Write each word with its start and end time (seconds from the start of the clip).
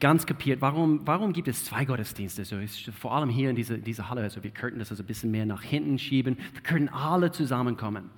ganz 0.00 0.26
kapiert, 0.26 0.60
warum, 0.60 1.06
warum 1.06 1.32
gibt 1.32 1.48
es 1.48 1.64
zwei 1.64 1.84
Gottesdienste. 1.84 2.44
So 2.44 2.58
ist 2.58 2.90
vor 2.90 3.14
allem 3.14 3.30
hier 3.30 3.50
in 3.50 3.56
dieser 3.56 3.78
diese 3.78 4.08
Halle, 4.08 4.22
also 4.22 4.42
wir 4.42 4.50
könnten 4.50 4.78
das 4.78 4.90
also 4.90 5.02
ein 5.02 5.06
bisschen 5.06 5.30
mehr 5.30 5.46
nach 5.46 5.62
hinten 5.62 5.98
schieben. 5.98 6.36
Wir 6.52 6.62
können 6.62 6.88
alle 6.88 7.30
zusammenkommen. 7.30 8.10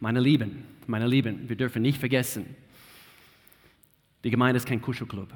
Meine 0.00 0.20
Lieben, 0.20 0.64
meine 0.86 1.06
Lieben, 1.06 1.48
wir 1.48 1.56
dürfen 1.56 1.82
nicht 1.82 1.98
vergessen, 1.98 2.54
die 4.24 4.30
Gemeinde 4.30 4.56
ist 4.56 4.66
kein 4.66 4.82
Kuschelclub. 4.82 5.28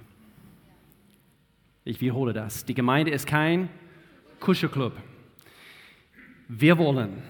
Ich 1.84 2.00
wiederhole 2.00 2.32
das. 2.32 2.64
Die 2.64 2.74
Gemeinde 2.74 3.10
ist 3.10 3.26
kein 3.26 3.68
Kuschelclub. 4.40 4.92
Wir 6.48 6.78
wollen 6.78 7.22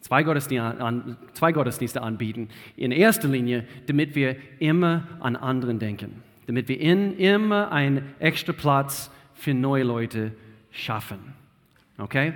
zwei 0.00 0.22
Gottesdienste 0.22 2.02
anbieten. 2.02 2.48
In 2.76 2.92
erster 2.92 3.28
Linie, 3.28 3.66
damit 3.86 4.14
wir 4.14 4.36
immer 4.60 5.08
an 5.20 5.36
anderen 5.36 5.78
denken. 5.78 6.22
Damit 6.46 6.68
wir 6.68 6.80
in, 6.80 7.16
immer 7.16 7.70
einen 7.70 8.14
extra 8.18 8.52
Platz 8.52 9.10
für 9.34 9.54
neue 9.54 9.84
Leute 9.84 10.32
schaffen. 10.70 11.18
Okay? 11.98 12.34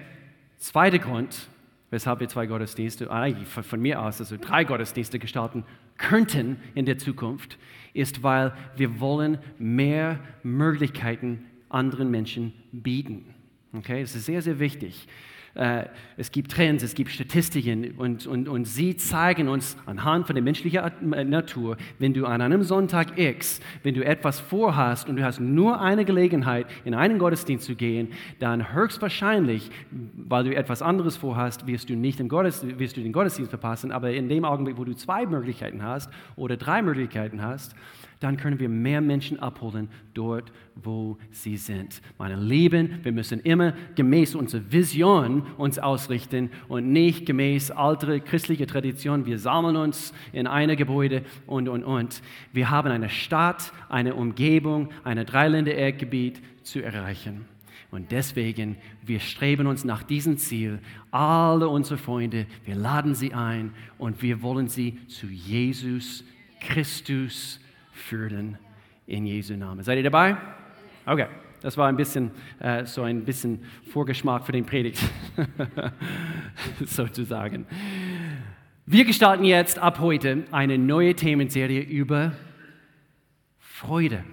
Zweiter 0.58 0.98
Grund, 0.98 1.48
weshalb 1.90 2.20
wir 2.20 2.28
zwei 2.28 2.46
Gottesdienste, 2.46 3.10
eigentlich 3.10 3.48
von 3.48 3.80
mir 3.80 4.00
aus, 4.02 4.20
also 4.20 4.36
drei 4.36 4.64
Gottesdienste 4.64 5.18
gestalten 5.18 5.64
könnten 5.98 6.60
in 6.74 6.86
der 6.86 6.98
Zukunft, 6.98 7.58
ist, 7.94 8.22
weil 8.22 8.52
wir 8.76 9.00
wollen 9.00 9.38
mehr 9.58 10.18
Möglichkeiten 10.42 11.46
anderen 11.68 12.10
Menschen 12.10 12.52
bieten. 12.72 13.34
Okay, 13.72 14.02
das 14.02 14.14
ist 14.14 14.26
sehr, 14.26 14.42
sehr 14.42 14.58
wichtig. 14.58 15.06
Äh, 15.56 15.86
es 16.18 16.30
gibt 16.30 16.52
Trends, 16.52 16.82
es 16.82 16.94
gibt 16.94 17.10
Statistiken 17.10 17.92
und, 17.96 18.26
und, 18.26 18.48
und 18.48 18.66
sie 18.66 18.96
zeigen 18.96 19.48
uns 19.48 19.76
anhand 19.86 20.26
von 20.26 20.34
der 20.34 20.42
menschlichen 20.42 21.12
äh, 21.12 21.24
Natur, 21.24 21.78
wenn 21.98 22.12
du 22.12 22.26
an 22.26 22.42
einem 22.42 22.62
Sonntag 22.62 23.18
X, 23.18 23.60
wenn 23.82 23.94
du 23.94 24.04
etwas 24.04 24.38
vorhast 24.38 25.08
und 25.08 25.16
du 25.16 25.24
hast 25.24 25.40
nur 25.40 25.80
eine 25.80 26.04
Gelegenheit, 26.04 26.66
in 26.84 26.94
einen 26.94 27.18
Gottesdienst 27.18 27.64
zu 27.64 27.74
gehen, 27.74 28.08
dann 28.38 28.74
höchstwahrscheinlich, 28.74 29.70
weil 29.90 30.44
du 30.44 30.54
etwas 30.54 30.82
anderes 30.82 31.16
vorhast, 31.16 31.66
wirst 31.66 31.88
du 31.88 31.94
nicht 31.94 32.20
im 32.20 32.28
Gottesdienst, 32.28 32.78
wirst 32.78 32.96
du 32.98 33.00
den 33.00 33.12
Gottesdienst 33.12 33.50
verpassen, 33.50 33.92
aber 33.92 34.12
in 34.12 34.28
dem 34.28 34.44
Augenblick, 34.44 34.76
wo 34.76 34.84
du 34.84 34.94
zwei 34.94 35.24
Möglichkeiten 35.24 35.82
hast 35.82 36.10
oder 36.36 36.58
drei 36.58 36.82
Möglichkeiten 36.82 37.42
hast, 37.42 37.74
dann 38.20 38.36
können 38.36 38.58
wir 38.58 38.68
mehr 38.68 39.00
Menschen 39.00 39.38
abholen 39.38 39.88
dort, 40.14 40.50
wo 40.74 41.18
sie 41.30 41.56
sind. 41.56 42.00
Meine 42.18 42.36
Lieben, 42.36 43.00
wir 43.02 43.12
müssen 43.12 43.40
immer 43.40 43.74
gemäß 43.94 44.34
unserer 44.34 44.62
Vision 44.70 45.42
uns 45.58 45.78
ausrichten 45.78 46.50
und 46.68 46.90
nicht 46.90 47.26
gemäß 47.26 47.70
alter 47.70 48.18
christlicher 48.20 48.66
Tradition. 48.66 49.26
Wir 49.26 49.38
sammeln 49.38 49.76
uns 49.76 50.14
in 50.32 50.46
einem 50.46 50.76
Gebäude 50.76 51.22
und, 51.46 51.68
und, 51.68 51.84
und. 51.84 52.22
Wir 52.52 52.70
haben 52.70 52.90
eine 52.90 53.10
Stadt, 53.10 53.72
eine 53.88 54.14
Umgebung, 54.14 54.88
ein 55.04 55.24
Dreiländereckgebiet 55.24 56.40
zu 56.62 56.82
erreichen. 56.82 57.44
Und 57.90 58.10
deswegen, 58.12 58.76
wir 59.04 59.20
streben 59.20 59.66
uns 59.66 59.84
nach 59.84 60.02
diesem 60.02 60.38
Ziel. 60.38 60.80
Alle 61.10 61.68
unsere 61.68 61.98
Freunde, 61.98 62.46
wir 62.64 62.74
laden 62.74 63.14
sie 63.14 63.32
ein 63.32 63.72
und 63.98 64.22
wir 64.22 64.42
wollen 64.42 64.68
sie 64.68 64.98
zu 65.06 65.26
Jesus 65.26 66.24
Christus 66.60 67.60
führen 67.96 68.58
in 69.06 69.26
Jesu 69.26 69.56
Namen. 69.56 69.82
Seid 69.82 69.96
ihr 69.96 70.04
dabei? 70.04 70.36
Okay, 71.06 71.26
das 71.62 71.76
war 71.76 71.88
ein 71.88 71.96
bisschen 71.96 72.30
äh, 72.60 72.84
so 72.84 73.02
ein 73.02 73.24
bisschen 73.24 73.64
Vorgeschmack 73.90 74.44
für 74.44 74.52
den 74.52 74.66
Predigt, 74.66 75.02
sozusagen. 76.84 77.66
Wir 78.84 79.04
gestalten 79.04 79.44
jetzt 79.44 79.78
ab 79.78 79.98
heute 79.98 80.44
eine 80.52 80.78
neue 80.78 81.14
Themenserie 81.14 81.80
über 81.80 82.32
Freude. 83.58 84.24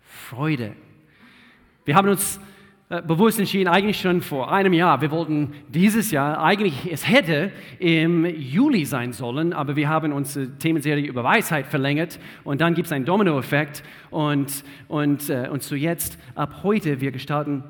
Freude. 0.00 0.74
Wir 1.84 1.94
haben 1.94 2.08
uns 2.08 2.40
bewusst 2.88 3.40
entschieden, 3.40 3.68
eigentlich 3.68 4.00
schon 4.00 4.22
vor 4.22 4.52
einem 4.52 4.72
Jahr. 4.72 5.00
Wir 5.00 5.10
wollten 5.10 5.52
dieses 5.68 6.12
Jahr, 6.12 6.40
eigentlich, 6.40 6.88
es 6.92 7.08
hätte 7.08 7.50
im 7.80 8.24
Juli 8.24 8.84
sein 8.84 9.12
sollen, 9.12 9.52
aber 9.52 9.74
wir 9.74 9.88
haben 9.88 10.12
unsere 10.12 10.56
Themenserie 10.58 11.04
über 11.04 11.24
Weisheit 11.24 11.66
verlängert 11.66 12.20
und 12.44 12.60
dann 12.60 12.74
gibt 12.74 12.86
es 12.86 12.92
einen 12.92 13.04
Dominoeffekt 13.04 13.82
und, 14.10 14.62
und, 14.86 15.28
äh, 15.30 15.48
und 15.50 15.64
so 15.64 15.74
jetzt, 15.74 16.16
ab 16.36 16.60
heute, 16.62 17.00
wir 17.00 17.10
gestalten 17.10 17.64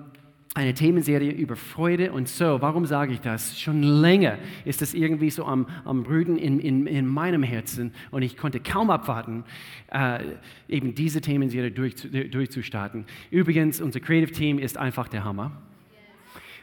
eine 0.57 0.73
Themenserie 0.73 1.33
über 1.33 1.55
Freude 1.55 2.13
und 2.13 2.29
so. 2.29 2.63
Warum 2.63 2.87
sage 2.87 3.13
ich 3.13 3.21
das? 3.21 3.61
Schon 3.61 3.83
länger 3.83 4.39
ist 4.65 4.81
es 4.81 4.95
irgendwie 4.95 5.29
so 5.29 5.45
am, 5.45 5.67
am 5.85 6.03
Brüten 6.03 6.39
in, 6.39 6.61
in, 6.61 6.87
in 6.87 7.07
meinem 7.07 7.43
Herzen 7.43 7.93
und 8.11 8.23
ich 8.23 8.39
konnte 8.39 8.59
kaum 8.59 8.89
abwarten, 8.89 9.45
äh, 9.93 10.21
eben 10.67 10.95
diese 10.95 11.21
Themenserie 11.21 11.71
durch, 11.71 11.97
durchzustarten. 12.31 13.05
Übrigens, 13.31 13.83
unser 13.83 14.01
Creative 14.01 14.33
Team 14.33 14.59
ist 14.59 14.79
einfach 14.79 15.09
der 15.09 15.25
Hammer. 15.25 15.53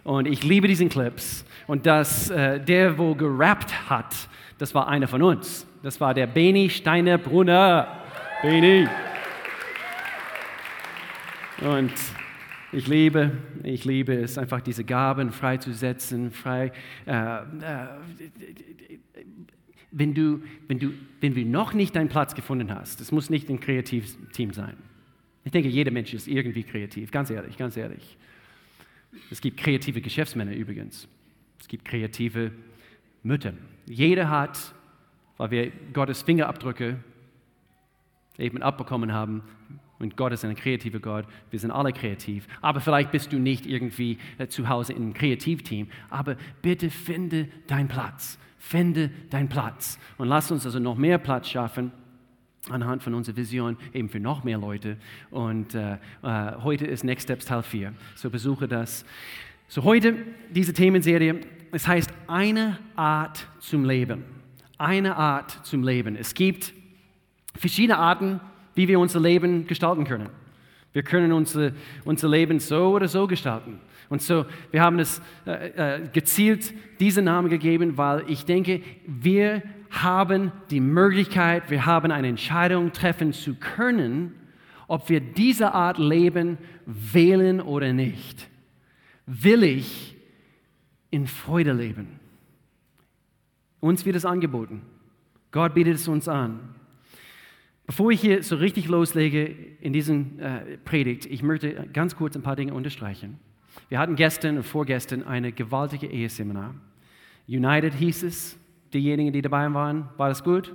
Und 0.03 0.27
ich 0.27 0.43
liebe 0.43 0.67
diesen 0.67 0.89
Clips. 0.89 1.45
Und 1.67 1.85
das, 1.85 2.31
äh, 2.31 2.59
der, 2.59 2.97
wo 2.97 3.13
gerappt 3.13 3.91
hat, 3.91 4.27
das 4.57 4.73
war 4.73 4.87
einer 4.87 5.07
von 5.07 5.21
uns. 5.21 5.67
Das 5.83 6.01
war 6.01 6.15
der 6.15 6.25
Beni 6.25 6.67
Steiner 6.71 7.19
Brunner. 7.19 7.99
Beni. 8.41 8.87
Und 11.61 11.93
ich 12.73 12.87
liebe, 12.87 13.31
ich 13.63 13.85
liebe 13.85 14.13
es, 14.13 14.37
einfach 14.37 14.61
diese 14.61 14.83
Gaben 14.83 15.31
freizusetzen, 15.31 16.31
frei. 16.31 16.71
Äh, 17.05 17.11
äh, 17.11 17.41
wenn, 19.91 20.13
du, 20.13 20.43
wenn, 20.67 20.79
du, 20.79 20.91
wenn 21.21 21.33
du 21.33 21.45
noch 21.45 21.73
nicht 21.73 21.95
deinen 21.95 22.09
Platz 22.09 22.35
gefunden 22.35 22.73
hast, 22.73 23.01
es 23.01 23.11
muss 23.11 23.29
nicht 23.29 23.49
ein 23.49 23.59
kreatives 23.59 24.17
Team 24.31 24.51
sein. 24.51 24.75
Ich 25.45 25.51
denke, 25.51 25.69
jeder 25.69 25.91
Mensch 25.91 26.13
ist 26.13 26.27
irgendwie 26.27 26.63
kreativ, 26.63 27.11
ganz 27.11 27.29
ehrlich, 27.29 27.57
ganz 27.57 27.77
ehrlich. 27.77 28.17
Es 29.29 29.41
gibt 29.41 29.57
kreative 29.57 30.01
Geschäftsmänner 30.01 30.53
übrigens. 30.53 31.07
Es 31.59 31.67
gibt 31.67 31.85
kreative 31.85 32.51
Mütter. 33.21 33.53
Jeder 33.85 34.29
hat, 34.29 34.73
weil 35.37 35.51
wir 35.51 35.71
Gottes 35.93 36.21
Fingerabdrücke 36.21 36.97
eben 38.37 38.61
abbekommen 38.61 39.13
haben, 39.13 39.43
und 40.03 40.17
Gott 40.17 40.33
ist 40.33 40.45
ein 40.45 40.55
kreativer 40.55 40.99
Gott. 40.99 41.25
Wir 41.49 41.59
sind 41.59 41.71
alle 41.71 41.93
kreativ. 41.93 42.45
Aber 42.61 42.81
vielleicht 42.81 43.11
bist 43.11 43.31
du 43.31 43.39
nicht 43.39 43.65
irgendwie 43.65 44.17
äh, 44.37 44.47
zu 44.47 44.67
Hause 44.67 44.93
in 44.93 45.01
einem 45.01 45.13
Kreativteam. 45.13 45.87
Aber 46.09 46.35
bitte 46.61 46.89
finde 46.89 47.47
deinen 47.67 47.87
Platz. 47.87 48.37
Finde 48.59 49.09
deinen 49.29 49.49
Platz. 49.49 49.97
Und 50.17 50.27
lass 50.27 50.51
uns 50.51 50.65
also 50.65 50.79
noch 50.79 50.97
mehr 50.97 51.17
Platz 51.17 51.49
schaffen 51.49 51.91
anhand 52.69 53.03
von 53.03 53.13
unserer 53.13 53.35
Vision 53.35 53.77
eben 53.93 54.09
für 54.09 54.19
noch 54.19 54.43
mehr 54.43 54.57
Leute. 54.57 54.97
Und 55.31 55.75
äh, 55.75 55.93
äh, 56.21 56.51
heute 56.63 56.85
ist 56.85 57.03
Next 57.03 57.23
Steps 57.23 57.45
Teil 57.45 57.63
4. 57.63 57.93
So 58.15 58.29
besuche 58.29 58.67
das. 58.67 59.05
So 59.67 59.83
heute 59.83 60.15
diese 60.49 60.73
Themenserie. 60.73 61.41
Es 61.71 61.87
heißt 61.87 62.11
eine 62.27 62.77
Art 62.95 63.47
zum 63.59 63.85
Leben. 63.85 64.23
Eine 64.77 65.15
Art 65.15 65.65
zum 65.65 65.83
Leben. 65.83 66.15
Es 66.15 66.33
gibt 66.33 66.73
verschiedene 67.55 67.97
Arten 67.97 68.39
wie 68.75 68.87
wir 68.87 68.99
unser 68.99 69.19
Leben 69.19 69.67
gestalten 69.67 70.03
können. 70.03 70.29
Wir 70.93 71.03
können 71.03 71.31
unser, 71.31 71.71
unser 72.05 72.29
Leben 72.29 72.59
so 72.59 72.93
oder 72.95 73.07
so 73.07 73.27
gestalten. 73.27 73.79
Und 74.09 74.21
so, 74.21 74.45
wir 74.71 74.81
haben 74.81 74.99
es 74.99 75.21
äh, 75.45 75.95
äh, 75.95 76.07
gezielt 76.13 76.73
diesen 76.99 77.25
Namen 77.25 77.49
gegeben, 77.49 77.97
weil 77.97 78.23
ich 78.27 78.45
denke, 78.45 78.81
wir 79.07 79.63
haben 79.89 80.51
die 80.69 80.79
Möglichkeit, 80.79 81.69
wir 81.69 81.85
haben 81.85 82.11
eine 82.11 82.27
Entscheidung 82.27 82.91
treffen 82.91 83.33
zu 83.33 83.55
können, 83.55 84.35
ob 84.87 85.09
wir 85.09 85.19
diese 85.19 85.73
Art 85.73 85.97
Leben 85.97 86.57
wählen 86.85 87.61
oder 87.61 87.93
nicht. 87.93 88.49
Will 89.25 89.63
ich 89.63 90.15
in 91.09 91.25
Freude 91.27 91.73
leben? 91.73 92.19
Uns 93.79 94.05
wird 94.05 94.15
es 94.15 94.25
angeboten. 94.25 94.81
Gott 95.51 95.73
bietet 95.73 95.95
es 95.95 96.07
uns 96.07 96.27
an. 96.27 96.59
Bevor 97.93 98.09
ich 98.09 98.21
hier 98.21 98.41
so 98.41 98.55
richtig 98.55 98.87
loslege 98.87 99.55
in 99.79 99.93
diesem 99.93 100.39
äh, 100.39 100.77
Predigt, 100.83 101.27
ich 101.27 101.43
möchte 101.43 101.87
ganz 101.93 102.15
kurz 102.15 102.35
ein 102.35 102.41
paar 102.41 102.55
Dinge 102.55 102.73
unterstreichen. 102.73 103.37
Wir 103.87 103.99
hatten 103.99 104.15
gestern 104.15 104.57
und 104.57 104.63
vorgestern 104.63 105.21
eine 105.21 105.51
gewaltige 105.51 106.07
Eheseminar. 106.07 106.73
United 107.47 107.93
hieß 107.93 108.23
es. 108.23 108.57
Diejenigen, 108.95 109.31
die 109.31 109.43
dabei 109.43 109.71
waren, 109.75 110.09
war 110.17 110.29
das 110.29 110.43
gut? 110.43 110.73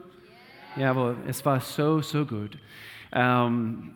Yeah. 0.77 0.95
Jawohl, 0.95 1.17
es 1.27 1.45
war 1.45 1.59
so, 1.59 2.01
so 2.03 2.25
gut. 2.25 2.57
Ähm, 3.11 3.91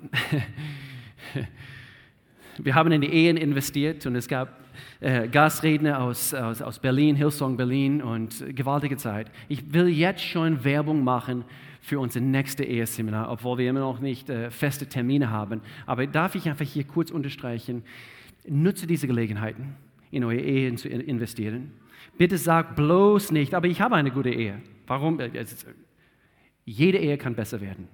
wir 2.59 2.75
haben 2.75 2.91
in 2.91 3.03
die 3.03 3.15
Ehen 3.15 3.37
investiert 3.37 4.05
und 4.05 4.17
es 4.17 4.27
gab 4.27 4.59
äh, 4.99 5.29
Gastredner 5.29 6.01
aus, 6.01 6.35
aus, 6.35 6.61
aus 6.61 6.81
Berlin, 6.81 7.15
Hillsong 7.15 7.57
Berlin 7.57 8.03
und 8.03 8.45
gewaltige 8.57 8.97
Zeit. 8.97 9.31
Ich 9.49 9.73
will 9.73 9.87
jetzt 9.87 10.25
schon 10.25 10.65
Werbung 10.65 11.05
machen 11.05 11.45
für 11.83 11.99
unser 11.99 12.21
nächstes 12.21 12.65
Eheseminar, 12.65 13.29
obwohl 13.31 13.59
wir 13.59 13.69
immer 13.69 13.81
noch 13.81 13.99
nicht 13.99 14.31
äh, 14.31 14.51
feste 14.51 14.87
Termine 14.87 15.31
haben. 15.31 15.61
Aber 15.85 16.07
darf 16.07 16.37
ich 16.37 16.49
einfach 16.49 16.65
hier 16.65 16.85
kurz 16.85 17.11
unterstreichen, 17.11 17.83
nutze 18.49 18.87
diese 18.87 19.09
Gelegenheiten, 19.09 19.75
in 20.13 20.23
eure 20.23 20.41
Ehen 20.41 20.77
zu 20.77 20.89
investieren. 20.89 21.73
Bitte 22.17 22.39
sag 22.39 22.77
bloß 22.77 23.33
nicht, 23.33 23.53
aber 23.53 23.67
ich 23.67 23.81
habe 23.81 23.97
eine 23.97 24.13
gute 24.13 24.31
Ehe. 24.31 24.63
Warum? 24.87 25.19
Äh, 25.19 25.31
jede 26.65 26.99
Ehe 26.99 27.19
kann 27.19 27.35
besser 27.35 27.61
werden. 27.61 27.89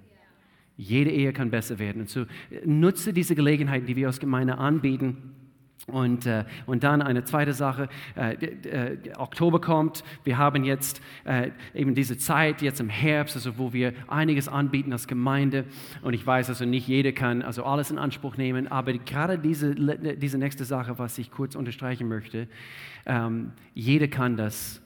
Jede 0.77 1.09
Ehe 1.09 1.33
kann 1.33 1.49
besser 1.49 1.79
werden. 1.79 2.03
Und 2.03 2.09
so 2.09 2.25
nutze 2.63 3.11
diese 3.11 3.33
Gelegenheiten, 3.33 3.87
die 3.87 3.95
wir 3.95 4.05
als 4.05 4.19
Gemeinde 4.19 4.59
anbieten. 4.59 5.35
Und, 5.87 6.25
äh, 6.25 6.45
und 6.65 6.83
dann 6.83 7.01
eine 7.01 7.23
zweite 7.23 7.53
Sache, 7.53 7.89
äh, 8.15 8.33
äh, 8.33 8.97
Oktober 9.17 9.59
kommt, 9.59 10.03
wir 10.23 10.37
haben 10.37 10.63
jetzt 10.63 11.01
äh, 11.23 11.51
eben 11.73 11.95
diese 11.95 12.17
Zeit, 12.17 12.61
jetzt 12.61 12.79
im 12.79 12.89
Herbst, 12.89 13.35
also 13.35 13.57
wo 13.57 13.73
wir 13.73 13.93
einiges 14.07 14.47
anbieten 14.47 14.91
als 14.91 15.07
Gemeinde. 15.07 15.65
Und 16.01 16.13
ich 16.13 16.25
weiß 16.25 16.49
also 16.49 16.65
nicht 16.65 16.87
jeder 16.87 17.11
kann 17.11 17.41
also 17.41 17.63
alles 17.63 17.91
in 17.91 17.97
Anspruch 17.97 18.37
nehmen, 18.37 18.67
aber 18.67 18.93
gerade 18.93 19.39
diese, 19.39 19.73
diese 20.17 20.37
nächste 20.37 20.65
Sache, 20.65 20.99
was 20.99 21.17
ich 21.17 21.31
kurz 21.31 21.55
unterstreichen 21.55 22.07
möchte, 22.07 22.47
ähm, 23.05 23.51
jeder 23.73 24.07
kann 24.07 24.37
das, 24.37 24.81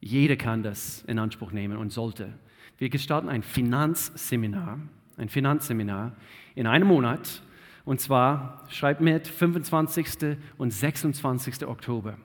jeder 0.00 0.36
kann 0.36 0.62
das 0.62 1.02
in 1.06 1.18
Anspruch 1.18 1.52
nehmen 1.52 1.76
und 1.76 1.92
sollte. 1.92 2.32
Wir 2.78 2.90
gestalten 2.90 3.28
ein 3.28 3.42
Finanzseminar, 3.42 4.78
ein 5.16 5.28
Finanzseminar 5.28 6.12
in 6.54 6.66
einem 6.66 6.88
Monat 6.88 7.42
und 7.86 8.00
zwar, 8.00 8.64
schreibt 8.68 9.00
mit, 9.00 9.28
25. 9.28 10.36
und 10.58 10.72
26. 10.72 11.66
Oktober. 11.66 12.18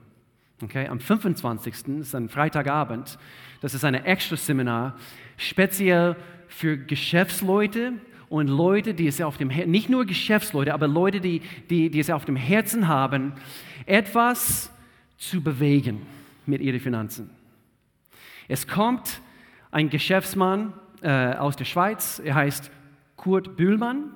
Okay, 0.60 0.88
am 0.88 1.00
25. 1.00 1.88
ist 2.00 2.14
ein 2.14 2.28
Freitagabend. 2.28 3.16
Das 3.60 3.72
ist 3.72 3.84
ein 3.84 3.94
Extra-Seminar, 3.94 4.96
speziell 5.36 6.16
für 6.48 6.76
Geschäftsleute 6.76 7.92
und 8.28 8.48
Leute, 8.48 8.92
die 8.92 9.06
es 9.06 9.20
auf 9.20 9.36
dem 9.38 9.50
Herzen, 9.50 9.70
nicht 9.70 9.88
nur 9.88 10.04
Geschäftsleute, 10.04 10.74
aber 10.74 10.88
Leute, 10.88 11.20
die, 11.20 11.40
die, 11.70 11.90
die 11.90 12.00
es 12.00 12.10
auf 12.10 12.24
dem 12.24 12.36
Herzen 12.36 12.88
haben, 12.88 13.32
etwas 13.86 14.70
zu 15.16 15.42
bewegen 15.42 16.02
mit 16.44 16.60
ihren 16.60 16.80
Finanzen. 16.80 17.30
Es 18.48 18.66
kommt 18.66 19.20
ein 19.70 19.90
Geschäftsmann 19.90 20.72
äh, 21.02 21.34
aus 21.34 21.54
der 21.54 21.66
Schweiz, 21.66 22.20
er 22.24 22.34
heißt 22.34 22.72
Kurt 23.16 23.56
Bühlmann. 23.56 24.14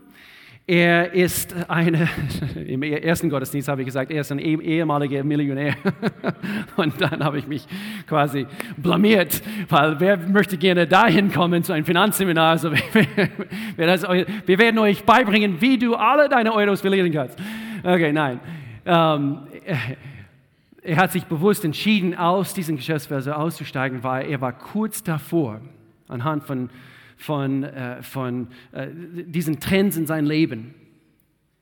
Er 0.69 1.13
ist 1.13 1.55
eine, 1.69 2.09
im 2.67 2.83
ersten 2.83 3.31
Gottesdienst 3.31 3.69
habe 3.69 3.83
ich 3.83 3.87
gesagt, 3.87 4.11
er 4.11 4.23
ist 4.23 4.33
ein 4.33 4.41
ehemaliger 4.41 5.23
Millionär. 5.23 5.77
Und 6.77 7.01
dann 7.01 7.23
habe 7.23 7.39
ich 7.39 7.47
mich 7.47 7.65
quasi 8.09 8.49
blamiert, 8.77 9.43
weil 9.69 10.01
wer 10.01 10.17
möchte 10.17 10.57
gerne 10.57 10.89
dahin 10.89 11.31
kommen 11.31 11.63
zu 11.63 11.73
einem 11.73 11.85
Finanzseminar? 11.85 12.51
Also, 12.51 12.73
wir 13.77 14.59
werden 14.59 14.79
euch 14.81 15.05
beibringen, 15.05 15.61
wie 15.61 15.79
du 15.79 15.95
alle 15.95 16.29
deine 16.29 16.53
Euros 16.53 16.81
verlieren 16.81 17.13
kannst. 17.13 17.39
Okay, 17.85 18.13
nein. 18.13 18.41
Ähm, 18.85 19.39
er 20.83 20.97
hat 20.97 21.13
sich 21.13 21.27
bewusst 21.27 21.65
entschieden, 21.65 22.17
aus 22.17 22.55
diesem 22.55 22.75
Geschäftsverse 22.75 23.37
auszusteigen, 23.37 24.03
weil 24.03 24.29
er 24.29 24.41
war 24.41 24.53
kurz 24.53 25.05
davor, 25.05 25.61
anhand 26.09 26.43
von 26.43 26.71
von, 27.17 27.65
äh, 27.65 28.03
von 28.03 28.49
äh, 28.73 28.89
diesen 28.93 29.59
Trends 29.61 29.97
in 29.97 30.07
seinem 30.07 30.27
Leben. 30.27 30.75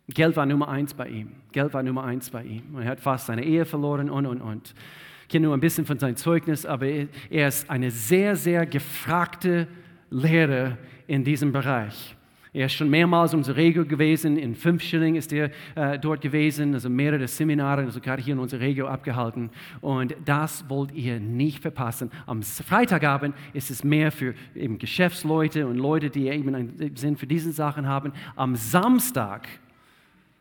Geld 0.09 0.37
war 0.37 0.45
Nummer 0.45 0.69
eins 0.69 0.93
bei 0.93 1.09
ihm. 1.09 1.33
Geld 1.53 1.73
war 1.73 1.83
Nummer 1.83 2.05
eins 2.05 2.31
bei 2.31 2.45
ihm. 2.45 2.75
Und 2.75 2.83
er 2.83 2.91
hat 2.91 3.01
fast 3.01 3.27
seine 3.27 3.45
Ehe 3.45 3.65
verloren 3.65 4.11
und, 4.11 4.27
und, 4.27 4.41
und. 4.43 4.75
Ich 5.23 5.29
kenne 5.29 5.47
nur 5.47 5.57
ein 5.57 5.61
bisschen 5.61 5.87
von 5.87 5.99
seinem 5.99 6.17
Zeugnis, 6.17 6.67
aber 6.67 6.87
er 6.87 7.49
ist 7.49 7.71
eine 7.71 7.91
sehr, 7.91 8.37
sehr 8.37 8.67
gefragte 8.67 9.67
Lehrer 10.11 10.77
in 11.07 11.25
diesem 11.25 11.53
Bereich. 11.53 12.15
Er 12.55 12.67
ist 12.67 12.75
schon 12.75 12.89
mehrmals 12.89 13.35
unser 13.35 13.57
Regio 13.57 13.85
gewesen, 13.85 14.37
in 14.37 14.55
fünf 14.55 14.81
Schilling 14.81 15.17
ist 15.17 15.33
er 15.33 15.51
äh, 15.75 15.99
dort 15.99 16.21
gewesen, 16.21 16.73
also 16.75 16.89
mehrere 16.89 17.27
Seminare, 17.27 17.83
also 17.83 18.01
gerade 18.01 18.23
hier 18.23 18.35
in 18.35 18.39
unserer 18.39 18.61
Regio 18.61 18.87
abgehalten. 18.87 19.51
Und 19.81 20.15
das 20.25 20.65
wollt 20.69 20.93
ihr 20.93 21.19
nicht 21.19 21.63
verpassen. 21.63 22.13
Am 22.27 22.43
Freitagabend 22.43 23.35
ist 23.55 23.73
es 23.73 23.83
mehr 23.83 24.13
für 24.13 24.35
eben 24.55 24.79
Geschäftsleute 24.79 25.67
und 25.67 25.79
Leute, 25.79 26.11
die 26.11 26.29
eben 26.29 26.55
einen 26.55 26.95
Sinn 26.95 27.17
für 27.17 27.27
diese 27.27 27.51
Sachen 27.51 27.89
haben. 27.89 28.13
Am 28.37 28.55
Samstag, 28.55 29.49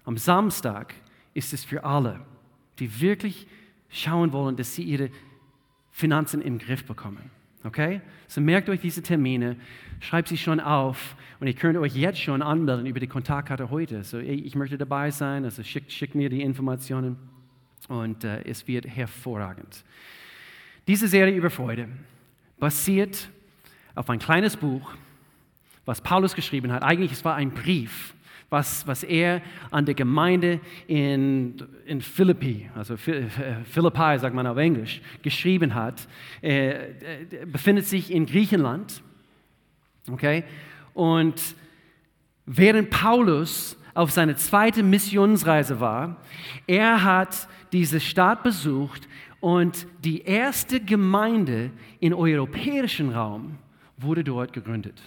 am 0.05 0.15
Samstag 0.15 0.93
ist 1.33 1.51
es 1.51 1.65
für 1.65 1.83
alle, 1.83 2.19
die 2.77 3.01
wirklich 3.01 3.47
schauen 3.89 4.33
wollen, 4.33 4.55
dass 4.55 4.75
sie 4.75 4.83
ihre 4.83 5.09
Finanzen 5.89 6.43
im 6.43 6.59
Griff 6.59 6.85
bekommen. 6.85 7.31
Okay? 7.63 8.01
So 8.27 8.41
merkt 8.41 8.69
euch 8.69 8.81
diese 8.81 9.01
Termine, 9.01 9.55
schreibt 10.03 10.27
sie 10.27 10.37
schon 10.37 10.59
auf 10.59 11.15
und 11.39 11.47
ihr 11.47 11.53
könnt 11.53 11.77
euch 11.77 11.95
jetzt 11.95 12.19
schon 12.19 12.41
anmelden 12.41 12.85
über 12.85 12.99
die 12.99 13.07
Kontaktkarte 13.07 13.69
heute. 13.69 14.03
So, 14.03 14.19
ich 14.19 14.55
möchte 14.55 14.77
dabei 14.77 15.11
sein, 15.11 15.45
also 15.45 15.63
schickt, 15.63 15.91
schickt 15.91 16.13
mir 16.13 16.29
die 16.29 16.41
Informationen 16.41 17.17
und 17.87 18.23
äh, 18.23 18.43
es 18.43 18.67
wird 18.67 18.85
hervorragend. 18.85 19.83
Diese 20.87 21.07
Serie 21.07 21.33
über 21.33 21.49
Freude 21.49 21.87
basiert 22.59 23.29
auf 23.95 24.09
ein 24.09 24.19
kleines 24.19 24.57
Buch, 24.57 24.93
was 25.85 26.01
Paulus 26.01 26.35
geschrieben 26.35 26.71
hat. 26.71 26.83
Eigentlich 26.83 27.13
es 27.13 27.23
war 27.23 27.35
ein 27.35 27.51
Brief 27.51 28.13
was, 28.53 28.85
was 28.85 29.03
er 29.03 29.41
an 29.71 29.83
der 29.83 29.95
Gemeinde 29.95 30.59
in, 30.85 31.55
in 31.87 32.01
Philippi, 32.01 32.69
also 32.75 32.95
Philippi 32.97 34.19
sagt 34.19 34.35
man 34.35 34.45
auf 34.45 34.57
Englisch, 34.57 35.01
geschrieben 35.23 35.73
hat, 35.73 36.07
er, 36.39 37.01
er 37.01 37.45
befindet 37.47 37.87
sich 37.87 38.11
in 38.11 38.27
Griechenland. 38.27 39.01
Okay? 40.09 40.43
Und 40.93 41.41
während 42.45 42.89
Paulus 42.89 43.77
auf 43.93 44.11
seine 44.11 44.35
zweite 44.35 44.83
Missionsreise 44.83 45.79
war, 45.79 46.17
er 46.67 47.03
hat 47.03 47.47
diese 47.71 47.99
Stadt 47.99 48.43
besucht 48.43 49.07
und 49.39 49.87
die 50.03 50.21
erste 50.21 50.79
Gemeinde 50.79 51.71
im 51.99 52.13
europäischen 52.13 53.11
Raum 53.11 53.57
wurde 53.97 54.23
dort 54.23 54.53
gegründet. 54.53 54.99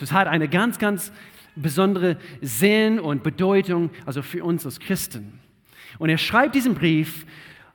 es 0.00 0.12
hat 0.12 0.28
eine 0.28 0.48
ganz, 0.48 0.78
ganz 0.78 1.12
besondere 1.56 2.16
Sinn 2.40 2.98
und 2.98 3.22
Bedeutung, 3.22 3.90
also 4.06 4.22
für 4.22 4.44
uns 4.44 4.64
als 4.64 4.80
Christen. 4.80 5.40
Und 5.98 6.08
er 6.08 6.18
schreibt 6.18 6.54
diesen 6.54 6.74
Brief 6.74 7.26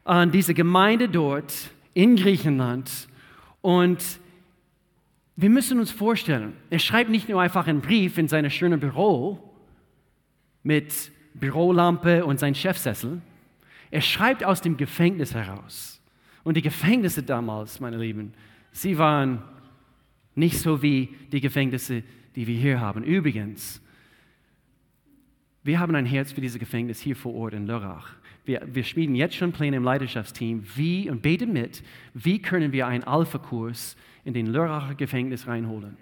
an 0.04 0.32
diese 0.32 0.54
Gemeinde 0.54 1.10
dort 1.10 1.54
in 1.94 2.16
Griechenland 2.16 3.08
und 3.62 4.04
wir 5.36 5.50
müssen 5.50 5.80
uns 5.80 5.92
vorstellen, 5.92 6.54
er 6.70 6.80
schreibt 6.80 7.10
nicht 7.10 7.28
nur 7.28 7.42
einfach 7.42 7.68
einen 7.68 7.82
Brief 7.82 8.18
in 8.18 8.28
seinem 8.28 8.50
schönen 8.50 8.80
Büro 8.80 9.54
mit 10.64 11.12
Bürolampe 11.34 12.26
und 12.26 12.40
sein 12.40 12.56
Chefsessel, 12.56 13.22
er 13.92 14.02
schreibt 14.02 14.44
aus 14.44 14.62
dem 14.62 14.78
Gefängnis 14.78 15.34
heraus. 15.34 16.02
Und 16.44 16.58
die 16.58 16.62
Gefängnisse 16.62 17.24
damals, 17.24 17.80
meine 17.80 17.98
Lieben, 17.98 18.34
sie 18.72 18.98
waren 18.98 19.42
nicht 20.36 20.60
so 20.60 20.82
wie 20.82 21.16
die 21.32 21.42
Gefängnisse 21.42 22.04
die 22.36 22.48
wir 22.48 22.58
hier 22.58 22.80
haben. 22.80 23.04
Übrigens, 23.04 23.82
wir 25.64 25.80
haben 25.80 25.96
ein 25.96 26.06
Herz 26.06 26.34
für 26.34 26.42
dieses 26.42 26.60
Gefängnis 26.60 27.00
hier 27.00 27.16
vor 27.16 27.34
Ort 27.34 27.54
in 27.54 27.66
Lörrach. 27.66 28.16
Wir, 28.46 28.62
wir 28.66 28.84
schmieden 28.84 29.16
jetzt 29.16 29.36
schon 29.36 29.52
Pläne 29.52 29.78
im 29.78 29.84
Leidenschaftsteam, 29.84 30.64
wie, 30.76 31.10
und 31.10 31.22
beten 31.22 31.52
mit, 31.52 31.84
wie 32.14 32.42
können 32.42 32.72
wir 32.72 32.88
einen 32.88 33.04
Alpha-Kurs 33.04 33.96
in 34.24 34.34
den 34.34 34.48
Lörracher 34.48 34.96
Gefängnis 34.96 35.48
reinholen. 35.48 35.98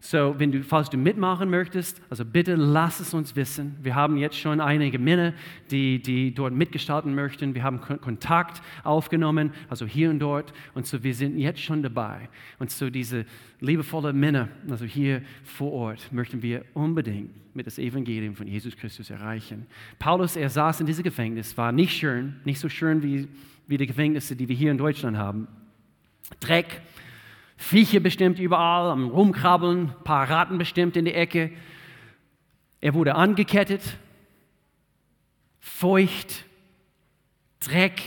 So, 0.00 0.36
wenn 0.38 0.52
du, 0.52 0.62
falls 0.62 0.88
du 0.90 0.96
mitmachen 0.96 1.50
möchtest, 1.50 2.00
also 2.08 2.24
bitte 2.24 2.54
lass 2.54 3.00
es 3.00 3.14
uns 3.14 3.34
wissen. 3.34 3.76
Wir 3.82 3.96
haben 3.96 4.16
jetzt 4.16 4.36
schon 4.36 4.60
einige 4.60 4.96
Männer, 4.98 5.34
die, 5.72 6.00
die 6.00 6.32
dort 6.32 6.54
mitgestalten 6.54 7.14
möchten. 7.16 7.54
Wir 7.54 7.64
haben 7.64 7.80
Kontakt 7.80 8.62
aufgenommen, 8.84 9.52
also 9.68 9.86
hier 9.86 10.10
und 10.10 10.20
dort. 10.20 10.52
Und 10.74 10.86
so, 10.86 11.02
wir 11.02 11.14
sind 11.14 11.36
jetzt 11.36 11.60
schon 11.60 11.82
dabei. 11.82 12.28
Und 12.60 12.70
so, 12.70 12.90
diese 12.90 13.26
liebevolle 13.58 14.12
Männer, 14.12 14.48
also 14.70 14.84
hier 14.84 15.20
vor 15.42 15.72
Ort, 15.72 16.12
möchten 16.12 16.42
wir 16.42 16.64
unbedingt 16.74 17.30
mit 17.56 17.66
das 17.66 17.78
Evangelium 17.78 18.36
von 18.36 18.46
Jesus 18.46 18.76
Christus 18.76 19.10
erreichen. 19.10 19.66
Paulus, 19.98 20.36
er 20.36 20.48
saß 20.48 20.78
in 20.78 20.86
diesem 20.86 21.02
Gefängnis, 21.02 21.56
war 21.56 21.72
nicht 21.72 21.92
schön, 21.92 22.36
nicht 22.44 22.60
so 22.60 22.68
schön 22.68 23.02
wie, 23.02 23.26
wie 23.66 23.76
die 23.76 23.86
Gefängnisse, 23.86 24.36
die 24.36 24.48
wir 24.48 24.54
hier 24.54 24.70
in 24.70 24.78
Deutschland 24.78 25.16
haben. 25.16 25.48
Dreck, 26.38 26.82
Viecher 27.58 28.00
bestimmt 28.00 28.38
überall, 28.38 28.90
am 28.90 29.08
Rumkrabbeln, 29.08 29.90
ein 29.90 30.04
paar 30.04 30.30
Ratten 30.30 30.58
bestimmt 30.58 30.96
in 30.96 31.04
der 31.04 31.18
Ecke. 31.18 31.50
Er 32.80 32.94
wurde 32.94 33.16
angekettet, 33.16 33.98
feucht, 35.58 36.44
Dreck, 37.60 38.00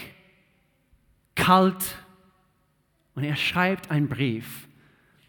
kalt. 1.35 1.97
Und 3.13 3.25
er 3.25 3.35
schreibt 3.35 3.91
einen 3.91 4.07
Brief 4.07 4.69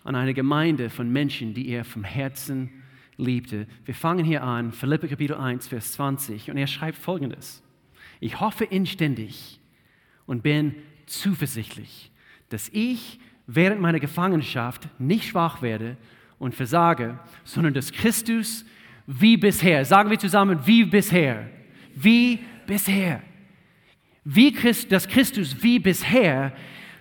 an 0.04 0.14
eine 0.14 0.34
Gemeinde 0.34 0.88
von 0.88 1.10
Menschen, 1.12 1.52
die 1.52 1.68
er 1.68 1.84
vom 1.84 2.04
Herzen 2.04 2.70
liebte. 3.16 3.66
Wir 3.84 3.94
fangen 3.94 4.24
hier 4.24 4.44
an, 4.44 4.72
Philippe 4.72 5.08
Kapitel 5.08 5.36
1, 5.36 5.66
Vers 5.66 5.92
20. 5.92 6.50
Und 6.50 6.56
er 6.56 6.68
schreibt 6.68 6.96
folgendes. 6.96 7.62
Ich 8.20 8.38
hoffe 8.40 8.64
inständig 8.64 9.60
und 10.26 10.44
bin 10.44 10.76
zuversichtlich, 11.06 12.12
dass 12.48 12.68
ich 12.68 13.18
während 13.46 13.80
meiner 13.80 14.00
Gefangenschaft 14.00 14.88
nicht 14.98 15.28
schwach 15.28 15.62
werde 15.62 15.96
und 16.38 16.54
versage, 16.54 17.18
sondern 17.44 17.74
dass 17.74 17.92
Christus 17.92 18.64
wie 19.06 19.36
bisher, 19.36 19.84
sagen 19.84 20.10
wir 20.10 20.18
zusammen, 20.18 20.60
wie 20.64 20.84
bisher, 20.84 21.48
wie 21.94 22.40
bisher, 22.66 23.22
wie 24.24 24.52
Christ, 24.52 24.92
dass 24.92 25.08
Christus 25.08 25.62
wie 25.62 25.78
bisher, 25.78 26.52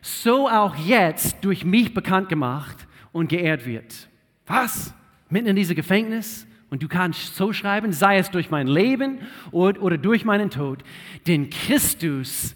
so 0.01 0.49
auch 0.49 0.75
jetzt 0.75 1.37
durch 1.43 1.63
mich 1.63 1.93
bekannt 1.93 2.27
gemacht 2.29 2.87
und 3.11 3.29
geehrt 3.29 3.65
wird. 3.65 4.09
Was? 4.47 4.93
mitten 5.31 5.47
in 5.47 5.55
diesem 5.55 5.75
Gefängnis 5.75 6.45
und 6.69 6.83
du 6.83 6.87
kannst 6.87 7.35
so 7.35 7.53
schreiben, 7.53 7.91
sei 7.91 8.17
es 8.17 8.29
durch 8.29 8.49
mein 8.49 8.67
Leben 8.67 9.19
oder 9.51 9.97
durch 9.97 10.25
meinen 10.25 10.49
Tod, 10.49 10.83
denn 11.27 11.49
Christus 11.49 12.53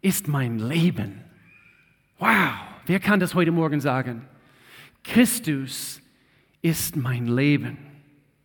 ist 0.00 0.28
mein 0.28 0.58
Leben. 0.58 1.22
Wow, 2.18 2.54
wer 2.86 3.00
kann 3.00 3.20
das 3.20 3.34
heute 3.34 3.52
Morgen 3.52 3.80
sagen? 3.80 4.22
Christus 5.04 6.00
ist 6.62 6.96
mein 6.96 7.26
Leben, 7.26 7.76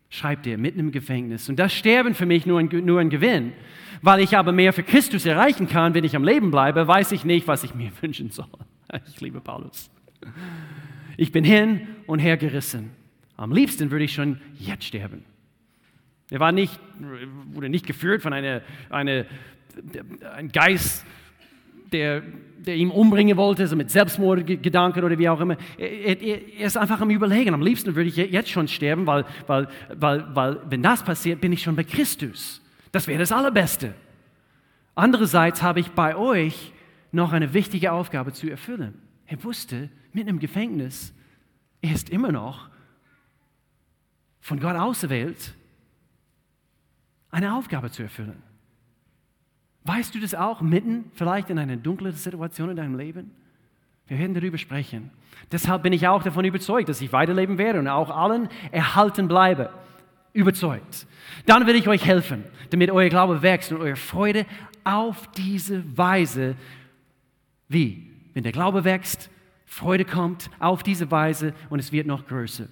schreibt 0.10 0.48
er 0.48 0.58
mitten 0.58 0.80
im 0.80 0.92
Gefängnis. 0.92 1.50
Und 1.50 1.58
das 1.58 1.74
Sterben 1.74 2.16
für 2.16 2.26
mich 2.26 2.46
nur 2.46 2.60
ein, 2.60 2.70
nur 2.84 3.00
ein 3.00 3.10
Gewinn. 3.10 3.54
Weil 4.02 4.22
ich 4.22 4.38
aber 4.38 4.52
mehr 4.52 4.74
für 4.74 4.84
Christus 4.84 5.26
erreichen 5.26 5.68
kann, 5.68 5.94
wenn 5.94 6.04
ich 6.04 6.16
am 6.16 6.24
Leben 6.24 6.52
bleibe, 6.52 6.88
weiß 6.88 7.12
ich 7.12 7.26
nicht, 7.26 7.48
was 7.48 7.64
ich 7.64 7.74
mir 7.74 7.92
wünschen 8.02 8.32
soll. 8.32 8.48
Ich 9.08 9.22
liebe 9.22 9.42
Paulus. 9.42 9.90
Ich 11.18 11.32
bin 11.32 11.44
hin 11.44 11.88
und 12.06 12.20
her 12.20 12.38
gerissen. 12.38 12.92
Am 13.36 13.52
liebsten 13.52 13.92
würde 13.92 14.06
ich 14.06 14.14
schon 14.14 14.40
jetzt 14.58 14.86
sterben. 14.86 15.24
Er 16.30 16.40
war 16.40 16.52
nicht, 16.52 16.80
wurde 17.54 17.70
nicht 17.70 17.86
geführt 17.86 18.22
von 18.22 18.34
einer, 18.34 18.62
einer, 18.90 19.26
einem 20.36 20.52
Geist, 20.52 21.06
der, 21.92 22.22
der 22.58 22.76
ihn 22.76 22.92
umbringen 22.92 23.38
wollte, 23.38 23.68
so 23.68 23.76
mit 23.76 23.90
Selbstmordgedanken 23.90 25.04
oder 25.04 25.18
wie 25.18 25.30
auch 25.30 25.40
immer. 25.40 25.58
Er, 25.78 26.22
er, 26.22 26.22
er, 26.22 26.66
ist 26.66 26.78
einfach 26.78 27.02
am 27.02 27.10
Überlegen. 27.10 27.54
Am 27.54 27.62
liebsten 27.62 27.96
würde 27.96 28.10
ich 28.10 28.18
jetzt 28.18 28.50
schon 28.50 28.68
sterben, 28.68 29.08
weil, 29.08 29.26
weil, 29.48 29.68
weil, 29.96 30.36
weil 30.36 30.62
wenn 30.70 30.84
das 30.84 31.04
passiert, 31.04 31.42
bin 31.42 31.54
ich 31.54 31.62
schon 31.62 31.76
bei 31.76 31.84
Christus. 31.84 32.62
Das 32.92 33.08
wäre 33.08 33.20
das 33.20 33.32
Allerbeste. 33.32 33.94
Andererseits 34.96 35.62
habe 35.62 35.80
ich 35.80 35.92
bei 35.92 36.16
euch 36.16 36.74
noch 37.12 37.32
eine 37.32 37.54
wichtige 37.54 37.92
Aufgabe 37.92 38.34
zu 38.34 38.50
erfüllen. 38.50 38.96
Er 39.26 39.44
wusste, 39.44 39.90
mit 40.14 40.28
einem 40.28 40.40
Gefängnis, 40.40 41.14
er 41.82 41.94
ist 41.94 42.10
immer 42.10 42.32
noch 42.32 42.70
von 44.40 44.60
Gott 44.60 44.76
auserwählt, 44.76 45.54
eine 47.30 47.56
Aufgabe 47.56 47.92
zu 47.92 48.04
erfüllen. 48.04 48.42
Weißt 49.88 50.14
du 50.14 50.20
das 50.20 50.36
auch 50.36 50.60
mitten 50.60 51.06
vielleicht 51.14 51.50
in 51.50 51.58
einer 51.58 51.78
dunklen 51.78 52.12
Situation 52.12 52.70
in 52.70 52.76
deinem 52.76 52.98
Leben? 52.98 53.32
Wir 54.08 54.20
werden 54.20 54.34
darüber 54.34 54.58
sprechen. 54.58 55.12
Deshalb 55.50 55.84
bin 55.84 55.94
ich 55.94 56.06
auch 56.10 56.22
davon 56.22 56.44
überzeugt, 56.44 56.90
dass 56.90 57.00
ich 57.00 57.14
weiterleben 57.14 57.58
werde 57.58 57.80
und 57.80 57.88
auch 57.88 58.10
allen 58.10 58.50
erhalten 58.72 59.30
bleibe. 59.30 59.70
Überzeugt. 60.34 61.08
Dann 61.46 61.66
will 61.68 61.76
ich 61.76 61.88
euch 61.88 62.06
helfen, 62.06 62.44
damit 62.70 62.92
euer 62.92 63.08
Glaube 63.08 63.42
wächst 63.42 63.72
und 63.72 63.80
eure 63.80 63.96
Freude 63.96 64.46
auf 64.84 65.26
diese 65.32 65.98
Weise, 65.98 66.56
wie? 67.70 68.12
Wenn 68.34 68.44
der 68.44 68.52
Glaube 68.52 68.84
wächst, 68.84 69.30
Freude 69.66 70.04
kommt 70.04 70.50
auf 70.60 70.84
diese 70.84 71.10
Weise 71.12 71.54
und 71.70 71.80
es 71.80 71.94
wird 71.94 72.08
noch 72.08 72.28
größer. 72.28 72.68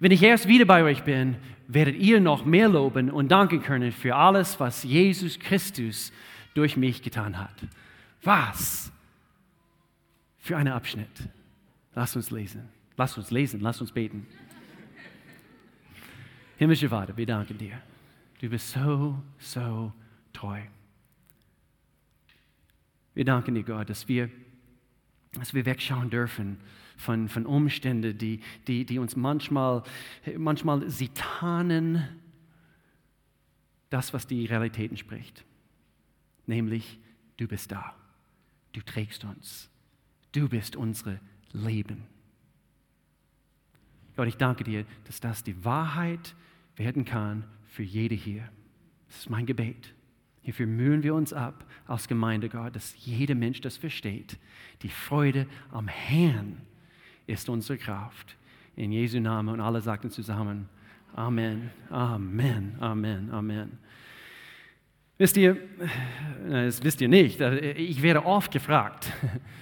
Wenn 0.00 0.10
ich 0.10 0.22
erst 0.22 0.48
wieder 0.48 0.64
bei 0.64 0.82
euch 0.82 1.04
bin, 1.04 1.36
werdet 1.66 1.96
ihr 1.96 2.20
noch 2.20 2.44
mehr 2.44 2.68
loben 2.68 3.10
und 3.10 3.28
danken 3.28 3.62
können 3.62 3.92
für 3.92 4.16
alles, 4.16 4.60
was 4.60 4.82
Jesus 4.82 5.38
Christus 5.38 6.12
durch 6.54 6.76
mich 6.76 7.02
getan 7.02 7.38
hat. 7.38 7.54
Was 8.22 8.92
für 10.38 10.56
ein 10.56 10.68
Abschnitt. 10.68 11.28
Lasst 11.94 12.16
uns 12.16 12.30
lesen. 12.30 12.68
Lasst 12.96 13.16
uns 13.16 13.30
lesen. 13.30 13.60
Lasst 13.60 13.80
uns 13.80 13.92
beten. 13.92 14.26
Himmlischer 16.56 16.88
Vater, 16.88 17.16
wir 17.16 17.26
danken 17.26 17.58
dir. 17.58 17.80
Du 18.40 18.48
bist 18.48 18.70
so, 18.70 19.22
so 19.38 19.92
treu. 20.32 20.60
Wir 23.14 23.24
danken 23.24 23.54
dir, 23.54 23.62
Gott, 23.62 23.88
dass 23.88 24.08
wir, 24.08 24.28
dass 25.32 25.54
wir 25.54 25.64
wegschauen 25.64 26.10
dürfen 26.10 26.58
von, 26.96 27.28
von 27.28 27.46
Umständen, 27.46 28.16
die, 28.16 28.40
die, 28.66 28.84
die 28.84 28.98
uns 28.98 29.16
manchmal, 29.16 29.82
manchmal 30.36 30.88
sie 30.88 31.08
tarnen 31.08 32.08
das, 33.90 34.12
was 34.12 34.26
die 34.26 34.46
Realität 34.46 34.90
entspricht. 34.90 35.44
Nämlich, 36.46 36.98
du 37.36 37.46
bist 37.46 37.72
da. 37.72 37.94
Du 38.72 38.80
trägst 38.80 39.24
uns. 39.24 39.70
Du 40.32 40.48
bist 40.48 40.76
unsere 40.76 41.20
Leben. 41.52 42.02
Gott, 44.16 44.28
ich 44.28 44.36
danke 44.36 44.64
dir, 44.64 44.84
dass 45.04 45.20
das 45.20 45.44
die 45.44 45.64
Wahrheit 45.64 46.34
werden 46.76 47.04
kann 47.04 47.44
für 47.68 47.82
jede 47.82 48.14
hier. 48.14 48.48
Das 49.06 49.18
ist 49.18 49.30
mein 49.30 49.46
Gebet. 49.46 49.94
Hierfür 50.42 50.66
mühen 50.66 51.02
wir 51.02 51.14
uns 51.14 51.32
ab 51.32 51.64
als 51.86 52.06
Gemeinde, 52.06 52.48
Gott, 52.48 52.76
dass 52.76 52.94
jeder 53.04 53.34
Mensch 53.34 53.60
das 53.60 53.76
versteht. 53.76 54.38
Die 54.82 54.90
Freude 54.90 55.46
am 55.70 55.88
Herrn 55.88 56.60
ist 57.26 57.48
unsere 57.48 57.78
Kraft. 57.78 58.36
In 58.76 58.92
Jesu 58.92 59.20
Namen 59.20 59.54
und 59.54 59.60
alle 59.60 59.80
sagten 59.80 60.10
zusammen, 60.10 60.68
Amen, 61.14 61.70
Amen, 61.90 62.76
Amen, 62.80 63.30
Amen. 63.30 63.78
Wisst 65.16 65.36
ihr, 65.36 65.56
das 66.48 66.82
wisst 66.82 67.00
ihr 67.00 67.08
nicht, 67.08 67.40
ich 67.40 68.02
werde 68.02 68.24
oft 68.24 68.50
gefragt, 68.50 69.12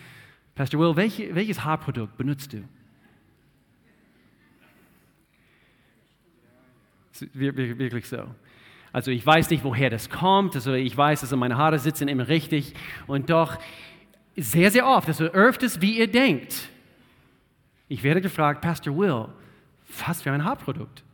Pastor 0.55 0.81
Will, 0.81 0.97
welche, 0.97 1.35
welches 1.35 1.63
Haarprodukt 1.63 2.17
benutzt 2.17 2.53
du? 2.53 2.65
Wirklich 7.35 8.09
so. 8.09 8.27
Also 8.93 9.11
ich 9.11 9.25
weiß 9.25 9.51
nicht, 9.51 9.65
woher 9.65 9.91
das 9.91 10.11
kommt. 10.11 10.55
Also 10.55 10.75
ich 10.75 10.97
weiß, 10.97 11.23
also 11.23 11.37
meine 11.37 11.57
Haare 11.57 11.79
sitzen 11.79 12.09
immer 12.09 12.29
richtig. 12.29 12.75
Und 13.07 13.31
doch 13.31 13.59
sehr, 14.37 14.71
sehr 14.71 14.87
oft, 14.87 15.09
also 15.09 15.25
öfters, 15.25 15.81
wie 15.81 15.99
ihr 15.99 16.11
denkt. 16.11 16.69
Ich 17.93 18.03
werde 18.03 18.23
gefragt, 18.23 18.63
Pastor 18.63 18.97
Will, 18.97 19.29
was 20.07 20.23
für 20.23 20.33
ein 20.33 20.43
Haarprodukt? 20.43 21.05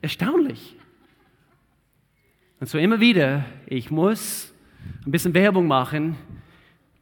Erstaunlich. 0.00 0.76
Und 2.60 2.68
so 2.68 2.78
immer 2.78 3.00
wieder, 3.00 3.44
ich 3.66 3.90
muss 3.90 4.54
ein 5.04 5.10
bisschen 5.10 5.34
Werbung 5.34 5.66
machen 5.66 6.14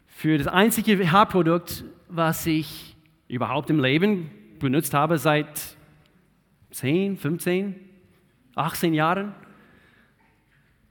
für 0.06 0.38
das 0.38 0.46
einzige 0.46 1.12
Haarprodukt, 1.12 1.84
was 2.08 2.46
ich 2.46 2.96
überhaupt 3.28 3.68
im 3.68 3.78
Leben 3.78 4.30
benutzt 4.58 4.94
habe 4.94 5.18
seit 5.18 5.76
10, 6.70 7.18
15, 7.18 7.74
18 8.54 8.94
Jahren. 8.94 9.34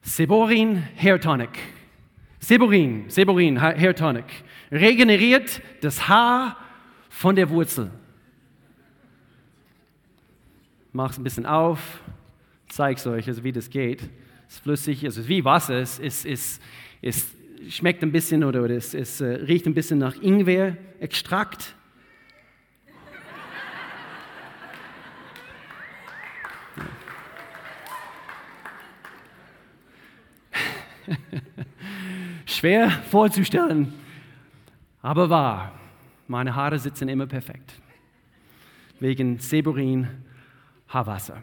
Seborin 0.03 0.83
Hair 0.95 1.19
Tonic. 1.19 1.57
Seborin, 2.37 3.05
Seborin 3.09 3.59
Hair 3.59 3.95
Tonic. 3.95 4.43
Regeneriert 4.71 5.63
das 5.81 6.07
Haar 6.07 6.55
von 7.09 7.35
der 7.35 7.49
Wurzel. 7.49 7.91
Mach 10.93 11.11
es 11.11 11.17
ein 11.17 11.23
bisschen 11.23 11.45
auf, 11.45 12.01
zeige 12.69 12.97
es 12.99 13.05
euch, 13.05 13.27
also 13.27 13.43
wie 13.43 13.51
das 13.51 13.69
geht. 13.69 14.01
Es 14.47 14.55
ist 14.55 14.63
flüssig, 14.63 15.03
also 15.05 15.27
wie 15.27 15.43
Wasser, 15.43 15.75
es, 15.75 15.99
es, 15.99 16.25
es, 16.25 16.59
es 17.01 17.27
schmeckt 17.69 18.01
ein 18.03 18.11
bisschen 18.11 18.43
oder, 18.43 18.63
oder 18.63 18.75
es, 18.75 18.93
es 18.93 19.21
äh, 19.21 19.25
riecht 19.25 19.67
ein 19.67 19.73
bisschen 19.73 19.99
nach 19.99 20.15
Ingwer-Extrakt. 20.15 21.75
Schwer 32.45 32.89
vorzustellen, 32.89 33.93
aber 35.01 35.29
wahr. 35.29 35.78
Meine 36.29 36.55
Haare 36.55 36.77
sitzen 36.77 37.09
immer 37.09 37.25
perfekt. 37.25 37.73
Wegen 38.99 39.39
Seburin 39.39 40.07
Haarwasser. 40.87 41.41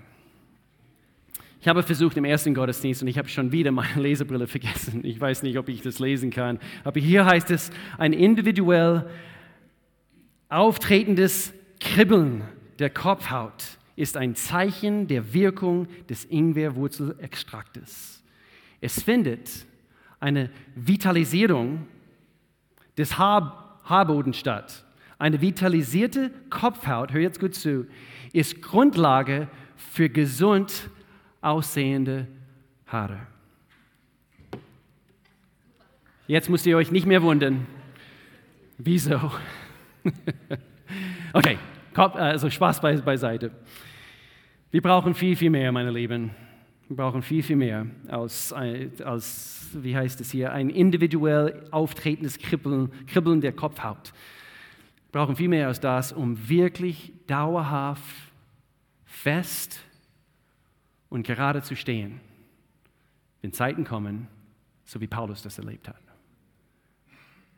Ich 1.61 1.67
habe 1.67 1.83
versucht 1.83 2.17
im 2.17 2.25
ersten 2.25 2.55
Gottesdienst 2.55 3.03
und 3.03 3.09
ich 3.09 3.19
habe 3.19 3.29
schon 3.29 3.51
wieder 3.51 3.73
meine 3.73 3.95
Lesebrille 4.01 4.47
vergessen. 4.47 5.05
Ich 5.05 5.21
weiß 5.21 5.43
nicht, 5.43 5.59
ob 5.59 5.69
ich 5.69 5.83
das 5.83 5.99
lesen 5.99 6.31
kann. 6.31 6.61
Aber 6.85 7.01
hier 7.01 7.27
heißt 7.27 7.51
es, 7.51 7.73
ein 7.99 8.13
individuell 8.13 9.11
auftretendes 10.51 11.53
Kribbeln 11.81 12.45
der 12.79 12.91
Kopfhaut 12.91 13.79
ist 13.97 14.17
ein 14.17 14.37
Zeichen 14.37 15.09
der 15.09 15.35
Wirkung 15.35 15.89
des 16.09 16.27
Ingwerwurzelextraktes. 16.27 18.23
Es 18.81 19.03
findet 19.03 19.51
eine 20.21 20.49
Vitalisierung 20.77 21.89
des 22.97 23.19
Haar 23.19 23.66
Haarbodens 23.87 24.37
statt. 24.37 24.85
Eine 25.19 25.41
vitalisierte 25.41 26.31
Kopfhaut, 26.51 27.13
hör 27.13 27.21
jetzt 27.21 27.41
gut 27.41 27.55
zu, 27.55 27.87
ist 28.33 28.61
Grundlage 28.61 29.49
für 29.77 30.11
gesund 30.11 30.91
aussehende 31.41 32.27
Haare. 32.87 33.19
Jetzt 36.27 36.51
müsst 36.51 36.67
ihr 36.67 36.77
euch 36.77 36.91
nicht 36.91 37.07
mehr 37.07 37.23
wundern. 37.23 37.67
Wieso? 38.79 39.33
okay, 41.33 41.57
also 41.95 42.51
Spaß 42.51 42.81
beiseite. 42.81 43.53
Wir 44.71 44.83
brauchen 44.83 45.15
viel, 45.15 45.37
viel 45.37 45.51
mehr, 45.51 45.73
meine 45.73 45.91
Lieben. 45.91 46.33
Wir 46.89 46.97
brauchen 46.97 47.23
viel, 47.23 47.43
viel 47.43 47.57
mehr 47.57 47.87
als, 48.07 48.53
als 48.53 49.69
wie 49.73 49.97
heißt 49.97 50.21
es 50.21 50.31
hier, 50.31 50.53
ein 50.53 50.71
individuell 50.71 51.67
auftretendes 51.73 52.39
Kribbeln, 52.39 52.91
Kribbeln 53.07 53.41
der 53.41 53.53
Kopfhaut. 53.53 54.13
Wir 55.11 55.21
brauchen 55.21 55.35
viel 55.35 55.49
mehr 55.49 55.67
als 55.67 55.81
das, 55.81 56.13
um 56.13 56.49
wirklich 56.49 57.13
dauerhaft 57.27 58.05
fest 59.05 59.81
und 61.09 61.27
gerade 61.27 61.63
zu 61.63 61.75
stehen, 61.75 62.21
wenn 63.43 63.53
Zeiten 63.53 63.85
kommen, 63.85 64.29
so 64.85 65.01
wie 65.01 65.09
Paulus 65.09 65.43
das 65.43 65.59
erlebt 65.59 65.89
hat. 65.89 66.01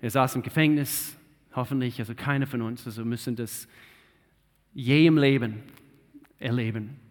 Er 0.01 0.11
saß 0.11 0.37
im 0.37 0.43
Gefängnis, 0.43 1.19
hoffentlich, 1.55 1.99
also 1.99 2.15
keiner 2.15 2.47
von 2.47 2.63
uns, 2.63 2.87
also 2.87 3.05
müssen 3.05 3.37
das 3.37 3.69
je 4.73 5.07
im 5.07 5.19
Leben 5.19 5.63
erleben. 6.39 7.08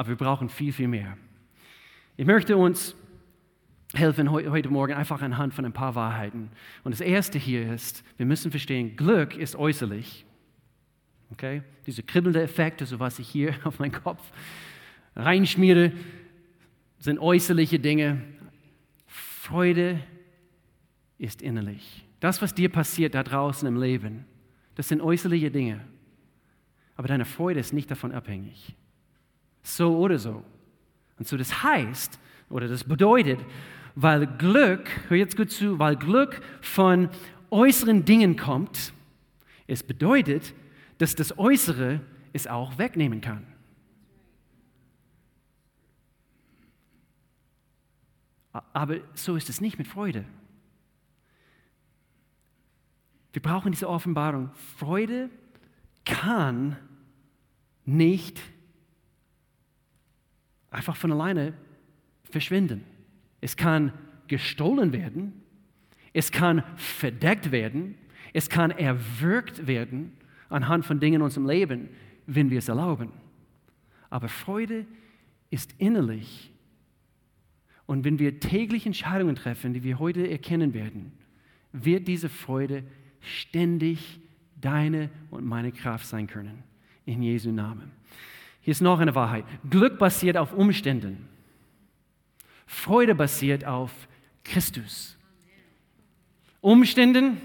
Aber 0.00 0.08
wir 0.08 0.16
brauchen 0.16 0.48
viel, 0.48 0.72
viel 0.72 0.88
mehr. 0.88 1.18
Ich 2.16 2.24
möchte 2.24 2.56
uns 2.56 2.94
helfen 3.92 4.30
heute 4.30 4.70
Morgen 4.70 4.94
einfach 4.94 5.20
anhand 5.20 5.52
von 5.52 5.66
ein 5.66 5.74
paar 5.74 5.94
Wahrheiten. 5.94 6.48
Und 6.84 6.92
das 6.92 7.02
erste 7.02 7.38
hier 7.38 7.70
ist, 7.70 8.02
wir 8.16 8.24
müssen 8.24 8.50
verstehen, 8.50 8.96
Glück 8.96 9.36
ist 9.36 9.56
äußerlich. 9.56 10.24
Okay? 11.32 11.60
Diese 11.86 12.02
kribbelnde 12.02 12.40
Effekte, 12.40 12.86
so 12.86 12.98
was 12.98 13.18
ich 13.18 13.28
hier 13.28 13.54
auf 13.64 13.78
meinen 13.78 13.92
Kopf 13.92 14.22
reinschmiere, 15.16 15.92
sind 16.98 17.18
äußerliche 17.18 17.78
Dinge. 17.78 18.22
Freude 19.06 20.00
ist 21.18 21.42
innerlich. 21.42 22.06
Das, 22.20 22.40
was 22.40 22.54
dir 22.54 22.70
passiert 22.70 23.14
da 23.14 23.22
draußen 23.22 23.68
im 23.68 23.78
Leben, 23.78 24.24
das 24.76 24.88
sind 24.88 25.02
äußerliche 25.02 25.50
Dinge. 25.50 25.82
Aber 26.96 27.06
deine 27.06 27.26
Freude 27.26 27.60
ist 27.60 27.74
nicht 27.74 27.90
davon 27.90 28.12
abhängig. 28.12 28.74
So 29.62 29.96
oder 29.98 30.18
so. 30.18 30.42
Und 31.18 31.28
so 31.28 31.36
das 31.36 31.62
heißt, 31.62 32.18
oder 32.48 32.68
das 32.68 32.84
bedeutet, 32.84 33.40
weil 33.94 34.26
Glück, 34.26 34.88
hör 35.08 35.16
jetzt 35.16 35.36
gut 35.36 35.50
zu, 35.50 35.78
weil 35.78 35.96
Glück 35.96 36.40
von 36.60 37.08
äußeren 37.50 38.04
Dingen 38.04 38.36
kommt, 38.36 38.92
es 39.66 39.82
bedeutet, 39.82 40.54
dass 40.98 41.14
das 41.14 41.38
Äußere 41.38 42.00
es 42.32 42.46
auch 42.46 42.78
wegnehmen 42.78 43.20
kann. 43.20 43.46
Aber 48.52 48.96
so 49.14 49.36
ist 49.36 49.48
es 49.48 49.60
nicht 49.60 49.78
mit 49.78 49.86
Freude. 49.86 50.24
Wir 53.32 53.42
brauchen 53.42 53.70
diese 53.70 53.88
Offenbarung. 53.88 54.50
Freude 54.76 55.30
kann 56.04 56.76
nicht 57.84 58.40
einfach 60.70 60.96
von 60.96 61.12
alleine 61.12 61.54
verschwinden. 62.30 62.84
Es 63.40 63.56
kann 63.56 63.92
gestohlen 64.28 64.92
werden, 64.92 65.32
es 66.12 66.30
kann 66.30 66.62
verdeckt 66.76 67.50
werden, 67.50 67.96
es 68.32 68.48
kann 68.48 68.70
erwürgt 68.70 69.66
werden 69.66 70.12
anhand 70.48 70.84
von 70.84 71.00
Dingen 71.00 71.16
in 71.16 71.22
unserem 71.22 71.46
Leben, 71.46 71.88
wenn 72.26 72.50
wir 72.50 72.58
es 72.58 72.68
erlauben. 72.68 73.10
Aber 74.08 74.28
Freude 74.28 74.86
ist 75.50 75.74
innerlich. 75.78 76.52
Und 77.86 78.04
wenn 78.04 78.18
wir 78.18 78.38
täglich 78.38 78.86
Entscheidungen 78.86 79.34
treffen, 79.34 79.72
die 79.72 79.82
wir 79.82 79.98
heute 79.98 80.28
erkennen 80.28 80.74
werden, 80.74 81.12
wird 81.72 82.06
diese 82.06 82.28
Freude 82.28 82.84
ständig 83.20 84.20
deine 84.60 85.10
und 85.30 85.44
meine 85.44 85.72
Kraft 85.72 86.06
sein 86.06 86.26
können. 86.26 86.62
In 87.04 87.22
Jesu 87.22 87.50
Namen. 87.50 87.90
Hier 88.60 88.72
ist 88.72 88.80
noch 88.80 89.00
eine 89.00 89.14
Wahrheit. 89.14 89.44
Glück 89.68 89.98
basiert 89.98 90.36
auf 90.36 90.52
Umständen. 90.52 91.28
Freude 92.66 93.14
basiert 93.14 93.64
auf 93.64 93.90
Christus. 94.44 95.16
Umständen, 96.60 97.40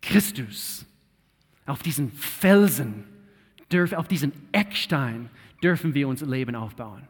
Christus. 0.00 0.86
Auf 1.66 1.82
diesen 1.82 2.10
Felsen, 2.12 3.04
auf 3.94 4.08
diesen 4.08 4.32
Eckstein 4.52 5.30
dürfen 5.62 5.94
wir 5.94 6.08
unser 6.08 6.26
Leben 6.26 6.56
aufbauen. 6.56 7.06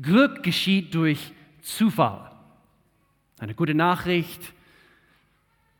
Glück 0.00 0.42
geschieht 0.42 0.94
durch 0.94 1.32
Zufall. 1.62 2.32
Eine 3.38 3.54
gute 3.54 3.74
Nachricht, 3.74 4.52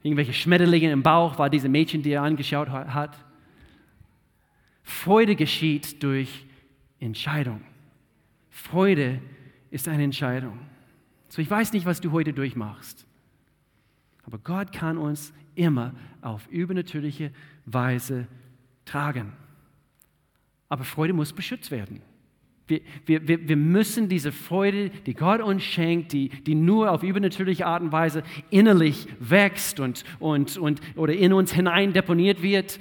irgendwelche 0.03 0.33
Schmetterlinge 0.33 0.93
im 0.93 1.03
Bauch, 1.03 1.39
war 1.39 1.51
diese 1.51 1.69
Mädchen, 1.69 2.03
die 2.03 2.11
er 2.11 2.23
angeschaut 2.23 2.69
hat. 2.69 3.17
Freude 4.85 5.35
geschieht 5.35 6.03
durch 6.03 6.47
Entscheidung. 7.01 7.63
Freude 8.51 9.21
ist 9.71 9.89
eine 9.89 10.05
Entscheidung. 10.05 10.59
So, 11.29 11.43
ich 11.43 11.51
weiß 11.51 11.73
nicht, 11.73 11.87
was 11.87 12.01
du 12.01 12.13
heute 12.13 12.33
durchmachst, 12.33 13.05
aber 14.25 14.39
Gott 14.39 14.73
kann 14.73 14.99
uns 14.99 15.33
immer 15.57 15.95
auf 16.21 16.47
übernatürliche 16.49 17.33
Weise 17.67 18.29
tragen. 18.85 19.33
Aber 20.69 20.85
Freude 20.85 21.13
muss 21.13 21.33
beschützt 21.33 21.71
werden. 21.71 22.01
Wir, 22.67 22.81
wir, 23.07 23.49
wir 23.49 23.57
müssen 23.57 24.09
diese 24.09 24.33
Freude, 24.33 24.89
die 24.89 25.13
Gott 25.13 25.43
uns 25.43 25.63
schenkt, 25.63 26.13
die, 26.13 26.31
die 26.31 26.55
nur 26.55 26.91
auf 26.91 27.03
übernatürliche 27.03 27.67
Art 27.67 27.83
und 27.83 27.93
Weise 27.93 28.23
innerlich 28.49 29.07
wächst 29.21 29.81
und, 29.81 30.05
und, 30.19 30.57
und, 30.57 30.81
oder 30.97 31.13
in 31.13 31.35
uns 31.35 31.53
hinein 31.53 31.93
deponiert 31.93 32.43
wird, 32.43 32.81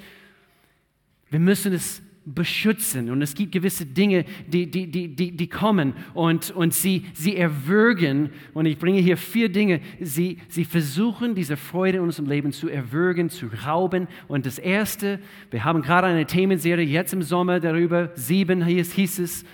wir 1.34 1.40
müssen 1.40 1.72
es 1.72 2.00
beschützen. 2.24 3.10
Und 3.10 3.20
es 3.20 3.34
gibt 3.34 3.50
gewisse 3.50 3.84
Dinge, 3.84 4.24
die, 4.46 4.70
die, 4.70 4.88
die, 4.88 5.16
die, 5.16 5.36
die 5.36 5.48
kommen 5.48 5.94
und, 6.14 6.52
und 6.52 6.72
sie, 6.72 7.06
sie 7.12 7.36
erwürgen. 7.36 8.30
Und 8.52 8.66
ich 8.66 8.78
bringe 8.78 9.00
hier 9.00 9.16
vier 9.16 9.48
Dinge. 9.48 9.80
Sie, 10.00 10.38
sie 10.48 10.64
versuchen, 10.64 11.34
diese 11.34 11.56
Freude 11.56 11.98
in 11.98 12.04
unserem 12.04 12.28
Leben 12.28 12.52
zu 12.52 12.68
erwürgen, 12.68 13.30
zu 13.30 13.48
rauben. 13.66 14.06
Und 14.28 14.46
das 14.46 14.60
Erste, 14.60 15.18
wir 15.50 15.64
haben 15.64 15.82
gerade 15.82 16.06
eine 16.06 16.24
Themenserie 16.24 16.86
jetzt 16.86 17.12
im 17.12 17.22
Sommer 17.22 17.58
darüber, 17.58 18.12
sieben 18.14 18.64
hieß, 18.64 18.92
hieß 18.92 19.18
es, 19.18 19.44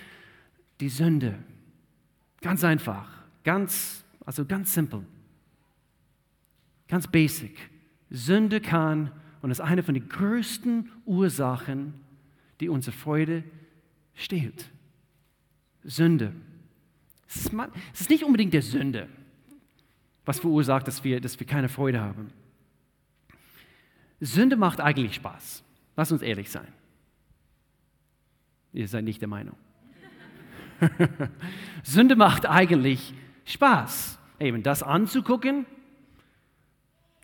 die 0.80 0.90
Sünde. 0.90 1.38
Ganz 2.42 2.62
einfach, 2.62 3.08
ganz, 3.42 4.04
also 4.26 4.44
ganz 4.44 4.74
simpel, 4.74 5.00
ganz 6.88 7.08
basic. 7.08 7.56
Sünde 8.10 8.60
kann 8.60 9.12
und 9.42 9.50
ist 9.50 9.61
eine 9.61 9.83
von 9.83 9.94
den 9.94 10.09
größten 10.09 10.90
Ursachen, 11.07 11.94
die 12.61 12.68
unsere 12.68 12.96
Freude 12.96 13.44
stehlt. 14.14 14.70
Sünde. 15.83 16.33
Es 17.26 17.50
ist 18.00 18.11
nicht 18.11 18.24
unbedingt 18.24 18.53
der 18.53 18.62
Sünde, 18.62 19.09
was 20.24 20.40
verursacht, 20.40 20.87
dass 20.88 21.05
wir, 21.05 21.20
dass 21.20 21.38
wir 21.38 21.46
keine 21.46 21.68
Freude 21.68 22.00
haben. 22.00 22.33
Sünde 24.20 24.57
macht 24.57 24.81
eigentlich 24.81 25.14
Spaß. 25.14 25.62
Lass 25.96 26.12
uns 26.12 26.22
ehrlich 26.22 26.50
sein. 26.50 26.68
Ihr 28.72 28.88
seid 28.88 29.05
nicht 29.05 29.20
der 29.20 29.29
Meinung. 29.29 29.57
Sünde 31.83 32.16
macht 32.16 32.46
eigentlich 32.46 33.14
Spaß. 33.44 34.18
Eben 34.38 34.62
das 34.62 34.83
anzugucken, 34.83 35.66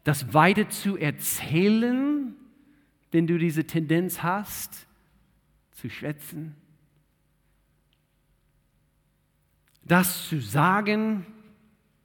das 0.06 0.32
weiter 0.32 0.68
zu 0.68 0.96
erzählen, 0.96 2.32
wenn 3.10 3.26
du 3.26 3.38
diese 3.38 3.66
Tendenz 3.66 4.22
hast, 4.22 4.86
zu 5.72 5.90
schwätzen, 5.90 6.54
das 9.82 10.28
zu 10.28 10.40
sagen, 10.40 11.26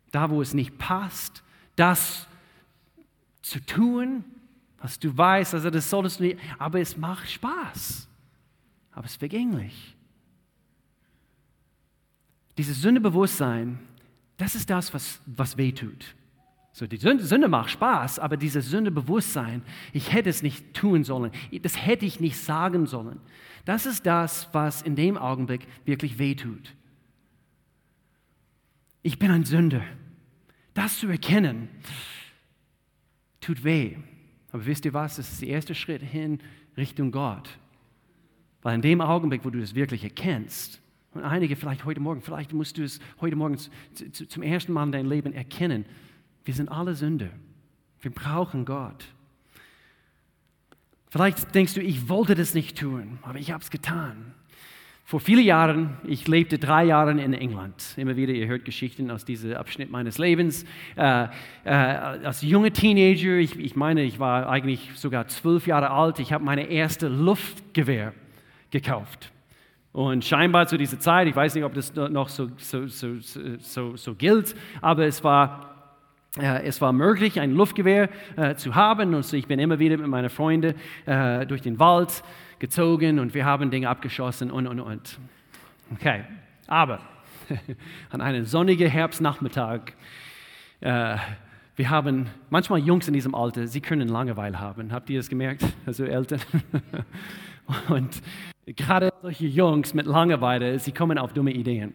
da 0.10 0.32
wo 0.32 0.42
es 0.42 0.56
nicht 0.56 0.80
passt, 0.80 1.44
das 1.76 2.28
zu 3.44 3.64
tun, 3.64 4.26
was 4.80 4.98
du 4.98 5.16
weißt, 5.16 5.54
also 5.54 5.70
das 5.70 5.88
solltest 5.88 6.20
du 6.20 6.24
nicht, 6.24 6.40
aber 6.58 6.80
es 6.80 6.98
macht 6.98 7.30
Spaß, 7.30 8.10
aber 8.94 9.06
es 9.06 9.12
ist 9.12 9.20
vergänglich. 9.20 9.96
Dieses 12.58 12.82
Sündebewusstsein, 12.82 13.78
das 14.38 14.56
ist 14.56 14.72
das, 14.72 14.92
was, 14.92 15.22
was 15.28 15.56
weh 15.56 15.72
tut. 15.72 16.16
So, 16.74 16.88
die 16.88 16.98
Sünde, 16.98 17.24
Sünde 17.26 17.50
macht 17.50 17.70
Spaß, 17.72 18.20
aber 18.20 18.38
dieses 18.38 18.70
Sündebewusstsein, 18.70 19.62
ich 19.92 20.14
hätte 20.14 20.30
es 20.30 20.42
nicht 20.42 20.74
tun 20.74 21.04
sollen, 21.04 21.32
das 21.62 21.86
hätte 21.86 22.06
ich 22.06 22.20
nicht 22.20 22.38
sagen 22.38 22.86
sollen. 22.86 23.20
Das 23.66 23.86
ist 23.86 24.06
das, 24.06 24.48
was 24.54 24.82
in 24.82 24.96
dem 24.96 25.18
Augenblick 25.18 25.68
wirklich 25.86 26.18
weh 26.18 26.36
tut. 26.36 26.74
Ich 29.04 29.20
bin 29.20 29.32
ein 29.32 29.44
Sünder. 29.44 29.84
Das 30.74 31.00
zu 31.00 31.08
erkennen, 31.08 31.68
tut 33.42 33.64
weh. 33.64 33.98
Aber 34.52 34.66
wisst 34.66 34.86
ihr 34.86 34.94
was? 34.94 35.18
Das 35.18 35.32
ist 35.32 35.42
der 35.42 35.50
erste 35.50 35.76
Schritt 35.76 36.02
hin 36.02 36.40
Richtung 36.78 37.12
Gott. 37.12 37.50
Weil 38.62 38.76
in 38.76 38.82
dem 38.82 39.02
Augenblick, 39.02 39.44
wo 39.44 39.50
du 39.50 39.60
das 39.60 39.76
wirklich 39.76 40.04
erkennst, 40.04 40.82
und 41.14 41.24
einige 41.24 41.58
vielleicht 41.58 41.84
heute 41.84 42.00
Morgen, 42.00 42.22
vielleicht 42.22 42.54
musst 42.54 42.78
du 42.78 42.84
es 42.84 43.02
heute 43.20 43.36
Morgen 43.36 43.58
zum 43.58 44.44
ersten 44.44 44.72
Mal 44.72 44.86
in 44.86 44.92
deinem 44.94 45.10
Leben 45.10 45.34
erkennen. 45.34 45.86
Wir 46.44 46.54
sind 46.54 46.70
alle 46.70 46.96
Sünder. 46.96 47.30
Wir 48.02 48.12
brauchen 48.12 48.66
Gott. 48.66 49.06
Vielleicht 51.10 51.54
denkst 51.54 51.74
du, 51.74 51.82
ich 51.82 52.08
wollte 52.10 52.36
das 52.36 52.54
nicht 52.54 52.78
tun, 52.78 53.20
aber 53.22 53.38
ich 53.38 53.52
habe 53.52 53.62
es 53.62 53.70
getan. 53.70 54.34
Vor 55.04 55.20
vielen 55.20 55.44
Jahren, 55.44 55.98
ich 56.06 56.26
lebte 56.30 56.58
drei 56.58 56.86
Jahre 56.86 57.12
in 57.12 57.34
England. 57.34 57.96
Immer 57.98 58.16
wieder, 58.16 58.32
ihr 58.32 58.48
hört 58.48 58.64
Geschichten 58.64 59.12
aus 59.12 59.26
diesem 59.26 59.54
Abschnitt 59.56 59.92
meines 59.92 60.18
Lebens. 60.18 60.64
Äh, 60.96 61.28
äh, 61.66 61.70
als 61.70 62.42
junger 62.42 62.72
Teenager, 62.72 63.36
ich, 63.36 63.60
ich 63.60 63.76
meine, 63.76 64.04
ich 64.04 64.20
war 64.20 64.48
eigentlich 64.50 64.92
sogar 64.96 65.28
zwölf 65.28 65.68
Jahre 65.68 65.90
alt, 65.90 66.20
ich 66.20 66.32
habe 66.32 66.46
meine 66.46 66.64
erste 66.68 67.10
Luftgewehr 67.10 68.14
gekauft. 68.70 69.34
Und 69.92 70.24
scheinbar 70.24 70.68
zu 70.68 70.78
dieser 70.78 71.00
Zeit, 71.02 71.28
ich 71.28 71.36
weiß 71.36 71.56
nicht, 71.56 71.66
ob 71.66 71.74
das 71.74 71.94
noch 71.94 72.30
so, 72.30 72.48
so, 72.56 72.88
so, 72.88 73.98
so, 73.98 74.16
gilt, 74.16 74.56
aber 74.80 75.06
es 75.06 75.22
war, 75.26 75.71
es 76.38 76.80
war 76.80 76.94
möglich, 76.94 77.42
ein 77.42 77.52
Luftgewehr 77.52 78.10
äh, 78.38 78.56
zu 78.56 78.76
haben. 78.76 79.14
Und 79.14 79.34
ich 79.34 79.48
bin 79.48 79.60
immer 79.60 79.80
wieder 79.80 79.98
mit 79.98 80.08
meinen 80.08 80.30
Freunden 80.30 80.76
äh, 81.06 81.46
durch 81.46 81.62
den 81.62 81.78
Wald 81.78 82.24
gezogen 82.58 83.20
und 83.20 83.34
wir 83.34 83.44
haben 83.44 83.72
Dinge 83.72 83.90
abgeschossen 83.90 84.52
und, 84.52 84.68
und, 84.68 84.80
und. 84.80 85.20
Okay, 85.94 86.24
aber 86.68 87.00
an 88.12 88.22
einem 88.22 88.46
sonnigen 88.46 88.90
Herbstnachmittag, 88.90 89.94
äh, 90.80 91.18
wir 91.76 91.90
haben 91.90 92.28
manchmal 92.50 92.80
Jungs 92.80 93.08
in 93.08 93.14
diesem 93.14 93.34
Alter, 93.34 93.68
sie 93.68 93.82
können 93.82 94.08
Langeweile 94.08 94.60
haben. 94.60 94.94
Habt 94.94 95.10
ihr 95.10 95.20
das 95.20 95.28
gemerkt? 95.28 95.66
Also 95.86 96.06
Eltern. 96.06 96.40
und 97.90 98.22
gerade 98.68 99.12
solche 99.22 99.48
Jungs 99.48 99.94
mit 99.94 100.06
Langeweile, 100.06 100.78
sie 100.80 100.92
kommen 100.92 101.18
auf 101.18 101.34
dumme 101.34 101.52
Ideen. 101.52 101.94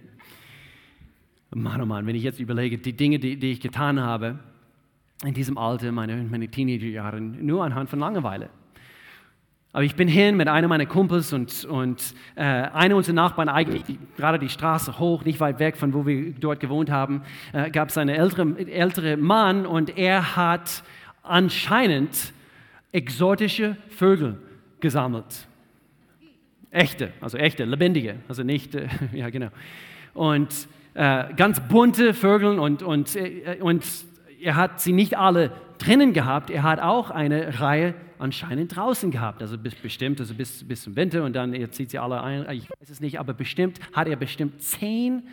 Mann, 1.50 1.80
oh 1.80 1.86
Mann, 1.86 2.06
wenn 2.06 2.16
ich 2.16 2.22
jetzt 2.22 2.40
überlege, 2.40 2.78
die 2.78 2.92
Dinge, 2.92 3.18
die, 3.18 3.36
die 3.36 3.52
ich 3.52 3.60
getan 3.60 4.00
habe 4.00 4.38
in 5.24 5.32
diesem 5.32 5.56
Alter, 5.56 5.92
meine, 5.92 6.16
meine 6.24 6.48
Teenagerjahre, 6.48 7.20
nur 7.20 7.64
anhand 7.64 7.88
von 7.88 7.98
Langeweile. 7.98 8.50
Aber 9.72 9.84
ich 9.84 9.94
bin 9.94 10.08
hin 10.08 10.36
mit 10.36 10.48
einem 10.48 10.70
meiner 10.70 10.86
Kumpels 10.86 11.32
und, 11.32 11.66
und 11.66 12.14
äh, 12.34 12.42
einer 12.42 12.96
unserer 12.96 13.14
Nachbarn, 13.14 13.48
eigentlich 13.50 13.84
die, 13.84 13.98
gerade 14.16 14.38
die 14.38 14.48
Straße 14.48 14.98
hoch, 14.98 15.24
nicht 15.24 15.38
weit 15.38 15.58
weg 15.58 15.76
von 15.76 15.92
wo 15.92 16.06
wir 16.06 16.32
dort 16.32 16.60
gewohnt 16.60 16.90
haben, 16.90 17.22
äh, 17.52 17.70
gab 17.70 17.90
es 17.90 17.98
einen 17.98 18.14
älteren 18.14 18.56
ältere 18.56 19.18
Mann 19.18 19.66
und 19.66 19.98
er 19.98 20.34
hat 20.34 20.82
anscheinend 21.22 22.32
exotische 22.92 23.76
Vögel 23.90 24.38
gesammelt. 24.80 25.46
Echte, 26.70 27.12
also 27.20 27.36
echte, 27.36 27.64
lebendige, 27.64 28.16
also 28.28 28.42
nicht, 28.42 28.74
äh, 28.74 28.88
ja 29.12 29.28
genau. 29.28 29.48
Und 30.14 30.68
äh, 30.96 31.34
ganz 31.36 31.60
bunte 31.60 32.14
Vögel 32.14 32.58
und, 32.58 32.82
und, 32.82 33.14
äh, 33.16 33.58
und 33.60 33.84
er 34.42 34.56
hat 34.56 34.80
sie 34.80 34.92
nicht 34.92 35.18
alle 35.18 35.52
drinnen 35.76 36.14
gehabt, 36.14 36.48
er 36.48 36.62
hat 36.62 36.80
auch 36.80 37.10
eine 37.10 37.60
Reihe 37.60 37.94
anscheinend 38.18 38.74
draußen 38.74 39.10
gehabt, 39.10 39.42
also 39.42 39.58
bis, 39.58 39.74
bestimmt, 39.74 40.20
also 40.20 40.32
bis, 40.32 40.66
bis 40.66 40.82
zum 40.82 40.96
Winter 40.96 41.22
und 41.24 41.36
dann 41.36 41.52
er 41.52 41.70
zieht 41.70 41.90
sie 41.90 41.98
alle 41.98 42.22
ein, 42.22 42.46
ich 42.50 42.70
weiß 42.70 42.88
es 42.88 43.00
nicht, 43.00 43.20
aber 43.20 43.34
bestimmt 43.34 43.78
hat 43.92 44.08
er 44.08 44.16
bestimmt 44.16 44.62
zehn 44.62 45.24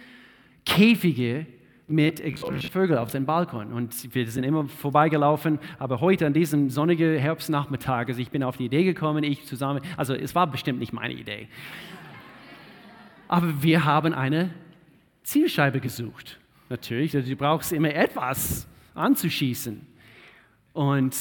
Käfige 0.65 1.45
mit 1.87 2.19
exotischen 2.19 2.69
Vögeln 2.69 2.99
auf 2.99 3.11
seinem 3.11 3.25
Balkon. 3.25 3.71
Und 3.71 4.13
wir 4.13 4.27
sind 4.27 4.43
immer 4.43 4.67
vorbeigelaufen, 4.67 5.59
aber 5.79 6.01
heute 6.01 6.25
an 6.25 6.33
diesem 6.33 6.69
sonnigen 6.69 7.17
Herbstnachmittag, 7.17 8.07
also 8.07 8.19
ich 8.19 8.31
bin 8.31 8.43
auf 8.43 8.57
die 8.57 8.65
Idee 8.65 8.83
gekommen, 8.83 9.23
ich 9.23 9.45
zusammen, 9.45 9.81
also 9.95 10.13
es 10.13 10.35
war 10.35 10.47
bestimmt 10.47 10.79
nicht 10.79 10.91
meine 10.91 11.13
Idee. 11.13 11.47
Aber 13.29 13.63
wir 13.63 13.85
haben 13.85 14.13
eine 14.13 14.49
Zielscheibe 15.23 15.79
gesucht. 15.79 16.39
Natürlich, 16.69 17.15
also 17.15 17.29
du 17.29 17.35
brauchst 17.35 17.71
immer 17.71 17.93
etwas 17.93 18.67
anzuschießen. 18.93 19.85
Und 20.73 21.15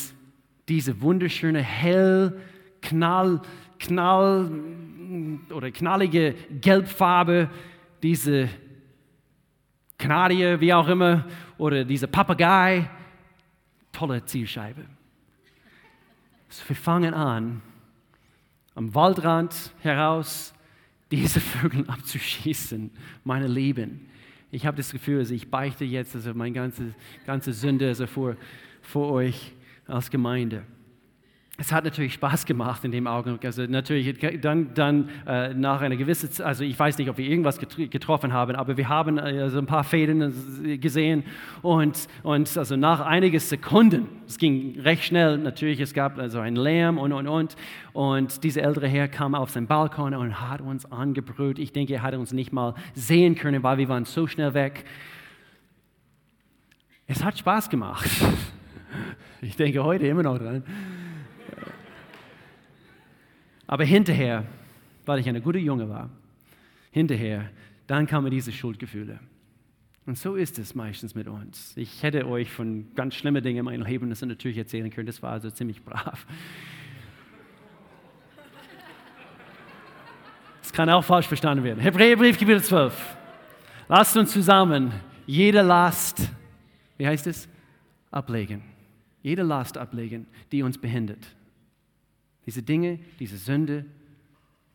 diese 0.69 1.01
wunderschöne 1.01 1.63
hell, 1.63 2.41
knall, 2.81 3.41
knall 3.79 4.51
oder 5.51 5.71
knallige 5.71 6.35
Gelbfarbe, 6.61 7.51
diese 8.03 8.49
Kanadier, 9.99 10.61
wie 10.61 10.73
auch 10.73 10.89
immer, 10.89 11.27
oder 11.59 11.85
diese 11.85 12.09
Papagei, 12.09 12.89
tolle 13.93 14.25
Zielscheibe. 14.25 14.85
So, 16.49 16.69
wir 16.69 16.77
fangen 16.77 17.15
an, 17.15 17.63
am 18.75 18.95
Waldrand 18.95 19.73
heraus 19.81 20.52
diese 21.13 21.41
Vögel 21.41 21.85
abzuschießen, 21.89 22.91
meine 23.23 23.47
Lieben. 23.47 24.09
Ich 24.51 24.67
habe 24.67 24.77
das 24.77 24.91
Gefühl, 24.91 25.19
also 25.21 25.35
ich 25.35 25.51
beichte 25.51 25.85
jetzt 25.85 26.15
also 26.15 26.35
meine 26.35 26.53
ganze, 26.53 26.95
ganze 27.27 27.53
Sünde 27.53 27.89
also 27.89 28.07
vor, 28.07 28.37
vor 28.81 29.13
euch 29.13 29.53
als 29.87 30.11
Gemeinde 30.11 30.65
es 31.63 31.71
hat 31.71 31.85
natürlich 31.85 32.15
Spaß 32.15 32.45
gemacht 32.45 32.85
in 32.85 32.91
dem 32.91 33.07
Augenblick. 33.07 33.45
Also 33.45 33.63
natürlich 33.63 34.19
dann, 34.41 34.75
dann 34.75 35.09
äh, 35.29 35.55
nach 35.55 35.81
einer 35.81 35.95
gewissen 35.95 36.29
Zeit, 36.29 36.45
also 36.45 36.65
ich 36.65 36.77
weiß 36.77 36.99
nicht, 36.99 37.09
ob 37.09 37.19
wir 37.19 37.25
irgendwas 37.25 37.61
getroffen 37.61 38.33
haben, 38.33 38.57
aber 38.57 38.77
wir 38.77 38.89
haben 38.89 39.17
also 39.17 39.59
ein 39.59 39.67
paar 39.67 39.85
Fäden 39.85 40.65
äh, 40.65 40.79
gesehen 40.79 41.23
und, 41.63 42.09
und 42.25 42.59
also 42.59 42.75
nach 42.75 42.99
einigen 42.99 43.39
Sekunden, 43.39 44.09
es 44.27 44.39
ging 44.39 44.81
recht 44.81 45.05
schnell, 45.05 45.39
natürlich, 45.39 45.79
es 45.79 45.95
gab 45.95 46.19
also 46.19 46.41
einen 46.41 46.57
Lärm 46.57 46.99
und, 46.99 47.13
und, 47.13 47.29
und. 47.29 47.55
Und 47.93 48.43
dieser 48.43 48.63
ältere 48.63 48.89
Herr 48.89 49.07
kam 49.07 49.37
auf 49.37 49.51
seinen 49.51 49.69
Balkon 49.69 50.15
und 50.15 50.41
hat 50.41 50.61
uns 50.63 50.91
angebrüllt. 50.91 51.61
Ich 51.61 51.73
denke, 51.73 51.95
er 51.95 52.03
hat 52.03 52.15
uns 52.15 52.33
nicht 52.33 52.53
mal 52.53 52.75
sehen 52.95 53.37
können, 53.37 53.63
weil 53.63 53.79
wir 53.79 53.89
waren 53.89 54.05
so 54.05 54.27
schnell 54.27 54.53
weg. 54.55 54.85
Es 57.07 57.23
hat 57.23 57.39
Spaß 57.39 57.71
gemacht. 57.71 58.11
Ich 59.45 59.57
denke 59.57 59.83
heute 59.83 60.07
immer 60.07 60.23
noch 60.23 60.39
dran. 60.39 60.63
Aber 63.67 63.85
hinterher, 63.85 64.45
weil 65.05 65.19
ich 65.19 65.29
eine 65.29 65.41
gute 65.41 65.59
Junge 65.59 65.89
war, 65.89 66.11
hinterher, 66.91 67.51
dann 67.87 68.07
kamen 68.07 68.31
diese 68.31 68.53
Schuldgefühle. 68.53 69.21
Und 70.05 70.19
so 70.19 70.35
ist 70.35 70.59
es 70.59 70.75
meistens 70.75 71.15
mit 71.15 71.29
uns. 71.29 71.77
Ich 71.77 72.03
hätte 72.03 72.27
euch 72.27 72.51
von 72.51 72.93
ganz 72.95 73.15
schlimmen 73.15 73.43
Dingen 73.43 73.59
in 73.59 73.65
meinem 73.65 73.87
Leben 73.87 74.11
das 74.11 74.21
natürlich 74.23 74.59
erzählen 74.59 74.91
können. 74.91 75.07
Das 75.07 75.23
war 75.23 75.31
also 75.31 75.51
ziemlich 75.51 75.83
brav. 75.83 76.27
Das 80.61 80.73
kann 80.73 80.89
auch 80.91 81.05
falsch 81.05 81.29
verstanden 81.29 81.63
werden. 81.63 81.81
Hebräerbrief, 81.81 82.39
Kapitel 82.39 82.63
12. 82.63 83.17
Lasst 83.89 84.17
uns 84.17 84.33
zusammen 84.33 84.93
jede 85.27 85.63
Last, 85.63 86.31
wie 86.97 87.07
heißt 87.07 87.27
es? 87.27 87.49
Ablegen. 88.11 88.63
Jede 89.23 89.43
Last 89.43 89.79
ablegen, 89.79 90.27
die 90.51 90.63
uns 90.63 90.79
behindert. 90.79 91.27
Diese 92.47 92.63
Dinge, 92.63 92.99
diese 93.19 93.37
Sünde 93.37 93.85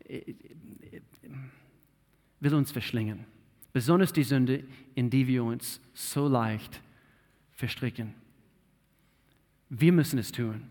äh, 0.05 0.17
äh, 0.17 0.35
will 2.39 2.53
uns 2.53 2.71
verschlingen. 2.71 3.25
Besonders 3.73 4.13
die 4.13 4.23
Sünde, 4.23 4.63
in 4.95 5.09
die 5.09 5.27
wir 5.27 5.43
uns 5.43 5.81
so 5.93 6.27
leicht 6.27 6.81
verstricken. 7.53 8.13
Wir 9.69 9.91
müssen 9.91 10.17
es 10.17 10.31
tun. 10.31 10.63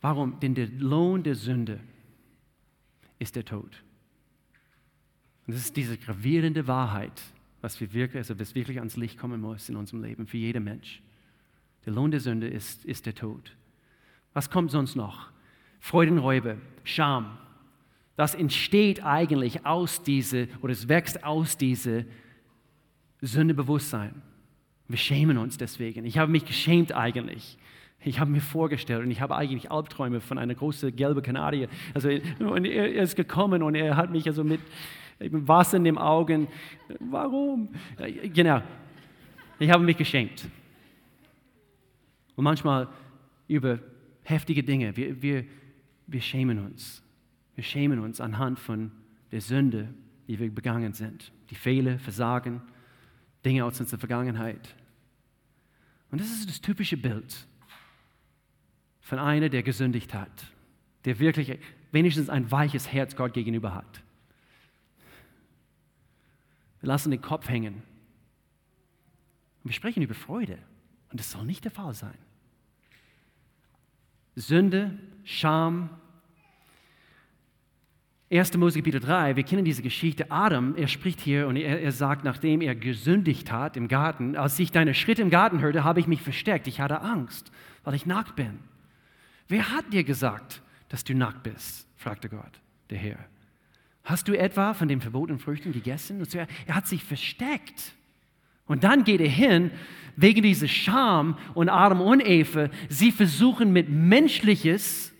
Warum? 0.00 0.40
Denn 0.40 0.54
der 0.54 0.68
Lohn 0.68 1.22
der 1.22 1.34
Sünde 1.34 1.80
ist 3.18 3.36
der 3.36 3.44
Tod. 3.44 3.82
Und 5.46 5.54
das 5.54 5.64
ist 5.64 5.76
diese 5.76 5.98
gravierende 5.98 6.66
Wahrheit, 6.66 7.20
was, 7.60 7.80
wir 7.80 7.92
wirklich, 7.92 8.18
also 8.18 8.38
was 8.38 8.54
wirklich 8.54 8.78
ans 8.78 8.96
Licht 8.96 9.18
kommen 9.18 9.40
muss 9.40 9.68
in 9.68 9.76
unserem 9.76 10.02
Leben, 10.02 10.26
für 10.26 10.38
jeden 10.38 10.64
Mensch. 10.64 11.02
Der 11.84 11.92
Lohn 11.92 12.10
der 12.10 12.20
Sünde 12.20 12.48
ist, 12.48 12.84
ist 12.84 13.06
der 13.06 13.14
Tod. 13.14 13.56
Was 14.32 14.48
kommt 14.48 14.70
sonst 14.70 14.96
noch? 14.96 15.30
Freudenräuber, 15.80 16.56
Scham. 16.84 17.38
Das 18.16 18.34
entsteht 18.34 19.04
eigentlich 19.04 19.64
aus 19.66 20.02
diese 20.02 20.48
oder 20.60 20.72
es 20.72 20.88
wächst 20.88 21.24
aus 21.24 21.56
diese 21.56 22.04
Sündebewusstsein. 23.22 24.22
Wir 24.88 24.98
schämen 24.98 25.38
uns 25.38 25.56
deswegen. 25.56 26.04
Ich 26.04 26.18
habe 26.18 26.30
mich 26.30 26.44
geschämt 26.44 26.92
eigentlich. 26.92 27.56
Ich 28.02 28.18
habe 28.18 28.30
mir 28.30 28.40
vorgestellt 28.40 29.04
und 29.04 29.10
ich 29.10 29.20
habe 29.20 29.36
eigentlich 29.36 29.70
Albträume 29.70 30.20
von 30.20 30.38
einer 30.38 30.54
großen 30.54 30.94
gelben 30.94 31.22
Kanadier. 31.22 31.68
Also 31.94 32.08
und 32.40 32.64
er 32.64 33.02
ist 33.02 33.16
gekommen 33.16 33.62
und 33.62 33.74
er 33.74 33.96
hat 33.96 34.10
mich 34.10 34.26
also 34.26 34.42
mit 34.42 34.60
Wasser 35.18 35.76
in 35.76 35.84
den 35.84 35.98
Augen. 35.98 36.48
Warum? 36.98 37.68
Genau. 38.32 38.62
Ich 39.58 39.70
habe 39.70 39.84
mich 39.84 39.96
geschämt. 39.96 40.46
Und 42.36 42.44
manchmal 42.44 42.88
über 43.48 43.78
heftige 44.22 44.62
Dinge. 44.62 44.96
Wir, 44.96 45.20
wir, 45.20 45.44
wir 46.10 46.20
schämen 46.20 46.58
uns. 46.58 47.02
Wir 47.54 47.64
schämen 47.64 48.00
uns 48.00 48.20
anhand 48.20 48.58
von 48.58 48.92
der 49.30 49.40
Sünde, 49.40 49.94
die 50.26 50.38
wir 50.38 50.52
begangen 50.52 50.92
sind. 50.92 51.32
Die 51.50 51.54
Fehler, 51.54 51.98
Versagen, 51.98 52.62
Dinge 53.44 53.64
aus 53.64 53.80
unserer 53.80 53.98
Vergangenheit. 53.98 54.74
Und 56.10 56.20
das 56.20 56.30
ist 56.30 56.48
das 56.48 56.60
typische 56.60 56.96
Bild 56.96 57.46
von 59.00 59.18
einer, 59.18 59.48
der 59.48 59.62
gesündigt 59.62 60.14
hat, 60.14 60.46
der 61.04 61.18
wirklich 61.18 61.58
wenigstens 61.92 62.28
ein 62.28 62.50
weiches 62.50 62.92
Herz 62.92 63.16
Gott 63.16 63.32
gegenüber 63.32 63.74
hat. 63.74 64.02
Wir 66.80 66.88
lassen 66.88 67.10
den 67.10 67.20
Kopf 67.20 67.48
hängen. 67.48 67.74
Und 69.62 69.70
wir 69.70 69.72
sprechen 69.72 70.02
über 70.02 70.14
Freude. 70.14 70.58
Und 71.10 71.20
das 71.20 71.30
soll 71.30 71.44
nicht 71.44 71.64
der 71.64 71.70
Fall 71.70 71.94
sein. 71.94 72.16
Sünde, 74.34 74.98
Scham. 75.24 75.90
1. 78.32 78.56
Mose 78.58 78.78
Kapitel 78.78 79.00
3, 79.00 79.34
wir 79.34 79.42
kennen 79.42 79.64
diese 79.64 79.82
Geschichte. 79.82 80.30
Adam, 80.30 80.76
er 80.76 80.86
spricht 80.86 81.20
hier 81.20 81.48
und 81.48 81.56
er, 81.56 81.80
er, 81.80 81.90
sagt, 81.90 82.22
nachdem 82.22 82.60
er 82.60 82.76
gesündigt 82.76 83.50
hat 83.50 83.76
im 83.76 83.88
Garten, 83.88 84.36
als 84.36 84.56
ich 84.60 84.70
deine 84.70 84.94
Schritte 84.94 85.20
im 85.20 85.30
Garten 85.30 85.60
hörte, 85.60 85.82
habe 85.82 85.98
ich 85.98 86.06
mich 86.06 86.22
versteckt. 86.22 86.68
Ich 86.68 86.80
hatte 86.80 87.00
Angst, 87.00 87.50
weil 87.82 87.94
ich 87.94 88.06
nackt 88.06 88.36
bin. 88.36 88.60
Wer 89.48 89.72
hat 89.72 89.92
dir 89.92 90.04
gesagt, 90.04 90.62
dass 90.90 91.02
du 91.02 91.12
nackt 91.12 91.42
bist? 91.42 91.88
fragte 91.96 92.28
Gott. 92.28 92.60
der 92.90 92.98
Herr. 92.98 93.18
Hast 94.04 94.28
du 94.28 94.38
etwa 94.38 94.74
von 94.74 94.86
den 94.86 95.00
verbotenen 95.00 95.40
Früchten 95.40 95.72
gegessen? 95.72 96.20
Und 96.20 96.30
so, 96.30 96.38
er 96.38 96.46
hat 96.68 96.86
sich 96.86 97.02
versteckt. 97.02 97.94
Und 98.66 98.84
dann 98.84 99.02
geht 99.02 99.20
er 99.20 99.28
hin, 99.28 99.72
wegen 100.14 100.42
dieser 100.42 100.68
Scham 100.68 101.36
und 101.54 101.68
Adam 101.68 102.00
und 102.00 102.24
Eva, 102.24 102.68
sie 102.88 103.10
versuchen 103.10 103.72
mit 103.72 103.88
Menschliches, 103.88 105.12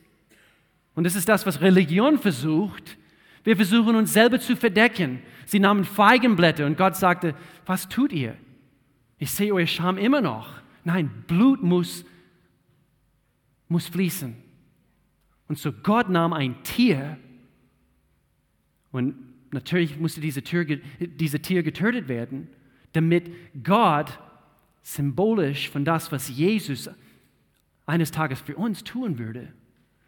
und 0.94 1.02
das 1.02 1.16
ist 1.16 1.28
das, 1.28 1.44
was 1.44 1.60
Religion 1.60 2.16
versucht, 2.16 2.98
wir 3.44 3.56
versuchen 3.56 3.96
uns 3.96 4.12
selber 4.12 4.38
zu 4.38 4.56
verdecken. 4.56 5.22
Sie 5.46 5.58
nahmen 5.58 5.84
Feigenblätter 5.84 6.66
und 6.66 6.76
Gott 6.76 6.96
sagte, 6.96 7.34
was 7.66 7.88
tut 7.88 8.12
ihr? 8.12 8.36
Ich 9.18 9.30
sehe 9.30 9.52
euer 9.52 9.66
Scham 9.66 9.98
immer 9.98 10.20
noch. 10.20 10.60
Nein, 10.84 11.10
Blut 11.26 11.62
muss, 11.62 12.04
muss 13.68 13.88
fließen. 13.88 14.34
Und 15.48 15.58
so 15.58 15.72
Gott 15.72 16.08
nahm 16.08 16.32
ein 16.32 16.62
Tier 16.62 17.18
und 18.92 19.14
natürlich 19.52 19.98
musste 19.98 20.20
diese 20.20 20.42
Tier, 20.42 20.80
diese 20.98 21.40
Tier 21.40 21.62
getötet 21.62 22.08
werden, 22.08 22.48
damit 22.92 23.30
Gott 23.62 24.18
symbolisch 24.82 25.70
von 25.70 25.84
das, 25.84 26.10
was 26.12 26.28
Jesus 26.28 26.90
eines 27.86 28.10
Tages 28.10 28.40
für 28.40 28.56
uns 28.56 28.84
tun 28.84 29.18
würde, 29.18 29.52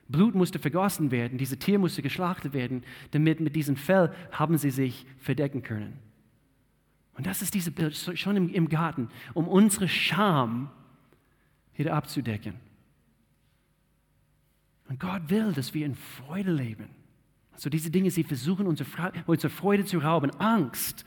Blut 0.09 0.35
musste 0.35 0.59
vergossen 0.59 1.11
werden, 1.11 1.39
diese 1.39 1.59
Tier 1.59 1.79
musste 1.79 2.03
geschlachtet 2.03 2.53
werden, 2.53 2.83
damit 3.13 3.41
mit 3.41 3.57
diesem 3.57 3.77
Fell 3.77 4.13
haben 4.33 4.59
sie 4.59 4.71
sich 4.71 5.07
verdecken 5.19 5.63
können. 5.63 5.99
Und 7.15 7.27
das 7.27 7.43
ist 7.43 7.55
dieses 7.55 7.75
Bild 7.75 7.95
schon 7.97 8.49
im, 8.49 8.69
Garten, 8.69 9.09
um 9.35 9.49
unsere 9.49 9.89
Scham 9.89 10.71
wieder 11.75 11.95
abzudecken. 11.95 12.55
Und 14.89 14.99
Gott 15.01 15.29
will, 15.29 15.53
dass 15.53 15.75
wir 15.75 15.87
in 15.87 15.95
Freude 15.95 16.53
leben. 16.53 16.89
So 17.57 17.71
diese 17.71 17.91
Dinge, 17.91 18.11
sie 18.11 18.25
versuchen, 18.25 18.67
unsere, 18.67 19.51
Freude 19.51 19.85
zu 19.85 19.99
rauben. 19.99 20.31
Angst. 20.39 21.05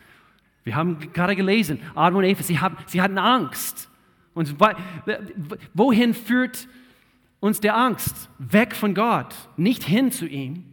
Wir 0.64 0.76
haben 0.76 1.12
gerade 1.12 1.36
gelesen, 1.36 1.80
Adam 1.96 2.18
und 2.18 2.24
Eva, 2.24 2.42
sie, 2.42 2.58
sie 2.88 3.02
hatten 3.02 3.18
Angst. 3.18 3.90
Und 4.34 4.56
wohin 5.74 6.14
führt 6.14 6.68
uns 7.46 7.62
der 7.62 7.78
Angst? 7.78 8.30
Weg 8.40 8.76
von 8.76 8.94
Gott, 8.94 9.34
nicht 9.58 9.84
hin 9.84 10.12
zu 10.12 10.26
ihm, 10.26 10.64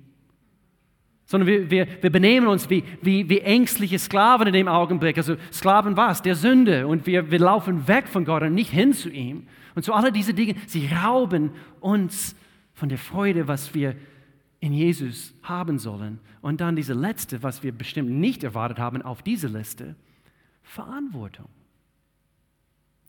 sondern 1.33 1.47
wir, 1.47 1.71
wir, 1.71 2.03
wir 2.03 2.11
benehmen 2.11 2.47
uns 2.47 2.69
wie, 2.69 2.85
wie, 3.01 3.27
wie 3.31 3.39
ängstliche 3.39 3.99
Sklaven 3.99 4.49
in 4.49 4.53
dem 4.53 4.69
Augenblick. 4.69 5.17
Also 5.17 5.37
Sklaven 5.51 5.97
was? 5.97 6.21
Der 6.21 6.35
Sünde. 6.35 6.87
Und 6.87 7.07
wir, 7.07 7.31
wir 7.31 7.39
laufen 7.39 7.89
weg 7.89 8.07
von 8.07 8.27
Gott 8.27 8.43
und 8.43 8.53
nicht 8.53 8.71
hin 8.71 8.93
zu 8.93 9.09
ihm. 9.09 9.47
Und 9.75 9.83
so 9.83 9.95
alle 9.95 10.13
diese 10.13 10.35
Dinge, 10.35 10.57
sie 10.67 10.89
rauben 10.89 11.53
uns 11.81 12.37
von 12.75 12.91
der 12.91 12.99
Freude, 12.99 13.49
was 13.49 13.73
wir 13.75 13.97
in 14.61 14.75
Jesus 14.75 15.33
haben 15.43 15.79
sollen. 15.79 16.19
Und 16.43 16.61
dann 16.61 16.77
diese 16.77 16.93
letzte, 16.93 17.43
was 17.43 17.63
wir 17.63 17.73
bestimmt 17.73 18.11
nicht 18.11 18.45
erwartet 18.45 18.79
haben 18.79 19.01
auf 19.01 19.23
diese 19.23 19.49
Liste, 19.49 19.97
Verantwortung. 20.63 21.49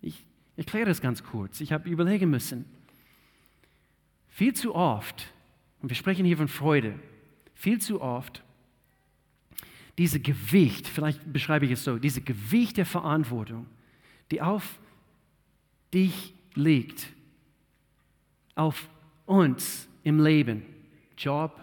Ich 0.01 0.25
erkläre 0.55 0.85
das 0.85 1.01
ganz 1.01 1.25
kurz. 1.25 1.59
Ich 1.59 1.73
habe 1.73 1.89
überlegen 1.89 2.29
müssen. 2.29 2.63
Viel 4.33 4.53
zu 4.53 4.73
oft, 4.73 5.31
und 5.79 5.89
wir 5.89 5.95
sprechen 5.95 6.25
hier 6.25 6.37
von 6.37 6.47
Freude, 6.47 6.97
viel 7.53 7.79
zu 7.79 8.01
oft 8.01 8.43
diese 9.99 10.19
Gewicht, 10.19 10.87
vielleicht 10.87 11.31
beschreibe 11.31 11.67
ich 11.67 11.71
es 11.73 11.83
so, 11.83 11.99
diese 11.99 12.19
Gewicht 12.19 12.77
der 12.77 12.87
Verantwortung, 12.87 13.67
die 14.31 14.41
auf 14.41 14.79
dich 15.93 16.33
liegt, 16.55 17.13
auf 18.55 18.89
uns 19.27 19.87
im 20.03 20.19
Leben, 20.19 20.63
Job, 21.15 21.55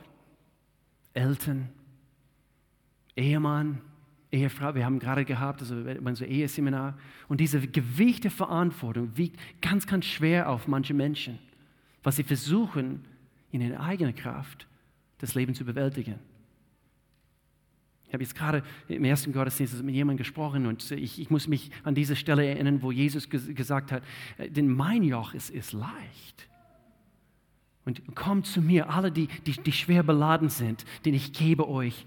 Eltern, 1.12 1.70
Ehemann, 3.16 3.80
Ehefrau, 4.30 4.76
wir 4.76 4.84
haben 4.84 5.00
gerade 5.00 5.24
gehabt, 5.24 5.60
also 5.60 5.74
unser 5.74 6.28
Eheseminar, 6.28 6.96
und 7.26 7.40
diese 7.40 7.66
Gewicht 7.66 8.22
der 8.22 8.30
Verantwortung 8.30 9.16
wiegt 9.16 9.40
ganz, 9.60 9.88
ganz 9.88 10.04
schwer 10.04 10.48
auf 10.48 10.68
manche 10.68 10.94
Menschen, 10.94 11.40
was 12.02 12.16
sie 12.16 12.24
versuchen, 12.24 13.04
in 13.50 13.60
ihrer 13.60 13.80
eigenen 13.80 14.14
Kraft 14.14 14.66
das 15.18 15.34
Leben 15.34 15.54
zu 15.54 15.64
bewältigen. 15.64 16.18
Ich 18.06 18.14
habe 18.14 18.24
jetzt 18.24 18.34
gerade 18.34 18.64
im 18.88 19.04
ersten 19.04 19.32
Gottesdienst 19.32 19.84
mit 19.84 19.94
jemandem 19.94 20.18
gesprochen 20.18 20.66
und 20.66 20.90
ich, 20.90 21.20
ich 21.20 21.30
muss 21.30 21.46
mich 21.46 21.70
an 21.84 21.94
diese 21.94 22.16
Stelle 22.16 22.44
erinnern, 22.44 22.82
wo 22.82 22.90
Jesus 22.90 23.30
gesagt 23.30 23.92
hat, 23.92 24.02
äh, 24.36 24.50
denn 24.50 24.68
mein 24.68 25.04
Joch 25.04 25.32
ist, 25.32 25.50
ist 25.50 25.72
leicht. 25.72 26.48
Und 27.84 28.16
kommt 28.16 28.46
zu 28.46 28.60
mir, 28.60 28.90
alle, 28.90 29.12
die, 29.12 29.28
die, 29.46 29.52
die 29.52 29.72
schwer 29.72 30.02
beladen 30.02 30.48
sind, 30.48 30.84
denn 31.04 31.14
ich 31.14 31.32
gebe 31.32 31.68
euch 31.68 32.04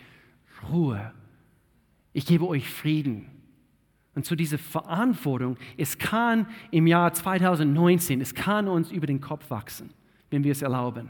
Ruhe. 0.69 1.13
Ich 2.12 2.25
gebe 2.25 2.47
euch 2.47 2.69
Frieden. 2.69 3.27
Und 4.15 4.26
zu 4.26 4.36
dieser 4.36 4.58
Verantwortung, 4.58 5.58
es 5.78 5.97
kann 5.97 6.47
im 6.71 6.86
Jahr 6.86 7.13
2019, 7.13 8.21
es 8.21 8.36
kann 8.36 8.67
uns 8.67 8.91
über 8.91 9.08
den 9.08 9.21
Kopf 9.21 9.49
wachsen, 9.49 9.89
wenn 10.30 10.43
wir 10.43 10.52
es 10.52 10.62
erlauben. 10.62 11.10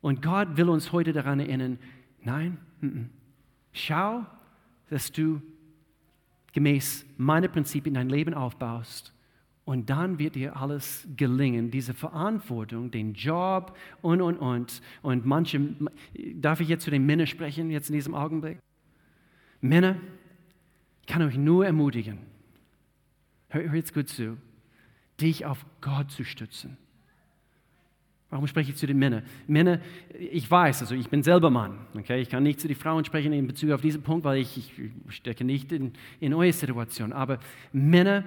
Und 0.00 0.22
Gott 0.22 0.56
will 0.56 0.68
uns 0.68 0.92
heute 0.92 1.12
daran 1.12 1.40
erinnern, 1.40 1.78
nein, 2.22 2.58
n 2.82 2.90
-n. 2.90 3.06
schau, 3.72 4.26
dass 4.88 5.10
du 5.10 5.40
gemäß 6.52 7.04
meiner 7.18 7.48
Prinzipien 7.48 7.94
dein 7.94 8.08
Leben 8.08 8.34
aufbaust. 8.34 9.12
Und 9.64 9.90
dann 9.90 10.20
wird 10.20 10.36
dir 10.36 10.56
alles 10.56 11.08
gelingen, 11.16 11.72
diese 11.72 11.92
Verantwortung, 11.92 12.92
den 12.92 13.14
Job 13.14 13.76
und, 14.00 14.22
und, 14.22 14.38
und. 14.38 14.80
Und 15.02 15.26
manche, 15.26 15.60
darf 16.34 16.60
ich 16.60 16.68
jetzt 16.68 16.84
zu 16.84 16.90
den 16.90 17.04
Männern 17.04 17.26
sprechen, 17.26 17.70
jetzt 17.70 17.90
in 17.90 17.96
diesem 17.96 18.14
Augenblick? 18.14 18.58
Männer, 19.60 19.96
ich 21.06 21.12
kann 21.12 21.22
euch 21.22 21.36
nur 21.36 21.64
ermutigen, 21.64 22.18
hört 23.48 23.72
jetzt 23.72 23.94
gut 23.94 24.08
zu, 24.08 24.36
dich 25.20 25.46
auf 25.46 25.64
Gott 25.80 26.10
zu 26.10 26.24
stützen. 26.24 26.76
Warum 28.28 28.48
spreche 28.48 28.72
ich 28.72 28.76
zu 28.76 28.88
den 28.88 28.98
Männern? 28.98 29.22
Männer, 29.46 29.80
ich 30.18 30.50
weiß, 30.50 30.80
also 30.80 30.96
ich 30.96 31.08
bin 31.08 31.22
selber 31.22 31.48
Mann. 31.48 31.78
Okay? 31.96 32.20
Ich 32.20 32.28
kann 32.28 32.42
nicht 32.42 32.60
zu 32.60 32.66
den 32.66 32.76
Frauen 32.76 33.04
sprechen 33.04 33.32
in 33.32 33.46
Bezug 33.46 33.70
auf 33.70 33.80
diesen 33.80 34.02
Punkt, 34.02 34.24
weil 34.24 34.38
ich, 34.38 34.58
ich 34.58 35.14
stecke 35.14 35.44
nicht 35.44 35.70
in, 35.70 35.92
in 36.18 36.34
eure 36.34 36.52
Situation. 36.52 37.12
Aber 37.12 37.38
Männer, 37.72 38.24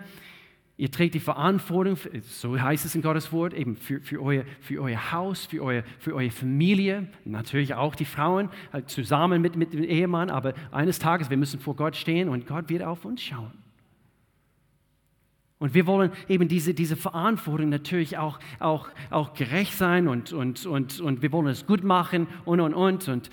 ihr 0.80 0.89
trägt 0.89 1.13
die 1.13 1.20
Verantwortung, 1.20 1.98
so 2.22 2.58
heißt 2.58 2.86
es 2.86 2.96
in 2.96 3.02
Gottes 3.02 3.34
Wort, 3.34 3.54
eben 3.54 3.76
für, 3.76 4.00
für, 4.00 4.22
euer, 4.22 4.46
für 4.62 4.82
euer 4.82 5.12
Haus, 5.12 5.46
für, 5.46 5.62
euer, 5.62 5.84
für 6.00 6.15
eure 6.15 6.32
Familie, 6.32 7.10
natürlich 7.26 7.74
auch 7.74 7.96
die 7.96 8.06
Frauen, 8.06 8.50
halt 8.72 8.89
zusammen 8.89 9.42
mit, 9.42 9.58
mit 9.58 9.74
dem 9.74 9.84
Ehemann. 9.84 10.30
Aber 10.30 10.54
eines 10.72 10.98
Tages, 10.98 11.30
wir 11.30 11.36
müssen 11.36 11.60
vor 11.60 11.76
Gott 11.76 11.98
stehen 11.98 12.30
und 12.30 12.48
Gott 12.48 12.70
wird 12.70 12.84
auf 12.84 13.04
uns 13.04 13.22
schauen. 13.22 13.52
Und 15.58 15.74
wir 15.74 15.86
wollen 15.86 16.12
eben 16.30 16.48
diese, 16.48 16.74
diese 16.74 16.96
Verantwortung 16.96 17.68
natürlich 17.68 18.18
auch, 18.18 18.39
auch, 18.60 18.88
auch 19.10 19.34
gerecht 19.34 19.74
sein 19.74 20.08
und, 20.08 20.32
und, 20.32 20.65
und, 20.65 21.02
und 21.02 21.22
wir 21.22 21.34
wollen 21.34 21.48
es 21.48 21.65
gut 21.65 21.84
machen 21.84 22.28
und, 22.46 22.62
und, 22.62 22.74
und. 22.74 23.10
Und, 23.10 23.30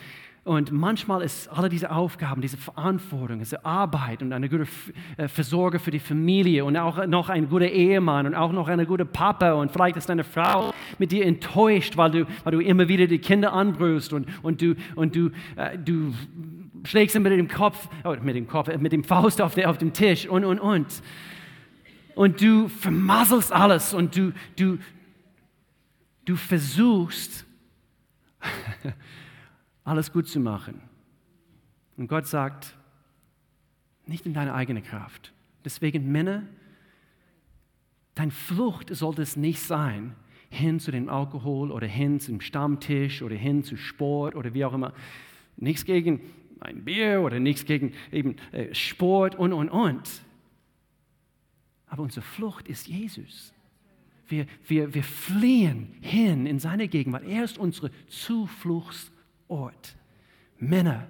und 0.46 0.70
manchmal 0.70 1.22
ist 1.22 1.48
alle 1.48 1.68
diese 1.68 1.90
Aufgaben, 1.90 2.40
diese 2.40 2.56
Verantwortung, 2.56 3.40
diese 3.40 3.64
Arbeit 3.64 4.22
und 4.22 4.32
eine 4.32 4.48
gute 4.48 4.68
äh, 5.16 5.26
Versorge 5.26 5.80
für 5.80 5.90
die 5.90 5.98
Familie 5.98 6.64
und 6.64 6.76
auch 6.76 7.04
noch 7.08 7.28
ein 7.30 7.48
guter 7.48 7.68
Ehemann 7.68 8.26
und 8.26 8.36
auch 8.36 8.52
noch 8.52 8.68
eine 8.68 8.86
gute 8.86 9.04
Papa 9.04 9.54
und 9.54 9.72
vielleicht 9.72 9.96
ist 9.96 10.08
deine 10.08 10.22
Frau 10.22 10.72
mit 10.98 11.10
dir 11.10 11.26
enttäuscht, 11.26 11.96
weil 11.96 12.12
du, 12.12 12.26
weil 12.44 12.52
du 12.52 12.60
immer 12.60 12.86
wieder 12.86 13.08
die 13.08 13.18
Kinder 13.18 13.52
anbrüllst 13.52 14.12
und, 14.12 14.28
und, 14.44 14.62
du, 14.62 14.76
und 14.94 15.16
du, 15.16 15.30
äh, 15.56 15.76
du 15.76 16.14
schlägst 16.84 17.18
mit 17.18 17.32
dem 17.32 17.48
Kopf, 17.48 17.88
oh, 18.04 18.14
mit 18.22 18.36
dem 18.36 18.46
Kopf, 18.46 18.68
mit 18.78 18.92
dem 18.92 19.02
Faust 19.02 19.42
auf, 19.42 19.56
der, 19.56 19.68
auf 19.68 19.78
dem 19.78 19.92
Tisch 19.92 20.28
und, 20.28 20.44
und, 20.44 20.60
und. 20.60 21.02
Und 22.14 22.40
du 22.40 22.68
vermasselst 22.68 23.52
alles 23.52 23.92
und 23.92 24.16
du, 24.16 24.32
du, 24.56 24.78
du 26.24 26.36
versuchst, 26.36 27.44
alles 29.86 30.12
gut 30.12 30.28
zu 30.28 30.40
machen. 30.40 30.82
Und 31.96 32.08
Gott 32.08 32.26
sagt, 32.26 32.76
nicht 34.04 34.26
in 34.26 34.34
deiner 34.34 34.54
eigenen 34.54 34.82
Kraft. 34.82 35.32
Deswegen, 35.64 36.12
Männer, 36.12 36.42
dein 38.14 38.30
Flucht 38.30 38.94
sollte 38.94 39.22
es 39.22 39.36
nicht 39.36 39.60
sein, 39.60 40.14
hin 40.50 40.80
zu 40.80 40.90
dem 40.90 41.08
Alkohol 41.08 41.70
oder 41.70 41.86
hin 41.86 42.20
zum 42.20 42.40
Stammtisch 42.40 43.22
oder 43.22 43.36
hin 43.36 43.62
zu 43.62 43.76
Sport 43.76 44.34
oder 44.34 44.54
wie 44.54 44.64
auch 44.64 44.74
immer. 44.74 44.92
Nichts 45.56 45.84
gegen 45.84 46.20
ein 46.60 46.84
Bier 46.84 47.20
oder 47.22 47.38
nichts 47.38 47.64
gegen 47.64 47.92
eben 48.10 48.36
äh, 48.52 48.74
Sport 48.74 49.36
und, 49.36 49.52
und, 49.52 49.68
und. 49.68 50.22
Aber 51.86 52.02
unsere 52.02 52.24
Flucht 52.24 52.68
ist 52.68 52.88
Jesus. 52.88 53.52
Wir, 54.26 54.46
wir, 54.66 54.94
wir 54.94 55.04
fliehen 55.04 55.94
hin 56.00 56.46
in 56.46 56.58
seine 56.58 56.88
Gegenwart. 56.88 57.24
Er 57.24 57.44
ist 57.44 57.58
unser 57.58 57.90
Zufluchtsort. 58.08 59.15
Männer, 60.58 61.06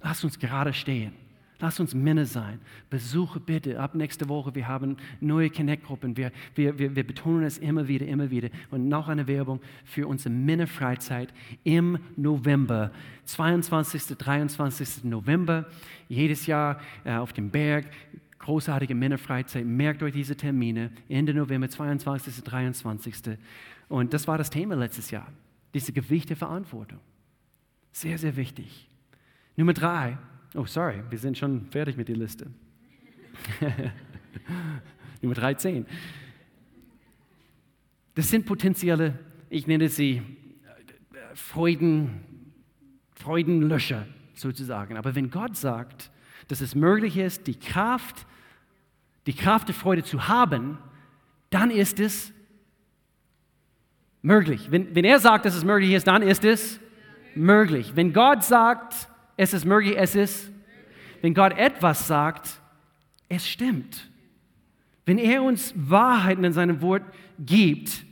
lasst 0.00 0.24
uns 0.24 0.38
gerade 0.38 0.72
stehen. 0.72 1.12
Lass 1.58 1.80
uns 1.80 1.94
Männer 1.94 2.26
sein. 2.26 2.60
Besuche 2.90 3.40
bitte 3.40 3.80
ab 3.80 3.94
nächste 3.94 4.28
Woche. 4.28 4.54
Wir 4.54 4.68
haben 4.68 4.98
neue 5.20 5.48
Connect-Gruppen. 5.48 6.14
Wir, 6.14 6.30
wir, 6.54 6.78
wir, 6.78 6.94
wir 6.94 7.06
betonen 7.06 7.44
es 7.44 7.56
immer 7.56 7.88
wieder, 7.88 8.06
immer 8.06 8.30
wieder. 8.30 8.50
Und 8.70 8.88
noch 8.88 9.08
eine 9.08 9.26
Werbung 9.26 9.60
für 9.84 10.06
unsere 10.06 10.34
Männerfreizeit 10.34 11.32
im 11.64 11.98
November. 12.16 12.90
22. 13.24 14.18
23. 14.18 15.04
November. 15.04 15.64
Jedes 16.08 16.46
Jahr 16.46 16.78
äh, 17.04 17.14
auf 17.14 17.32
dem 17.32 17.48
Berg. 17.50 17.86
Großartige 18.38 18.94
Männerfreizeit. 18.94 19.64
Merkt 19.64 20.02
euch 20.02 20.12
diese 20.12 20.36
Termine. 20.36 20.90
Ende 21.08 21.32
November, 21.32 21.70
22. 21.70 22.44
23. 22.44 23.38
Und 23.88 24.12
das 24.12 24.28
war 24.28 24.36
das 24.36 24.50
Thema 24.50 24.74
letztes 24.74 25.10
Jahr. 25.10 25.26
Diese 25.72 25.92
Gewicht 25.92 26.28
der 26.28 26.36
Verantwortung. 26.36 27.00
Sehr, 27.96 28.18
sehr 28.18 28.36
wichtig. 28.36 28.90
Nummer 29.56 29.72
drei. 29.72 30.18
Oh, 30.54 30.66
sorry, 30.66 31.02
wir 31.08 31.16
sind 31.16 31.38
schon 31.38 31.64
fertig 31.70 31.96
mit 31.96 32.08
der 32.08 32.16
Liste. 32.16 32.46
Nummer 35.22 35.34
13. 35.34 35.86
Das 38.14 38.28
sind 38.28 38.44
potenzielle, 38.44 39.18
ich 39.48 39.66
nenne 39.66 39.88
sie 39.88 40.16
äh, 40.16 40.22
Freuden, 41.34 42.20
Freudenlöscher 43.14 44.06
sozusagen. 44.34 44.98
Aber 44.98 45.14
wenn 45.14 45.30
Gott 45.30 45.56
sagt, 45.56 46.10
dass 46.48 46.60
es 46.60 46.74
möglich 46.74 47.16
ist, 47.16 47.46
die 47.46 47.58
Kraft, 47.58 48.26
die 49.24 49.32
Kraft 49.32 49.68
der 49.68 49.74
Freude 49.74 50.04
zu 50.04 50.28
haben, 50.28 50.76
dann 51.48 51.70
ist 51.70 51.98
es 51.98 52.34
möglich. 54.20 54.70
Wenn, 54.70 54.94
wenn 54.94 55.06
er 55.06 55.18
sagt, 55.18 55.46
dass 55.46 55.54
es 55.54 55.64
möglich 55.64 55.92
ist, 55.92 56.06
dann 56.06 56.20
ist 56.20 56.44
es 56.44 56.78
möglich. 57.36 57.92
Wenn 57.94 58.12
Gott 58.12 58.44
sagt, 58.44 59.08
es 59.36 59.52
ist 59.52 59.64
möglich, 59.64 59.94
es 59.96 60.14
ist, 60.14 60.50
wenn 61.22 61.34
Gott 61.34 61.56
etwas 61.56 62.06
sagt, 62.06 62.60
es 63.28 63.48
stimmt. 63.48 64.08
Wenn 65.04 65.18
er 65.18 65.42
uns 65.42 65.72
Wahrheiten 65.76 66.44
in 66.44 66.52
seinem 66.52 66.80
Wort 66.82 67.02
gibt, 67.38 68.04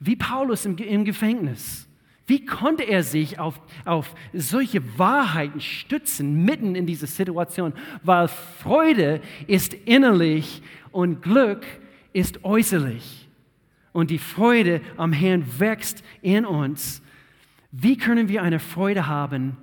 wie 0.00 0.16
Paulus 0.16 0.64
im, 0.64 0.76
im 0.76 1.04
Gefängnis, 1.04 1.86
wie 2.26 2.46
konnte 2.46 2.84
er 2.84 3.02
sich 3.02 3.38
auf, 3.38 3.60
auf 3.84 4.14
solche 4.32 4.98
Wahrheiten 4.98 5.60
stützen 5.60 6.44
mitten 6.44 6.74
in 6.74 6.86
dieser 6.86 7.06
Situation? 7.06 7.74
Weil 8.02 8.28
Freude 8.28 9.20
ist 9.46 9.74
innerlich 9.74 10.62
und 10.92 11.22
Glück 11.22 11.66
ist 12.12 12.44
äußerlich. 12.44 13.28
Und 13.92 14.10
die 14.10 14.18
Freude 14.18 14.80
am 14.96 15.12
Herrn 15.12 15.44
wächst 15.58 16.02
in 16.22 16.46
uns. 16.46 17.02
Wie 17.72 17.96
können 17.96 18.28
wir 18.28 18.42
eine 18.42 18.60
Freude 18.60 19.06
haben, 19.06 19.56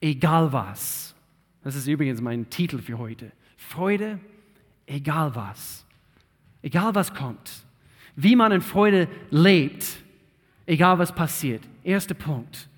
egal 0.00 0.52
was. 0.52 1.14
Das 1.62 1.74
ist 1.74 1.86
übrigens 1.86 2.20
mein 2.20 2.48
Titel 2.48 2.78
für 2.78 2.96
heute. 2.98 3.32
Freude, 3.56 4.18
egal 4.86 5.34
was. 5.34 5.84
Egal 6.62 6.94
was 6.94 7.12
kommt. 7.12 7.50
Wie 8.16 8.36
man 8.36 8.52
in 8.52 8.60
Freude 8.60 9.08
lebt, 9.30 9.84
egal 10.66 10.98
was 10.98 11.14
passiert. 11.14 11.62
Erster 11.82 12.14
Punkt. 12.14 12.68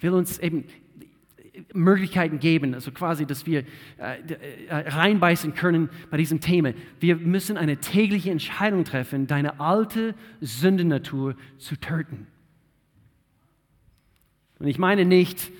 Will 0.00 0.14
uns 0.14 0.38
eben 0.38 0.64
Möglichkeiten 1.74 2.38
geben, 2.38 2.74
also 2.74 2.90
quasi, 2.90 3.26
dass 3.26 3.44
wir 3.44 3.64
äh, 3.98 4.18
äh, 4.68 4.88
reinbeißen 4.88 5.54
können 5.54 5.90
bei 6.10 6.16
diesem 6.16 6.40
Thema. 6.40 6.72
Wir 6.98 7.16
müssen 7.16 7.58
eine 7.58 7.76
tägliche 7.76 8.30
Entscheidung 8.30 8.84
treffen, 8.84 9.26
deine 9.26 9.60
alte 9.60 10.14
Sündennatur 10.40 11.36
zu 11.58 11.76
töten. 11.76 12.26
Und 14.60 14.68
ich 14.68 14.78
meine 14.78 15.04
nicht, 15.04 15.50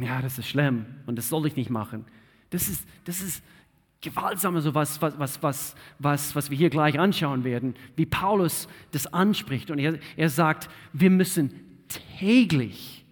ja, 0.00 0.22
das 0.22 0.38
ist 0.38 0.48
schlimm 0.48 0.86
und 1.06 1.16
das 1.16 1.28
soll 1.28 1.46
ich 1.46 1.56
nicht 1.56 1.68
machen. 1.68 2.04
Das 2.50 2.68
ist, 2.68 2.86
das 3.04 3.20
ist 3.20 3.42
gewaltsam, 4.00 4.58
so 4.60 4.74
was, 4.74 5.02
was, 5.02 5.42
was, 5.42 5.74
was, 5.98 6.36
was 6.36 6.50
wir 6.50 6.56
hier 6.56 6.70
gleich 6.70 6.98
anschauen 6.98 7.42
werden, 7.42 7.74
wie 7.96 8.06
Paulus 8.06 8.68
das 8.92 9.12
anspricht. 9.12 9.70
Und 9.72 9.80
er, 9.80 9.98
er 10.16 10.28
sagt, 10.28 10.70
wir 10.92 11.10
müssen 11.10 11.52
täglich 12.18 13.04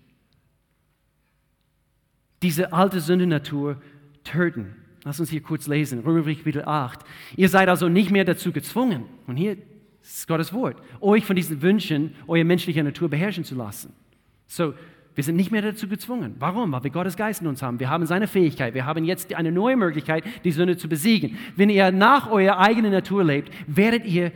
diese 2.42 2.72
alte 2.72 3.00
Sündenatur 3.00 3.82
töten. 4.22 4.76
Lass 5.04 5.18
uns 5.18 5.30
hier 5.30 5.42
kurz 5.42 5.66
lesen, 5.66 6.00
Römerbrief 6.00 6.38
Kapitel 6.38 6.64
8. 6.64 7.00
Ihr 7.36 7.48
seid 7.48 7.68
also 7.68 7.88
nicht 7.88 8.12
mehr 8.12 8.24
dazu 8.24 8.52
gezwungen, 8.52 9.04
und 9.26 9.36
hier 9.36 9.56
ist 10.02 10.28
Gottes 10.28 10.52
Wort, 10.52 10.76
euch 11.00 11.24
von 11.24 11.36
diesen 11.36 11.62
Wünschen, 11.62 12.14
eure 12.26 12.44
menschliche 12.44 12.82
Natur 12.82 13.08
beherrschen 13.08 13.44
zu 13.44 13.54
lassen. 13.54 13.92
So, 14.46 14.74
wir 15.14 15.24
sind 15.24 15.36
nicht 15.36 15.50
mehr 15.50 15.62
dazu 15.62 15.88
gezwungen. 15.88 16.36
Warum? 16.38 16.72
Weil 16.72 16.84
wir 16.84 16.90
Gottes 16.90 17.16
Geist 17.16 17.42
in 17.42 17.46
uns 17.46 17.62
haben. 17.62 17.78
Wir 17.80 17.90
haben 17.90 18.06
seine 18.06 18.26
Fähigkeit. 18.26 18.72
Wir 18.74 18.86
haben 18.86 19.04
jetzt 19.04 19.34
eine 19.34 19.52
neue 19.52 19.76
Möglichkeit, 19.76 20.24
die 20.44 20.52
Sünde 20.52 20.76
zu 20.76 20.88
besiegen. 20.88 21.38
Wenn 21.54 21.68
ihr 21.68 21.90
nach 21.92 22.30
eurer 22.30 22.58
eigenen 22.58 22.92
Natur 22.92 23.22
lebt, 23.22 23.52
werdet 23.66 24.06
ihr 24.06 24.32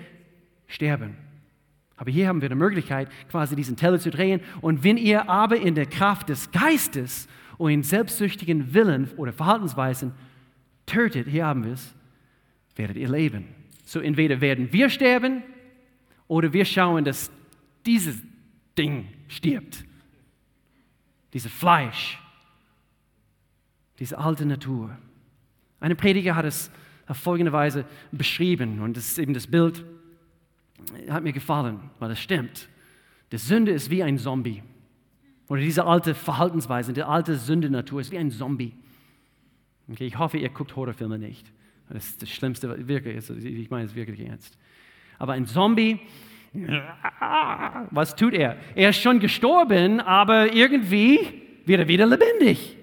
sterben. 0.67 1.17
Aber 1.97 2.11
hier 2.11 2.29
haben 2.29 2.43
wir 2.43 2.51
die 2.51 2.55
Möglichkeit, 2.55 3.09
quasi 3.31 3.57
diesen 3.57 3.77
Teller 3.77 3.99
zu 3.99 4.11
drehen. 4.11 4.41
Und 4.61 4.85
wenn 4.85 4.99
ihr 4.99 5.31
aber 5.31 5.57
in 5.57 5.75
der 5.75 5.87
Kraft 5.87 6.29
des 6.29 6.51
Geistes 6.51 7.27
euren 7.59 7.83
selbstsüchtigen 7.83 8.75
Willen 8.75 9.09
oder 9.17 9.33
Verhaltensweisen 9.33 10.13
tötet, 10.85 11.27
hier 11.27 11.47
haben 11.47 11.65
wir 11.65 11.73
es, 11.73 11.95
werdet 12.77 12.99
ihr 12.99 13.09
leben. 13.09 13.47
So 13.87 14.01
entweder 14.01 14.43
werden 14.43 14.73
wir 14.73 14.91
sterben 14.91 15.43
oder 16.29 16.53
wir 16.53 16.65
schauen, 16.65 17.05
dass 17.05 17.31
dieses 17.85 18.23
Ding 18.77 19.09
stirbt 19.29 19.85
dieses 21.37 21.53
Fleisch, 21.53 22.19
diese 23.99 24.17
alte 24.17 24.47
Natur. 24.47 24.97
Eine 25.81 25.95
Prediger 25.95 26.35
hat 26.35 26.47
es 26.47 26.71
auf 27.07 27.19
folgende 27.19 27.53
Weise 27.53 27.85
beschrieben 28.11 28.81
und 28.81 28.97
das 28.97 29.09
ist 29.09 29.19
eben 29.19 29.35
das 29.35 29.47
Bild, 29.47 29.85
hat 31.11 31.23
mir 31.23 31.35
gefallen, 31.35 31.79
weil 31.99 32.11
es 32.11 32.21
stimmt. 32.21 32.71
Die 33.33 33.37
Sünde 33.37 33.73
ist 33.73 33.91
wie 33.91 34.03
ein 34.03 34.17
Zombie. 34.17 34.63
Oder 35.49 35.61
diese 35.61 35.85
alte 35.85 36.15
Verhaltensweise, 36.15 36.95
die 36.95 37.03
alte 37.03 37.37
Sündenatur 37.37 38.01
ist 38.01 38.11
wie 38.13 38.19
ein 38.19 38.31
Zombie. 38.31 38.73
Okay, 39.91 40.07
ich 40.07 40.19
hoffe, 40.19 40.39
ihr 40.39 40.49
guckt 40.49 40.75
Horrorfilme 40.75 41.19
nicht. 41.19 41.53
Das 41.91 42.07
ist 42.07 42.23
das 42.23 42.31
Schlimmste, 42.31 42.89
wirklich, 42.89 43.29
ich 43.45 43.69
meine 43.69 43.85
es 43.85 43.95
wirklich 43.95 44.21
ernst. 44.21 44.57
Aber 45.19 45.33
ein 45.35 45.47
Zombie 45.47 46.01
was 47.91 48.17
tut 48.17 48.35
er? 48.35 48.57
Er 48.75 48.91
ist 48.91 49.01
schon 49.01 49.21
gestorben, 49.21 50.01
aber 50.01 50.53
irgendwie 50.53 51.19
wird 51.65 51.81
er 51.81 51.89
wieder 51.89 52.07
lebendig. 52.07 52.77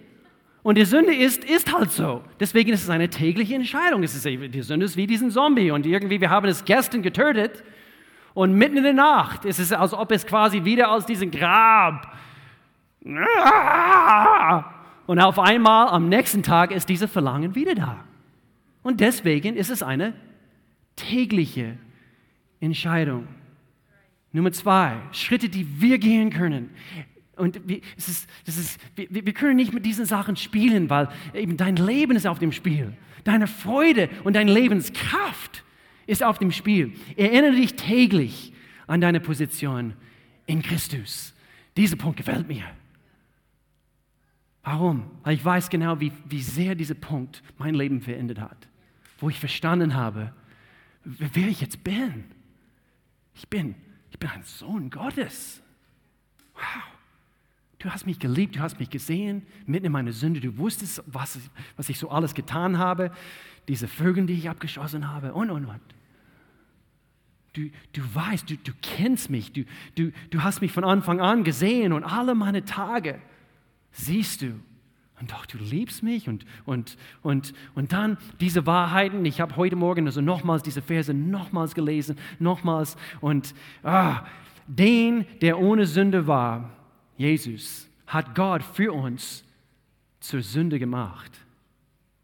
Und 0.62 0.78
die 0.78 0.86
Sünde 0.86 1.14
ist, 1.14 1.44
ist 1.44 1.74
halt 1.74 1.92
so. 1.92 2.22
Deswegen 2.40 2.72
ist 2.72 2.84
es 2.84 2.90
eine 2.90 3.10
tägliche 3.10 3.56
Entscheidung. 3.56 4.04
Es 4.04 4.16
ist, 4.16 4.26
die 4.26 4.62
Sünde 4.62 4.86
ist 4.86 4.96
wie 4.96 5.08
diesen 5.08 5.30
Zombie. 5.30 5.72
Und 5.72 5.86
irgendwie, 5.86 6.22
wir 6.22 6.30
haben 6.30 6.48
es 6.48 6.64
gestern 6.64 7.02
getötet. 7.02 7.64
Und 8.34 8.54
mitten 8.54 8.78
in 8.78 8.84
der 8.84 8.94
Nacht 8.94 9.44
ist 9.44 9.60
es, 9.60 9.74
als 9.74 9.94
ob 9.94 10.12
es 10.12 10.26
quasi 10.26 10.64
wieder 10.64 10.92
aus 10.92 11.06
diesem 11.06 11.32
Grab. 11.32 12.16
Und 15.06 15.20
auf 15.20 15.38
einmal 15.38 15.90
am 15.90 16.08
nächsten 16.08 16.44
Tag 16.44 16.72
ist 16.72 16.88
dieses 16.88 17.12
Verlangen 17.12 17.56
wieder 17.56 17.76
da. 17.76 18.06
Und 18.84 19.02
deswegen 19.02 19.58
ist 19.58 19.70
es 19.70 19.84
eine 19.84 20.14
tägliche 20.96 21.78
Entscheidung. 22.64 23.28
Nummer 24.32 24.52
zwei, 24.52 24.98
Schritte, 25.12 25.50
die 25.50 25.82
wir 25.82 26.00
gehen 26.00 26.32
können. 26.32 26.72
Und 27.36 27.68
wir, 27.68 27.82
es 27.98 28.08
ist, 28.08 28.30
das 28.46 28.58
ist, 28.58 28.80
wir, 28.96 29.26
wir 29.26 29.34
können 29.34 29.56
nicht 29.56 29.74
mit 29.74 29.86
diesen 29.86 30.06
Sachen 30.06 30.36
spielen, 30.36 30.90
weil 30.90 31.10
eben 31.34 31.58
dein 31.58 31.76
Leben 31.76 32.16
ist 32.16 32.28
auf 32.28 32.40
dem 32.40 32.52
Spiel. 32.52 32.94
Deine 33.24 33.48
Freude 33.48 34.10
und 34.24 34.36
deine 34.36 34.52
Lebenskraft 34.52 35.64
ist 36.08 36.24
auf 36.24 36.40
dem 36.40 36.52
Spiel. 36.52 36.94
Erinnere 37.16 37.54
dich 37.54 37.76
täglich 37.76 38.54
an 38.88 39.02
deine 39.02 39.20
Position 39.20 39.94
in 40.46 40.62
Christus. 40.62 41.34
Dieser 41.78 41.96
Punkt 41.96 42.18
gefällt 42.18 42.48
mir. 42.48 42.66
Warum? 44.64 45.04
Weil 45.24 45.36
ich 45.36 45.44
weiß 45.44 45.70
genau, 45.70 46.00
wie, 46.00 46.12
wie 46.28 46.42
sehr 46.42 46.76
dieser 46.76 46.96
Punkt 46.96 47.44
mein 47.58 47.76
Leben 47.76 48.02
verändert 48.02 48.40
hat. 48.40 48.68
Wo 49.20 49.30
ich 49.30 49.40
verstanden 49.40 49.96
habe, 49.96 50.34
wer 51.04 51.48
ich 51.48 51.62
jetzt 51.62 51.84
bin. 51.84 52.26
Ich 53.36 53.48
bin 53.48 53.76
ich 54.14 54.20
bin 54.20 54.30
ein 54.30 54.44
Sohn 54.44 54.92
Gottes. 54.92 55.62
Wow. 56.54 56.84
Du 57.80 57.90
hast 57.90 58.06
mich 58.06 58.20
geliebt, 58.20 58.56
du 58.56 58.60
hast 58.60 58.80
mich 58.80 58.92
gesehen, 58.92 59.46
mitten 59.66 59.88
in 59.88 59.92
meiner 59.92 60.14
Sünde. 60.14 60.40
Du 60.40 60.58
wusstest, 60.58 61.04
was, 61.08 61.40
was 61.76 61.90
ich 61.90 61.98
so 61.98 62.10
alles 62.10 62.36
getan 62.36 62.78
habe, 62.78 63.12
diese 63.68 63.88
Vögel, 63.88 64.28
die 64.28 64.34
ich 64.34 64.50
abgeschossen 64.50 65.12
habe 65.12 65.34
und, 65.34 65.50
und, 65.50 65.66
und. 65.66 65.82
Du, 67.54 67.70
du 67.92 68.16
weißt, 68.16 68.50
du, 68.50 68.56
du 68.58 68.72
kennst 68.82 69.30
mich, 69.32 69.52
du, 69.52 69.66
du, 69.96 70.12
du 70.30 70.44
hast 70.44 70.62
mich 70.62 70.72
von 70.72 70.84
Anfang 70.84 71.20
an 71.20 71.44
gesehen 71.44 71.92
und 71.92 72.04
alle 72.04 72.36
meine 72.36 72.64
Tage 72.64 73.20
siehst 73.92 74.44
du. 74.44 74.60
Und 75.24 75.32
doch, 75.32 75.46
du 75.46 75.58
liebst 75.58 76.04
mich 76.04 76.28
und, 76.28 76.46
und, 76.66 76.98
und, 77.22 77.54
und 77.76 77.94
dann 77.94 78.18
diese 78.42 78.66
Wahrheiten. 78.66 79.24
Ich 79.24 79.40
habe 79.40 79.56
heute 79.56 79.78
Morgen 79.78 80.06
also 80.06 80.20
nochmals 80.20 80.64
diese 80.64 80.82
Verse 80.82 81.14
nochmals 81.14 81.76
gelesen, 81.76 82.18
nochmals. 82.40 82.98
Und 83.22 83.56
ah, 83.84 84.26
den, 84.68 85.26
der 85.40 85.60
ohne 85.60 85.86
Sünde 85.86 86.28
war, 86.28 86.72
Jesus, 87.16 87.88
hat 88.06 88.36
Gott 88.36 88.64
für 88.64 88.92
uns 88.92 89.46
zur 90.20 90.42
Sünde 90.42 90.78
gemacht. 90.78 91.32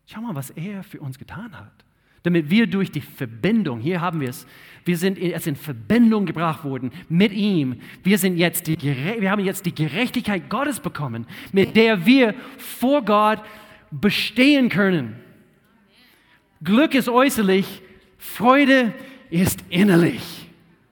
Schau 0.05 0.19
mal, 0.19 0.35
was 0.35 0.49
er 0.49 0.83
für 0.83 0.99
uns 0.99 1.17
getan 1.17 1.57
hat. 1.57 1.78
Damit 2.23 2.49
wir 2.49 2.67
durch 2.67 2.91
die 2.91 3.01
Verbindung, 3.01 3.79
hier 3.79 4.01
haben 4.01 4.19
wir 4.21 4.29
es, 4.29 4.45
wir 4.85 4.97
sind 4.97 5.17
jetzt 5.17 5.47
in 5.47 5.55
Verbindung 5.55 6.25
gebracht 6.25 6.63
worden 6.63 6.91
mit 7.07 7.31
ihm. 7.31 7.79
Wir, 8.03 8.17
sind 8.17 8.37
jetzt 8.37 8.67
die, 8.67 8.77
wir 8.81 9.29
haben 9.31 9.43
jetzt 9.43 9.65
die 9.65 9.75
Gerechtigkeit 9.75 10.49
Gottes 10.49 10.79
bekommen, 10.79 11.27
mit 11.51 11.75
der 11.75 12.05
wir 12.05 12.33
vor 12.57 13.03
Gott 13.03 13.39
bestehen 13.91 14.69
können. 14.69 15.15
Glück 16.63 16.93
ist 16.93 17.07
äußerlich, 17.07 17.81
Freude 18.17 18.93
ist 19.29 19.63
innerlich. 19.69 20.48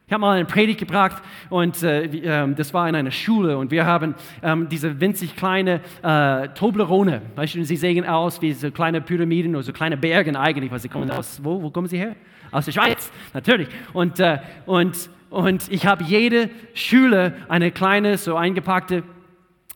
Ich 0.07 0.13
habe 0.13 0.21
mal 0.21 0.37
eine 0.37 0.45
Predigt 0.45 0.79
gebracht 0.79 1.21
und 1.49 1.83
äh, 1.83 2.05
äh, 2.05 2.53
das 2.53 2.73
war 2.73 2.87
in 2.87 2.95
einer 2.95 3.11
Schule 3.11 3.57
und 3.57 3.71
wir 3.71 3.85
haben 3.85 4.15
ähm, 4.41 4.69
diese 4.69 5.01
winzig 5.01 5.35
kleine 5.35 5.81
äh, 6.01 6.47
Toblerone. 6.47 7.21
Weißt 7.35 7.55
du, 7.55 7.65
sie 7.65 7.75
sehen 7.75 8.05
aus 8.05 8.41
wie 8.41 8.53
so 8.53 8.71
kleine 8.71 9.01
Pyramiden 9.01 9.53
oder 9.53 9.63
so 9.63 9.73
kleine 9.73 9.97
Berge 9.97 10.39
eigentlich, 10.39 10.71
weil 10.71 10.79
sie 10.79 10.87
kommen 10.87 11.11
aus, 11.11 11.43
wo, 11.43 11.61
wo 11.61 11.71
kommen 11.71 11.89
sie 11.89 11.97
her? 11.97 12.15
Aus 12.51 12.63
der 12.63 12.71
Schweiz, 12.71 13.11
natürlich. 13.33 13.67
Und, 13.91 14.21
äh, 14.21 14.39
und, 14.65 15.09
und 15.29 15.69
ich 15.69 15.85
habe 15.85 16.05
jede 16.05 16.51
Schüler 16.73 17.33
eine 17.49 17.71
kleine, 17.71 18.17
so 18.17 18.37
eingepackte 18.37 19.03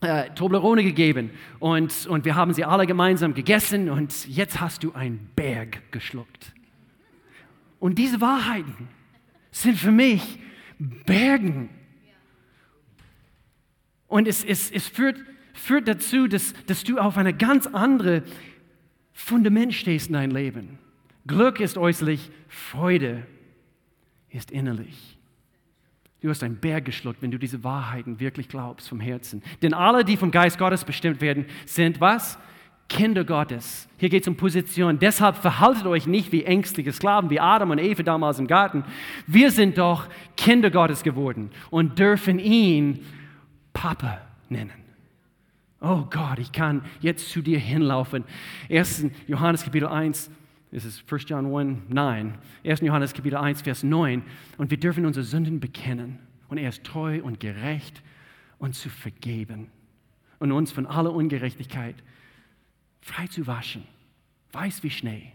äh, 0.00 0.30
Toblerone 0.30 0.82
gegeben 0.82 1.28
und, 1.58 2.06
und 2.06 2.24
wir 2.24 2.36
haben 2.36 2.54
sie 2.54 2.64
alle 2.64 2.86
gemeinsam 2.86 3.34
gegessen 3.34 3.90
und 3.90 4.26
jetzt 4.28 4.62
hast 4.62 4.82
du 4.82 4.94
einen 4.94 5.28
Berg 5.36 5.92
geschluckt. 5.92 6.54
Und 7.78 7.98
diese 7.98 8.22
Wahrheiten, 8.22 8.88
sind 9.52 9.78
für 9.78 9.92
mich 9.92 10.38
Bergen. 11.06 11.68
Und 14.08 14.26
es, 14.26 14.44
es, 14.44 14.70
es 14.70 14.88
führt, 14.88 15.18
führt 15.54 15.86
dazu, 15.86 16.26
dass, 16.26 16.54
dass 16.66 16.82
du 16.82 16.98
auf 16.98 17.16
eine 17.16 17.32
ganz 17.32 17.66
andere 17.68 18.24
Fundament 19.12 19.72
stehst 19.74 20.08
in 20.08 20.14
deinem 20.14 20.34
Leben. 20.34 20.78
Glück 21.26 21.60
ist 21.60 21.78
äußerlich, 21.78 22.30
Freude 22.48 23.26
ist 24.28 24.50
innerlich. 24.50 25.18
Du 26.20 26.30
hast 26.30 26.42
einen 26.42 26.56
Berg 26.56 26.84
geschluckt, 26.84 27.20
wenn 27.20 27.30
du 27.30 27.38
diese 27.38 27.64
Wahrheiten 27.64 28.20
wirklich 28.20 28.48
glaubst 28.48 28.88
vom 28.88 29.00
Herzen. 29.00 29.42
Denn 29.60 29.74
alle, 29.74 30.04
die 30.04 30.16
vom 30.16 30.30
Geist 30.30 30.58
Gottes 30.58 30.84
bestimmt 30.84 31.20
werden, 31.20 31.46
sind 31.66 32.00
was? 32.00 32.38
Kinder 32.92 33.24
Gottes. 33.24 33.88
Hier 33.96 34.10
geht 34.10 34.20
es 34.20 34.28
um 34.28 34.36
Position. 34.36 34.98
Deshalb 34.98 35.36
verhaltet 35.36 35.86
euch 35.86 36.06
nicht 36.06 36.30
wie 36.30 36.44
ängstliche 36.44 36.92
Sklaven, 36.92 37.30
wie 37.30 37.40
Adam 37.40 37.70
und 37.70 37.78
Eva 37.78 38.02
damals 38.02 38.38
im 38.38 38.46
Garten. 38.46 38.84
Wir 39.26 39.50
sind 39.50 39.78
doch 39.78 40.08
Kinder 40.36 40.70
Gottes 40.70 41.02
geworden 41.02 41.50
und 41.70 41.98
dürfen 41.98 42.38
ihn 42.38 43.00
Papa 43.72 44.20
nennen. 44.50 44.74
Oh 45.80 46.04
Gott, 46.10 46.38
ich 46.38 46.52
kann 46.52 46.82
jetzt 47.00 47.30
zu 47.30 47.40
dir 47.40 47.58
hinlaufen. 47.58 48.24
1. 48.70 49.06
Johannes 49.26 49.64
Kapitel 49.64 49.88
1, 49.88 50.30
das 50.70 50.84
ist 50.84 51.10
1. 51.10 51.24
John 51.30 51.56
1, 51.56 51.78
9. 51.88 52.34
1. 52.62 52.80
Johannes 52.82 53.14
Kapitel 53.14 53.38
1, 53.38 53.62
Vers 53.62 53.82
9. 53.84 54.22
Und 54.58 54.70
wir 54.70 54.78
dürfen 54.78 55.06
unsere 55.06 55.24
Sünden 55.24 55.60
bekennen. 55.60 56.18
Und 56.48 56.58
er 56.58 56.68
ist 56.68 56.84
treu 56.84 57.22
und 57.22 57.40
gerecht, 57.40 58.02
uns 58.58 58.82
zu 58.82 58.90
vergeben 58.90 59.68
und 60.40 60.52
uns 60.52 60.72
von 60.72 60.86
aller 60.86 61.10
Ungerechtigkeit 61.10 61.94
frei 63.02 63.26
zu 63.26 63.46
waschen. 63.46 63.82
Weiß 64.52 64.82
wie 64.82 64.90
Schnee. 64.90 65.32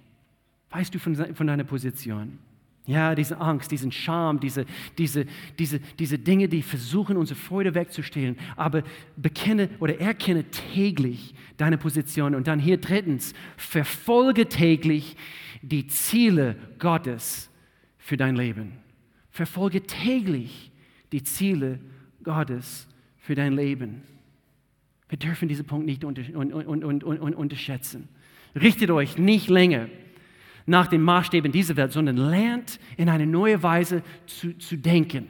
Weißt 0.71 0.93
du 0.93 0.99
von, 0.99 1.15
von 1.35 1.47
deiner 1.47 1.63
Position? 1.63 2.39
Ja, 2.85 3.15
diese 3.15 3.39
Angst, 3.39 3.69
diesen 3.71 3.91
Scham, 3.91 4.39
diese, 4.39 4.65
diese, 4.97 5.25
diese, 5.59 5.79
diese 5.99 6.17
Dinge, 6.17 6.47
die 6.47 6.61
versuchen, 6.61 7.17
unsere 7.17 7.37
Freude 7.37 7.75
wegzustehlen. 7.75 8.37
Aber 8.55 8.81
bekenne 9.17 9.69
oder 9.79 9.99
erkenne 9.99 10.45
täglich 10.45 11.35
deine 11.57 11.77
Position. 11.77 12.33
Und 12.33 12.47
dann 12.47 12.59
hier 12.59 12.77
drittens, 12.77 13.33
verfolge 13.57 14.47
täglich 14.47 15.17
die 15.61 15.87
Ziele 15.87 16.55
Gottes 16.79 17.49
für 17.97 18.15
dein 18.15 18.37
Leben. 18.37 18.73
Verfolge 19.31 19.81
täglich 19.81 20.71
die 21.11 21.23
Ziele 21.23 21.79
Gottes 22.23 22.87
für 23.17 23.35
dein 23.35 23.51
Leben. 23.51 24.01
Wir 25.09 25.17
dürfen 25.17 25.47
diesen 25.47 25.65
Punkt 25.65 25.85
nicht 25.85 26.03
unterschätzen. 26.03 28.09
Richtet 28.55 28.91
euch 28.91 29.17
nicht 29.17 29.49
länger 29.49 29.87
nach 30.65 30.87
den 30.87 31.01
Maßstäben 31.01 31.51
dieser 31.51 31.77
Welt, 31.77 31.93
sondern 31.93 32.17
lernt 32.17 32.79
in 32.97 33.09
eine 33.09 33.25
neue 33.25 33.63
Weise 33.63 34.03
zu, 34.25 34.57
zu 34.57 34.77
denken. 34.77 35.29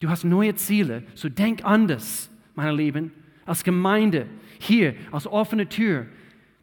Du 0.00 0.08
hast 0.08 0.24
neue 0.24 0.54
Ziele, 0.54 1.04
so 1.14 1.28
denk 1.28 1.64
anders, 1.64 2.30
meine 2.54 2.72
Lieben, 2.72 3.12
als 3.46 3.64
Gemeinde, 3.64 4.26
hier, 4.58 4.94
als 5.10 5.26
offene 5.26 5.68
Tür 5.68 6.06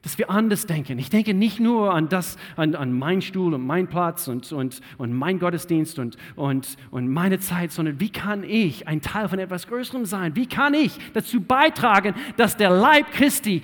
dass 0.07 0.17
wir 0.17 0.29
anders 0.29 0.65
denken. 0.65 0.99
Ich 0.99 1.09
denke 1.09 1.33
nicht 1.33 1.59
nur 1.59 1.93
an 1.93 2.07
das, 2.07 2.37
an, 2.55 2.75
an 2.75 2.97
meinen 2.97 3.21
Stuhl 3.21 3.53
und 3.53 3.67
meinen 3.67 3.87
Platz 3.87 4.29
und, 4.29 4.49
und, 4.53 4.79
und 4.97 5.11
mein 5.11 5.37
Gottesdienst 5.37 5.99
und, 5.99 6.15
und, 6.37 6.77
und 6.91 7.09
meine 7.09 7.39
Zeit, 7.39 7.73
sondern 7.73 7.99
wie 7.99 8.09
kann 8.09 8.45
ich 8.45 8.87
ein 8.87 9.01
Teil 9.01 9.27
von 9.27 9.37
etwas 9.37 9.67
Größerem 9.67 10.05
sein? 10.05 10.33
Wie 10.37 10.45
kann 10.45 10.73
ich 10.73 10.93
dazu 11.13 11.41
beitragen, 11.41 12.15
dass 12.37 12.55
der 12.55 12.69
Leib 12.69 13.11
Christi 13.11 13.63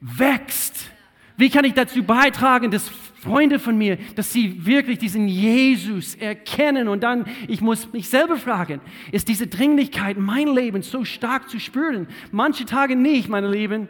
wächst? 0.00 0.90
Wie 1.36 1.50
kann 1.50 1.66
ich 1.66 1.74
dazu 1.74 2.02
beitragen, 2.02 2.70
dass 2.70 2.88
Freunde 2.88 3.58
von 3.58 3.76
mir, 3.76 3.98
dass 4.16 4.32
sie 4.32 4.64
wirklich 4.64 4.96
diesen 4.96 5.28
Jesus 5.28 6.14
erkennen? 6.14 6.88
Und 6.88 7.02
dann, 7.02 7.26
ich 7.48 7.60
muss 7.60 7.92
mich 7.92 8.08
selber 8.08 8.38
fragen, 8.38 8.80
ist 9.10 9.28
diese 9.28 9.46
Dringlichkeit 9.46 10.16
mein 10.16 10.48
Leben 10.48 10.80
so 10.80 11.04
stark 11.04 11.50
zu 11.50 11.60
spüren? 11.60 12.06
Manche 12.30 12.64
Tage 12.64 12.96
nicht, 12.96 13.28
meine 13.28 13.50
Lieben. 13.50 13.88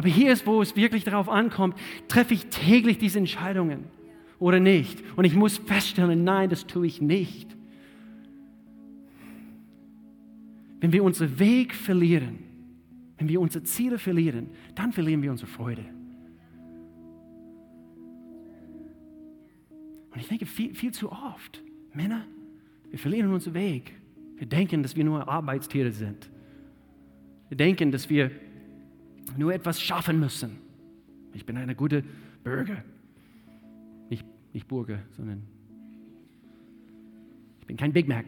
Aber 0.00 0.08
hier 0.08 0.32
ist, 0.32 0.46
wo 0.46 0.62
es 0.62 0.76
wirklich 0.76 1.04
darauf 1.04 1.28
ankommt, 1.28 1.76
treffe 2.08 2.32
ich 2.32 2.46
täglich 2.46 2.96
diese 2.96 3.18
Entscheidungen 3.18 3.84
oder 4.38 4.58
nicht. 4.58 4.98
Und 5.14 5.26
ich 5.26 5.34
muss 5.34 5.58
feststellen, 5.58 6.24
nein, 6.24 6.48
das 6.48 6.66
tue 6.66 6.86
ich 6.86 7.02
nicht. 7.02 7.54
Wenn 10.80 10.94
wir 10.94 11.04
unseren 11.04 11.38
Weg 11.38 11.74
verlieren, 11.74 12.38
wenn 13.18 13.28
wir 13.28 13.42
unsere 13.42 13.62
Ziele 13.64 13.98
verlieren, 13.98 14.48
dann 14.74 14.92
verlieren 14.92 15.20
wir 15.22 15.32
unsere 15.32 15.50
Freude. 15.50 15.84
Und 20.12 20.18
ich 20.18 20.28
denke 20.28 20.46
viel, 20.46 20.74
viel 20.74 20.92
zu 20.92 21.12
oft, 21.12 21.62
Männer, 21.92 22.24
wir 22.88 22.98
verlieren 22.98 23.34
unseren 23.34 23.52
Weg. 23.52 23.92
Wir 24.38 24.46
denken, 24.46 24.82
dass 24.82 24.96
wir 24.96 25.04
nur 25.04 25.28
Arbeitstiere 25.28 25.92
sind. 25.92 26.30
Wir 27.50 27.58
denken, 27.58 27.92
dass 27.92 28.08
wir 28.08 28.30
nur 29.38 29.52
etwas 29.52 29.80
schaffen 29.80 30.18
müssen. 30.20 30.58
Ich 31.32 31.46
bin 31.46 31.56
eine 31.56 31.74
gute 31.74 32.04
Bürger. 32.42 32.82
Nicht, 34.08 34.24
nicht 34.52 34.66
Burger, 34.66 34.98
sondern 35.16 35.42
ich 37.60 37.66
bin 37.66 37.76
kein 37.76 37.92
Big 37.92 38.08
Mac. 38.08 38.26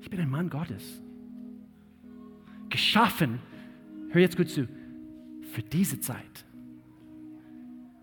Ich 0.00 0.10
bin 0.10 0.20
ein 0.20 0.30
Mann 0.30 0.50
Gottes. 0.50 1.02
Geschaffen, 2.68 3.38
hör 4.10 4.20
jetzt 4.20 4.36
gut 4.36 4.48
zu, 4.48 4.68
für 5.52 5.62
diese 5.62 6.00
Zeit. 6.00 6.44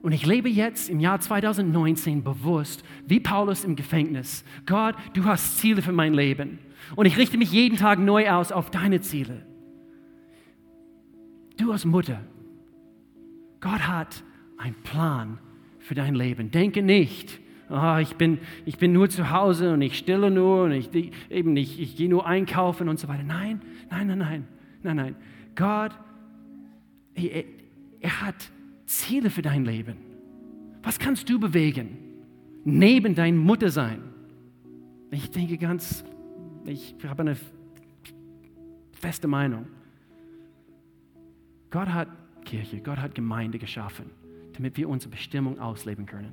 Und 0.02 0.12
ich 0.12 0.26
lebe 0.26 0.50
jetzt 0.50 0.90
im 0.90 1.00
Jahr 1.00 1.20
2019 1.20 2.24
bewusst, 2.24 2.84
wie 3.08 3.20
Paulus 3.20 3.64
im 3.64 3.76
Gefängnis. 3.76 4.44
Gott, 4.68 4.96
du 5.14 5.26
hast 5.26 5.58
Ziele 5.58 5.82
für 5.82 5.92
mein 5.92 6.14
Leben. 6.14 6.60
Und 6.96 7.08
ich 7.08 7.18
richte 7.18 7.40
mich 7.40 7.52
jeden 7.52 7.78
Tag 7.78 7.98
neu 7.98 8.30
aus 8.30 8.52
auf 8.52 8.70
deine 8.70 9.02
Ziele. 9.02 9.46
Du 11.58 11.72
als 11.72 11.86
Mutter, 11.86 12.22
Gott 13.62 13.88
hat 13.88 14.24
einen 14.58 14.76
Plan 14.76 15.40
für 15.80 15.96
dein 15.96 16.16
Leben. 16.16 16.52
Denke 16.52 16.82
nicht, 16.82 17.40
oh, 17.70 17.98
ich, 18.00 18.16
bin, 18.16 18.40
ich 18.66 18.78
bin 18.78 18.94
nur 18.94 19.10
zu 19.10 19.32
Hause 19.32 19.74
und 19.74 19.82
ich 19.82 19.98
stille 19.98 20.30
nur 20.32 20.66
und 20.66 20.72
ich, 20.72 20.90
eben 21.30 21.54
nicht, 21.54 21.80
ich 21.80 21.96
gehe 21.96 22.10
nur 22.10 22.26
einkaufen 22.26 22.90
und 22.90 23.00
so 23.00 23.08
weiter. 23.08 23.24
Nein, 23.24 23.62
nein, 23.90 24.08
nein, 24.08 24.18
nein, 24.18 24.48
nein, 24.84 24.96
nein. 24.96 25.16
Gott, 25.56 25.92
er, 27.14 27.44
er 28.02 28.22
hat 28.22 28.52
Ziele 28.86 29.30
für 29.30 29.42
dein 29.42 29.66
Leben. 29.66 29.98
Was 30.84 31.00
kannst 31.00 31.30
du 31.30 31.40
bewegen? 31.40 31.98
Neben 32.64 33.16
dein 33.16 33.38
Mutter 33.38 33.70
sein. 33.70 34.04
Ich 35.12 35.32
denke 35.32 35.58
ganz, 35.58 36.04
ich 36.66 36.96
habe 37.08 37.22
eine 37.22 37.38
feste 38.92 39.28
Meinung. 39.28 39.68
Gott 41.76 41.90
hat 41.90 42.08
Kirche, 42.46 42.80
Gott 42.80 43.00
hat 43.00 43.16
Gemeinde 43.16 43.60
geschaffen, 43.60 44.10
damit 44.54 44.78
wir 44.78 44.88
unsere 44.88 45.12
Bestimmung 45.12 45.60
ausleben 45.60 46.06
können. 46.06 46.32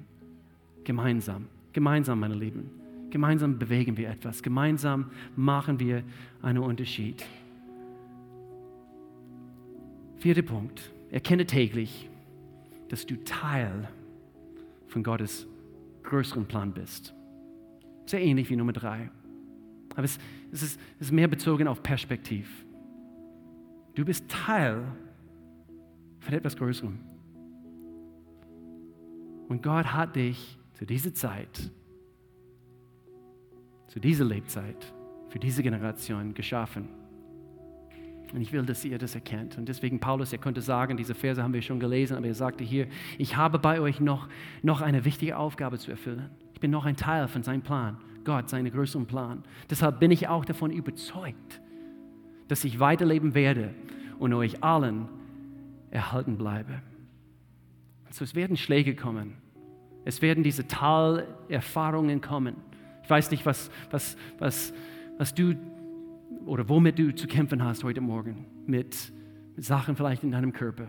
Gemeinsam, 0.84 1.48
gemeinsam, 1.72 2.20
meine 2.20 2.36
Lieben. 2.36 2.70
Gemeinsam 3.10 3.58
bewegen 3.58 3.96
wir 3.96 4.08
etwas. 4.08 4.40
Gemeinsam 4.40 5.10
machen 5.34 5.80
wir 5.80 6.04
einen 6.42 6.58
Unterschied. 6.58 7.26
Vierter 10.18 10.42
Punkt. 10.42 10.92
Erkenne 11.10 11.44
täglich, 11.44 12.08
dass 12.88 13.04
du 13.04 13.16
Teil 13.24 13.88
von 14.86 15.02
Gottes 15.02 15.48
größeren 16.04 16.46
Plan 16.46 16.72
bist. 16.72 17.12
Sehr 18.06 18.22
ähnlich 18.22 18.48
wie 18.48 18.54
Nummer 18.54 18.74
drei. 18.74 19.10
Aber 19.96 20.04
es, 20.04 20.20
es, 20.52 20.62
ist, 20.62 20.80
es 21.00 21.06
ist 21.08 21.12
mehr 21.12 21.26
bezogen 21.26 21.66
auf 21.66 21.82
Perspektiv. 21.82 22.64
Du 23.96 24.04
bist 24.04 24.28
Teil 24.28 24.84
von 26.22 26.34
etwas 26.34 26.56
Größerem. 26.56 26.98
Und 29.48 29.62
Gott 29.62 29.92
hat 29.92 30.16
dich 30.16 30.58
zu 30.72 30.86
dieser 30.86 31.12
Zeit, 31.12 31.70
zu 33.88 34.00
dieser 34.00 34.24
Lebzeit, 34.24 34.94
für 35.28 35.38
diese 35.38 35.62
Generation 35.62 36.32
geschaffen. 36.32 36.88
Und 38.32 38.40
ich 38.40 38.52
will, 38.52 38.62
dass 38.62 38.82
ihr 38.84 38.96
das 38.96 39.14
erkennt. 39.14 39.58
Und 39.58 39.68
deswegen, 39.68 40.00
Paulus, 40.00 40.32
er 40.32 40.38
konnte 40.38 40.62
sagen, 40.62 40.96
diese 40.96 41.14
Verse 41.14 41.42
haben 41.42 41.52
wir 41.52 41.60
schon 41.60 41.78
gelesen, 41.78 42.16
aber 42.16 42.26
er 42.26 42.34
sagte 42.34 42.64
hier, 42.64 42.86
ich 43.18 43.36
habe 43.36 43.58
bei 43.58 43.78
euch 43.80 44.00
noch, 44.00 44.28
noch 44.62 44.80
eine 44.80 45.04
wichtige 45.04 45.36
Aufgabe 45.36 45.76
zu 45.78 45.90
erfüllen. 45.90 46.30
Ich 46.54 46.60
bin 46.60 46.70
noch 46.70 46.86
ein 46.86 46.96
Teil 46.96 47.28
von 47.28 47.42
seinem 47.42 47.60
Plan, 47.60 47.98
Gott, 48.24 48.48
seinen 48.48 48.72
größeren 48.72 49.04
Plan. 49.04 49.42
Deshalb 49.68 50.00
bin 50.00 50.10
ich 50.10 50.28
auch 50.28 50.46
davon 50.46 50.70
überzeugt, 50.70 51.60
dass 52.48 52.64
ich 52.64 52.80
weiterleben 52.80 53.34
werde 53.34 53.74
und 54.18 54.32
euch 54.32 54.62
allen 54.62 55.08
erhalten 55.92 56.36
bleibe. 56.36 56.82
Also 58.06 58.24
es 58.24 58.34
werden 58.34 58.56
Schläge 58.56 58.96
kommen. 58.96 59.34
Es 60.04 60.20
werden 60.20 60.42
diese 60.42 60.66
Talerfahrungen 60.66 62.20
kommen. 62.20 62.56
Ich 63.04 63.10
weiß 63.10 63.30
nicht, 63.30 63.46
was, 63.46 63.70
was, 63.90 64.16
was, 64.38 64.72
was 65.18 65.34
du 65.34 65.54
oder 66.46 66.68
womit 66.68 66.98
du 66.98 67.14
zu 67.14 67.26
kämpfen 67.26 67.62
hast 67.62 67.84
heute 67.84 68.00
Morgen. 68.00 68.46
Mit, 68.66 69.12
mit 69.54 69.64
Sachen 69.64 69.94
vielleicht 69.94 70.24
in 70.24 70.32
deinem 70.32 70.52
Körper. 70.52 70.88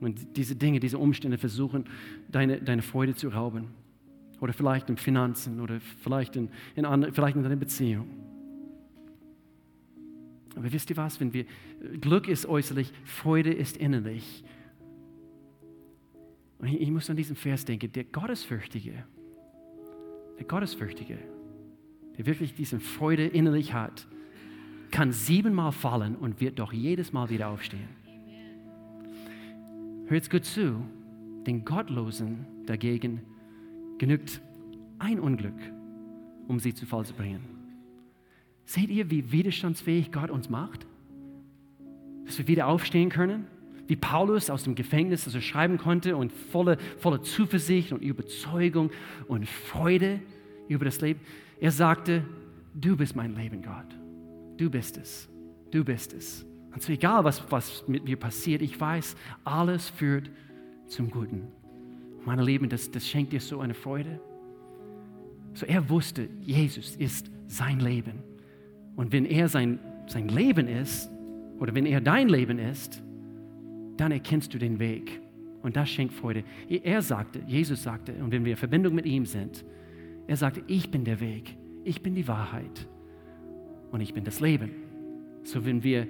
Und 0.00 0.36
diese 0.36 0.56
Dinge, 0.56 0.78
diese 0.78 0.98
Umstände 0.98 1.38
versuchen, 1.38 1.84
deine, 2.28 2.60
deine 2.60 2.82
Freude 2.82 3.14
zu 3.14 3.28
rauben. 3.28 3.68
Oder 4.40 4.52
vielleicht 4.52 4.90
in 4.90 4.98
Finanzen 4.98 5.60
oder 5.60 5.80
vielleicht 5.80 6.36
in, 6.36 6.50
in, 6.74 6.84
andre, 6.84 7.12
vielleicht 7.12 7.36
in 7.36 7.42
deiner 7.42 7.56
Beziehung. 7.56 8.25
Aber 10.56 10.72
wisst 10.72 10.90
ihr 10.90 10.96
was? 10.96 11.20
Wenn 11.20 11.32
wir, 11.32 11.44
Glück 12.00 12.28
ist 12.28 12.46
äußerlich, 12.46 12.92
Freude 13.04 13.52
ist 13.52 13.76
innerlich. 13.76 14.42
Und 16.58 16.68
ich, 16.68 16.80
ich 16.80 16.90
muss 16.90 17.08
an 17.10 17.16
diesen 17.16 17.36
Vers 17.36 17.64
denken, 17.64 17.92
der 17.92 18.04
Gottesfürchtige, 18.04 19.04
der 20.38 20.46
Gottesfürchtige, 20.46 21.18
der 22.16 22.26
wirklich 22.26 22.54
diese 22.54 22.80
Freude 22.80 23.26
innerlich 23.26 23.74
hat, 23.74 24.08
kann 24.90 25.12
siebenmal 25.12 25.72
fallen 25.72 26.16
und 26.16 26.40
wird 26.40 26.58
doch 26.58 26.72
jedes 26.72 27.12
Mal 27.12 27.28
wieder 27.28 27.48
aufstehen. 27.48 27.88
Hört 30.06 30.30
gut 30.30 30.44
zu, 30.44 30.82
den 31.46 31.64
Gottlosen 31.64 32.46
dagegen 32.64 33.20
genügt 33.98 34.40
ein 34.98 35.20
Unglück, 35.20 35.58
um 36.48 36.58
sie 36.58 36.74
zu 36.74 36.86
Fall 36.86 37.04
zu 37.04 37.12
bringen. 37.14 37.40
Seht 38.66 38.90
ihr, 38.90 39.10
wie 39.10 39.32
widerstandsfähig 39.32 40.10
Gott 40.10 40.30
uns 40.30 40.50
macht? 40.50 40.86
Dass 42.26 42.36
wir 42.38 42.48
wieder 42.48 42.66
aufstehen 42.66 43.08
können? 43.08 43.46
Wie 43.86 43.94
Paulus 43.94 44.50
aus 44.50 44.64
dem 44.64 44.74
Gefängnis, 44.74 45.24
das 45.24 45.36
er 45.36 45.40
schreiben 45.40 45.78
konnte 45.78 46.16
und 46.16 46.32
voller 46.32 46.76
volle 46.98 47.22
Zuversicht 47.22 47.92
und 47.92 48.02
Überzeugung 48.02 48.90
und 49.28 49.48
Freude 49.48 50.20
über 50.68 50.84
das 50.84 51.00
Leben. 51.00 51.20
Er 51.60 51.70
sagte, 51.70 52.24
du 52.74 52.96
bist 52.96 53.14
mein 53.14 53.36
Leben, 53.36 53.62
Gott. 53.62 53.96
Du 54.56 54.68
bist 54.68 54.96
es. 54.96 55.28
Du 55.70 55.84
bist 55.84 56.12
es. 56.12 56.44
Und 56.74 56.82
so 56.82 56.92
egal, 56.92 57.22
was, 57.22 57.42
was 57.50 57.86
mit 57.86 58.04
mir 58.04 58.16
passiert, 58.16 58.62
ich 58.62 58.78
weiß, 58.78 59.14
alles 59.44 59.88
führt 59.88 60.28
zum 60.88 61.08
Guten. 61.08 61.46
Meine 62.24 62.42
Lieben, 62.42 62.68
das, 62.68 62.90
das 62.90 63.06
schenkt 63.06 63.32
dir 63.32 63.40
so 63.40 63.60
eine 63.60 63.74
Freude. 63.74 64.20
So 65.54 65.64
er 65.64 65.88
wusste, 65.88 66.28
Jesus 66.40 66.96
ist 66.96 67.30
sein 67.46 67.78
Leben. 67.78 68.24
Und 68.96 69.12
wenn 69.12 69.26
er 69.26 69.48
sein, 69.48 69.78
sein 70.06 70.28
Leben 70.28 70.66
ist, 70.68 71.10
oder 71.58 71.74
wenn 71.74 71.86
er 71.86 72.00
dein 72.00 72.28
Leben 72.28 72.58
ist, 72.58 73.02
dann 73.96 74.12
erkennst 74.12 74.52
du 74.52 74.58
den 74.58 74.78
Weg. 74.78 75.20
Und 75.62 75.76
das 75.76 75.88
schenkt 75.88 76.14
Freude. 76.14 76.44
Er 76.68 77.02
sagte, 77.02 77.40
Jesus 77.46 77.82
sagte, 77.82 78.12
und 78.14 78.30
wenn 78.30 78.44
wir 78.44 78.52
in 78.52 78.58
Verbindung 78.58 78.94
mit 78.94 79.06
ihm 79.06 79.26
sind, 79.26 79.64
er 80.26 80.36
sagte, 80.36 80.62
ich 80.66 80.90
bin 80.90 81.04
der 81.04 81.20
Weg, 81.20 81.56
ich 81.84 82.02
bin 82.02 82.14
die 82.14 82.26
Wahrheit 82.28 82.86
und 83.90 84.00
ich 84.00 84.12
bin 84.12 84.24
das 84.24 84.40
Leben. 84.40 84.70
So 85.44 85.64
wenn 85.64 85.82
wir 85.82 86.06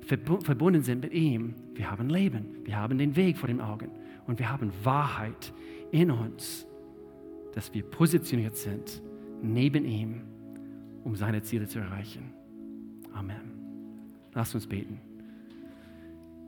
verbunden 0.00 0.82
sind 0.82 1.02
mit 1.02 1.12
ihm, 1.12 1.54
wir 1.74 1.90
haben 1.90 2.08
Leben, 2.08 2.46
wir 2.64 2.76
haben 2.76 2.98
den 2.98 3.14
Weg 3.14 3.36
vor 3.36 3.46
den 3.46 3.60
Augen 3.60 3.90
und 4.26 4.38
wir 4.38 4.50
haben 4.50 4.72
Wahrheit 4.82 5.52
in 5.90 6.10
uns, 6.10 6.66
dass 7.54 7.72
wir 7.74 7.82
positioniert 7.82 8.56
sind 8.56 9.02
neben 9.42 9.84
ihm, 9.84 10.22
um 11.04 11.16
seine 11.16 11.42
Ziele 11.42 11.66
zu 11.66 11.78
erreichen. 11.78 12.32
Amen. 13.12 13.52
Lass 14.34 14.54
uns 14.54 14.66
beten. 14.66 14.98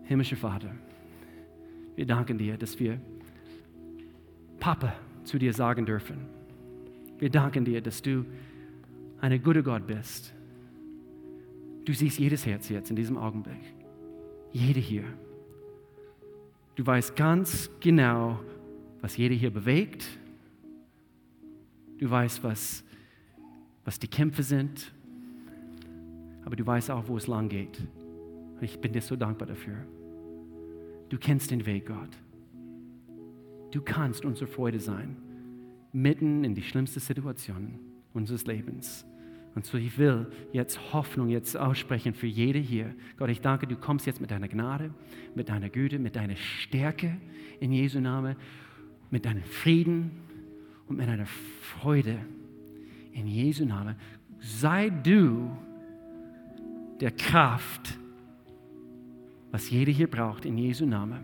Himmlischer 0.05 0.36
Vater, 0.36 0.70
wir 1.96 2.07
danken 2.07 2.38
dir, 2.38 2.57
dass 2.57 2.78
wir 2.78 3.00
Papa 4.61 4.94
zu 5.24 5.38
dir 5.38 5.52
sagen 5.52 5.86
dürfen. 5.86 6.16
Wir 7.18 7.30
danken 7.30 7.64
dir, 7.64 7.80
dass 7.80 8.02
du 8.02 8.24
ein 9.20 9.42
guter 9.42 9.62
Gott 9.62 9.86
bist. 9.86 10.34
Du 11.84 11.92
siehst 11.92 12.18
jedes 12.18 12.46
Herz 12.46 12.68
jetzt 12.68 12.90
in 12.90 12.96
diesem 12.96 13.16
Augenblick. 13.16 13.61
Jede 14.52 14.80
hier. 14.80 15.05
Du 16.76 16.86
weißt 16.86 17.14
ganz 17.14 17.70
genau, 17.80 18.40
was 19.00 19.16
jede 19.16 19.34
hier 19.34 19.50
bewegt. 19.50 20.07
Du 21.98 22.11
weißt, 22.11 22.42
was, 22.42 22.84
was 23.85 23.99
die 23.99 24.09
Kämpfe 24.09 24.43
sind. 24.43 24.93
Aber 26.45 26.57
du 26.57 26.66
weißt 26.66 26.91
auch, 26.91 27.09
wo 27.09 27.16
es 27.16 27.26
lang 27.26 27.49
geht. 27.49 27.78
Und 28.55 28.62
ich 28.62 28.80
bin 28.80 28.93
dir 28.93 29.03
so 29.03 29.16
dankbar 29.16 29.49
dafür. 29.49 29.76
Du 31.09 31.18
kennst 31.18 31.51
den 31.51 31.66
Weg, 31.66 31.87
Gott. 31.87 32.11
Du 33.70 33.82
kannst 33.82 34.24
unsere 34.24 34.47
Freude 34.47 34.78
sein, 34.78 35.16
mitten 35.93 36.45
in 36.45 36.55
die 36.55 36.62
schlimmste 36.62 37.01
Situation 37.01 37.78
unseres 38.12 38.47
Lebens. 38.47 39.05
Und 39.55 39.64
so, 39.64 39.78
ich 39.78 39.99
will 39.99 40.26
jetzt 40.53 40.93
Hoffnung 40.93 41.28
jetzt 41.28 41.57
aussprechen 41.57 42.14
für 42.14 42.26
jede 42.26 42.59
hier. 42.59 42.95
Gott, 43.16 43.30
ich 43.30 43.41
danke, 43.41 43.66
du 43.66 43.76
kommst 43.76 44.07
jetzt 44.07 44.20
mit 44.20 44.30
deiner 44.30 44.49
Gnade, 44.49 44.93
mit 45.35 45.49
deiner 45.49 45.68
Güte, 45.68 45.99
mit 45.99 46.16
deiner 46.16 46.37
Stärke 46.37 47.16
in 47.61 47.72
Jesu 47.72 48.01
Namen, 48.01 48.37
mit 49.11 49.24
deinem 49.24 49.45
Frieden 49.45 50.11
und 50.89 50.97
mit 50.99 51.07
deiner 51.07 51.26
Freude 51.26 52.18
in 53.14 53.26
Jesu 53.26 53.64
Namen. 53.64 53.96
Sei 54.38 54.90
du 54.90 55.50
der 57.00 57.12
Kraft, 57.12 57.98
was 59.50 59.70
jeder 59.70 59.92
hier 59.92 60.10
braucht 60.10 60.44
in 60.44 60.58
Jesu 60.58 60.84
Namen. 60.84 61.20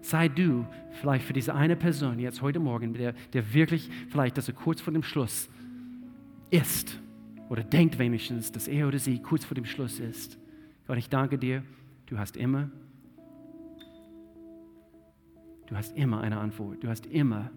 Sei 0.00 0.28
du 0.28 0.66
vielleicht 1.00 1.24
für 1.24 1.32
diese 1.32 1.54
eine 1.54 1.76
Person 1.76 2.18
jetzt 2.18 2.40
heute 2.40 2.58
Morgen, 2.58 2.94
der, 2.94 3.12
der 3.32 3.52
wirklich 3.52 3.90
vielleicht, 4.08 4.38
dass 4.38 4.48
er 4.48 4.54
kurz 4.54 4.80
vor 4.80 4.92
dem 4.92 5.02
Schluss 5.02 5.48
ist 6.50 6.98
oder 7.48 7.62
denkt 7.62 7.98
wenigstens, 7.98 8.50
dass 8.50 8.68
er 8.68 8.88
oder 8.88 8.98
sie 8.98 9.20
kurz 9.20 9.44
vor 9.44 9.54
dem 9.54 9.66
Schluss 9.66 10.00
ist. 10.00 10.38
Gott, 10.86 10.96
ich 10.96 11.10
danke 11.10 11.38
dir, 11.38 11.62
du 12.06 12.18
hast 12.18 12.36
immer, 12.36 12.70
du 15.66 15.76
hast 15.76 15.96
immer 15.96 16.22
eine 16.22 16.38
Antwort, 16.38 16.82
du 16.82 16.88
hast 16.88 17.06
immer 17.06 17.50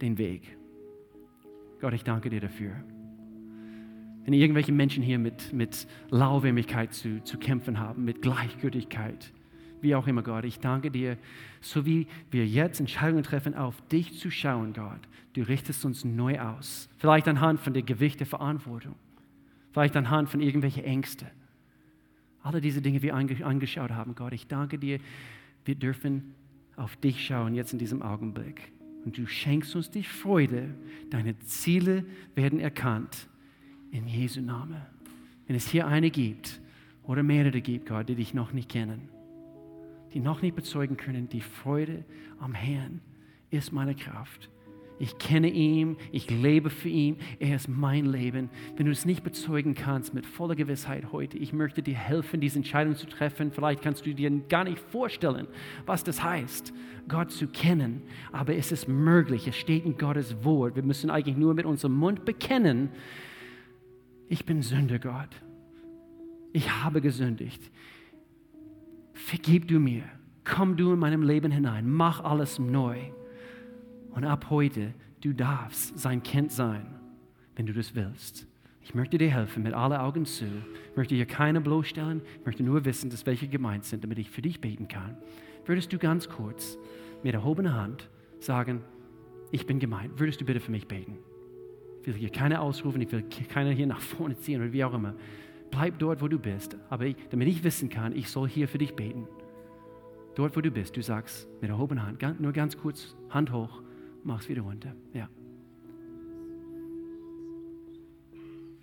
den 0.00 0.18
Weg. 0.18 0.56
Gott, 1.82 1.92
ich 1.92 2.04
danke 2.04 2.30
dir 2.30 2.40
dafür. 2.40 2.72
Wenn 4.24 4.32
irgendwelche 4.32 4.72
Menschen 4.72 5.02
hier 5.02 5.18
mit, 5.18 5.52
mit 5.52 5.86
Lauwarmigkeit 6.08 6.94
zu, 6.94 7.22
zu 7.24 7.36
kämpfen 7.36 7.78
haben, 7.78 8.04
mit 8.06 8.22
Gleichgültigkeit, 8.22 9.32
wie 9.82 9.94
auch 9.94 10.06
immer, 10.06 10.22
Gott, 10.22 10.44
ich 10.44 10.60
danke 10.60 10.90
dir, 10.90 11.18
so 11.60 11.84
wie 11.84 12.06
wir 12.30 12.46
jetzt 12.46 12.80
Entscheidungen 12.80 13.24
treffen, 13.24 13.54
auf 13.54 13.82
dich 13.88 14.18
zu 14.18 14.30
schauen, 14.30 14.72
Gott. 14.72 15.00
Du 15.34 15.42
richtest 15.42 15.84
uns 15.84 16.04
neu 16.04 16.40
aus. 16.40 16.88
Vielleicht 16.96 17.28
anhand 17.28 17.60
von 17.60 17.74
der 17.74 17.82
Gewicht 17.82 18.20
der 18.20 18.26
Verantwortung 18.26 18.94
vielleicht 19.72 19.96
anhand 19.96 20.28
von 20.28 20.40
irgendwelchen 20.40 20.84
Ängsten. 20.84 21.28
Alle 22.42 22.60
diese 22.60 22.82
Dinge, 22.82 23.00
die 23.00 23.04
wir 23.04 23.14
angeschaut 23.14 23.90
haben, 23.90 24.14
Gott, 24.14 24.32
ich 24.32 24.46
danke 24.46 24.78
dir, 24.78 24.98
wir 25.64 25.74
dürfen 25.74 26.34
auf 26.76 26.96
dich 26.96 27.24
schauen 27.24 27.54
jetzt 27.54 27.72
in 27.72 27.78
diesem 27.78 28.02
Augenblick. 28.02 28.72
Und 29.04 29.18
du 29.18 29.26
schenkst 29.26 29.74
uns 29.74 29.90
die 29.90 30.04
Freude, 30.04 30.74
deine 31.10 31.38
Ziele 31.40 32.04
werden 32.34 32.60
erkannt. 32.60 33.28
In 33.90 34.08
Jesu 34.08 34.40
Namen. 34.40 34.80
Wenn 35.46 35.56
es 35.56 35.68
hier 35.68 35.86
eine 35.86 36.10
gibt 36.10 36.62
oder 37.02 37.22
mehrere 37.22 37.60
gibt, 37.60 37.86
Gott, 37.86 38.08
die 38.08 38.14
dich 38.14 38.32
noch 38.32 38.52
nicht 38.52 38.70
kennen, 38.70 39.10
die 40.14 40.20
noch 40.20 40.40
nicht 40.40 40.56
bezeugen 40.56 40.96
können, 40.96 41.28
die 41.28 41.42
Freude 41.42 42.04
am 42.38 42.54
Herrn 42.54 43.02
ist 43.50 43.70
meine 43.70 43.94
Kraft. 43.94 44.48
Ich 45.02 45.18
kenne 45.18 45.48
ihn, 45.48 45.96
ich 46.12 46.30
lebe 46.30 46.70
für 46.70 46.88
ihn, 46.88 47.16
er 47.40 47.56
ist 47.56 47.68
mein 47.68 48.06
Leben. 48.06 48.50
Wenn 48.76 48.86
du 48.86 48.92
es 48.92 49.04
nicht 49.04 49.24
bezeugen 49.24 49.74
kannst 49.74 50.14
mit 50.14 50.24
voller 50.24 50.54
Gewissheit 50.54 51.10
heute, 51.10 51.38
ich 51.38 51.52
möchte 51.52 51.82
dir 51.82 51.96
helfen, 51.96 52.40
diese 52.40 52.60
Entscheidung 52.60 52.94
zu 52.94 53.08
treffen. 53.08 53.50
Vielleicht 53.50 53.82
kannst 53.82 54.06
du 54.06 54.14
dir 54.14 54.30
gar 54.48 54.62
nicht 54.62 54.78
vorstellen, 54.78 55.48
was 55.86 56.04
das 56.04 56.22
heißt, 56.22 56.72
Gott 57.08 57.32
zu 57.32 57.48
kennen. 57.48 58.02
Aber 58.30 58.54
es 58.54 58.70
ist 58.70 58.86
möglich, 58.86 59.48
es 59.48 59.56
steht 59.56 59.84
in 59.84 59.98
Gottes 59.98 60.44
Wort. 60.44 60.76
Wir 60.76 60.84
müssen 60.84 61.10
eigentlich 61.10 61.36
nur 61.36 61.52
mit 61.54 61.66
unserem 61.66 61.96
Mund 61.96 62.24
bekennen, 62.24 62.88
ich 64.28 64.46
bin 64.46 64.62
Sünder, 64.62 65.00
Gott. 65.00 65.30
Ich 66.52 66.70
habe 66.70 67.00
gesündigt. 67.00 67.72
vergib 69.14 69.66
du 69.66 69.80
mir, 69.80 70.04
komm 70.44 70.76
du 70.76 70.92
in 70.92 71.00
meinem 71.00 71.24
Leben 71.24 71.50
hinein, 71.50 71.90
mach 71.90 72.22
alles 72.22 72.60
neu. 72.60 72.98
Und 74.14 74.24
ab 74.24 74.46
heute, 74.50 74.94
du 75.20 75.32
darfst 75.32 75.98
sein 75.98 76.22
Kind 76.22 76.52
sein, 76.52 76.86
wenn 77.56 77.66
du 77.66 77.72
das 77.72 77.94
willst. 77.94 78.46
Ich 78.82 78.94
möchte 78.94 79.16
dir 79.16 79.30
helfen, 79.30 79.62
mit 79.62 79.74
allen 79.74 79.92
Augen 79.92 80.26
zu. 80.26 80.44
Ich 80.44 80.96
möchte 80.96 81.14
hier 81.14 81.26
keine 81.26 81.60
bloßstellen. 81.60 82.20
Ich 82.40 82.46
möchte 82.46 82.62
nur 82.62 82.84
wissen, 82.84 83.10
dass 83.10 83.26
welche 83.26 83.48
gemeint 83.48 83.84
sind, 83.84 84.02
damit 84.04 84.18
ich 84.18 84.28
für 84.30 84.42
dich 84.42 84.60
beten 84.60 84.88
kann. 84.88 85.16
Würdest 85.64 85.92
du 85.92 85.98
ganz 85.98 86.28
kurz 86.28 86.76
mit 87.22 87.34
erhobener 87.34 87.74
Hand 87.74 88.10
sagen, 88.40 88.82
ich 89.52 89.66
bin 89.66 89.78
gemeint. 89.78 90.18
Würdest 90.18 90.40
du 90.40 90.44
bitte 90.44 90.60
für 90.60 90.72
mich 90.72 90.88
beten? 90.88 91.18
Ich 92.00 92.08
will 92.08 92.14
hier 92.14 92.30
keine 92.30 92.60
ausrufen, 92.60 93.00
ich 93.00 93.12
will 93.12 93.22
keiner 93.48 93.70
hier 93.70 93.86
nach 93.86 94.00
vorne 94.00 94.36
ziehen 94.36 94.60
oder 94.60 94.72
wie 94.72 94.82
auch 94.82 94.94
immer. 94.94 95.14
Bleib 95.70 96.00
dort, 96.00 96.20
wo 96.20 96.26
du 96.26 96.38
bist. 96.38 96.76
Aber 96.90 97.06
ich, 97.06 97.16
damit 97.30 97.46
ich 97.48 97.62
wissen 97.62 97.88
kann, 97.88 98.14
ich 98.16 98.28
soll 98.28 98.48
hier 98.48 98.66
für 98.66 98.78
dich 98.78 98.96
beten. 98.96 99.28
Dort, 100.34 100.56
wo 100.56 100.60
du 100.60 100.70
bist, 100.70 100.96
du 100.96 101.02
sagst 101.02 101.46
mit 101.60 101.70
erhobener 101.70 102.06
Hand, 102.06 102.40
nur 102.40 102.52
ganz 102.52 102.76
kurz, 102.76 103.14
Hand 103.30 103.52
hoch, 103.52 103.82
mach's 104.24 104.48
wieder 104.48 104.62
runter. 104.62 104.94
Ja. 105.12 105.28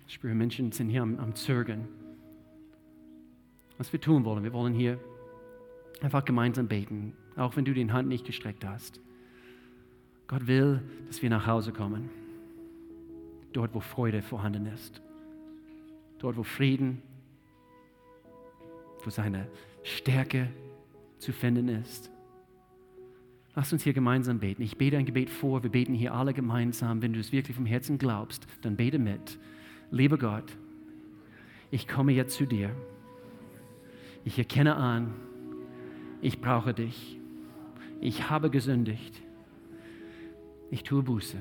Ich 0.06 0.14
spüre, 0.14 0.34
Menschen 0.34 0.72
sind 0.72 0.88
hier 0.88 1.02
am, 1.02 1.18
am 1.18 1.34
Zögern. 1.34 1.86
Was 3.78 3.92
wir 3.92 4.00
tun 4.00 4.24
wollen, 4.24 4.42
wir 4.42 4.52
wollen 4.52 4.74
hier 4.74 4.98
einfach 6.00 6.24
gemeinsam 6.24 6.68
beten, 6.68 7.14
auch 7.36 7.56
wenn 7.56 7.64
du 7.64 7.72
die 7.72 7.90
Hand 7.90 8.08
nicht 8.08 8.26
gestreckt 8.26 8.64
hast. 8.64 9.00
Gott 10.26 10.46
will, 10.46 10.82
dass 11.06 11.22
wir 11.22 11.30
nach 11.30 11.46
Hause 11.46 11.72
kommen, 11.72 12.10
dort, 13.52 13.74
wo 13.74 13.80
Freude 13.80 14.22
vorhanden 14.22 14.66
ist, 14.66 15.02
dort, 16.18 16.36
wo 16.36 16.42
Frieden, 16.42 17.02
wo 19.04 19.10
seine 19.10 19.48
Stärke 19.82 20.50
zu 21.18 21.32
finden 21.32 21.68
ist. 21.68 22.10
Lass 23.54 23.72
uns 23.72 23.82
hier 23.82 23.92
gemeinsam 23.92 24.38
beten. 24.38 24.62
Ich 24.62 24.76
bete 24.76 24.96
ein 24.96 25.06
Gebet 25.06 25.28
vor, 25.28 25.62
wir 25.62 25.70
beten 25.70 25.92
hier 25.92 26.14
alle 26.14 26.32
gemeinsam. 26.32 27.02
Wenn 27.02 27.12
du 27.12 27.20
es 27.20 27.32
wirklich 27.32 27.56
vom 27.56 27.66
Herzen 27.66 27.98
glaubst, 27.98 28.46
dann 28.62 28.76
bete 28.76 28.98
mit 28.98 29.38
lieber 29.90 30.18
Gott, 30.18 30.56
ich 31.70 31.88
komme 31.88 32.12
jetzt 32.12 32.36
zu 32.36 32.46
dir. 32.46 32.70
Ich 34.24 34.38
erkenne 34.38 34.76
an, 34.76 35.14
ich 36.20 36.40
brauche 36.40 36.74
dich. 36.74 37.18
Ich 38.00 38.30
habe 38.30 38.50
gesündigt. 38.50 39.20
Ich 40.70 40.82
tue 40.82 41.02
Buße. 41.02 41.36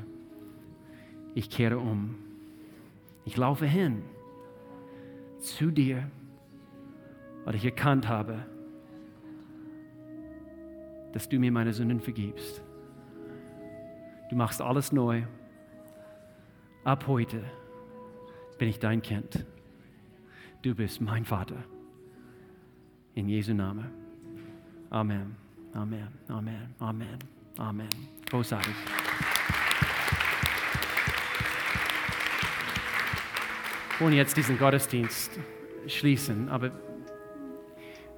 Ich 1.36 1.49
kehre 1.49 1.78
um. 1.78 2.16
Ich 3.26 3.38
laufe 3.38 3.66
hin 3.66 4.01
zu 5.39 5.72
dir, 5.72 6.10
weil 7.45 7.55
ich 7.55 7.64
erkannt 7.64 8.07
habe, 8.07 8.45
dass 11.14 11.28
du 11.28 11.39
mir 11.39 11.51
meine 11.51 11.74
Sünden 11.74 11.99
vergibst. 11.99 12.62
Du 14.30 14.36
machst 14.36 14.62
alles 14.62 14.91
neu. 14.91 15.24
Ab 16.84 17.07
heute 17.07 17.43
bin 18.57 18.70
ich 18.70 18.80
dein 18.80 19.01
Kind. 19.01 19.45
Du 20.62 20.76
bist 20.76 21.01
mein 21.01 21.26
Vater. 21.26 21.64
In 23.16 23.28
Jesu 23.28 23.53
Namen. 23.53 23.89
Amen. 24.89 25.36
Amen. 25.74 26.07
Amen. 26.28 26.76
Amen. 26.80 27.18
Amen. 27.57 27.89
Großartig. 28.30 28.74
Wollen 33.99 34.14
jetzt 34.14 34.38
diesen 34.38 34.57
Gottesdienst 34.57 35.39
schließen, 35.88 36.49
aber 36.49 36.72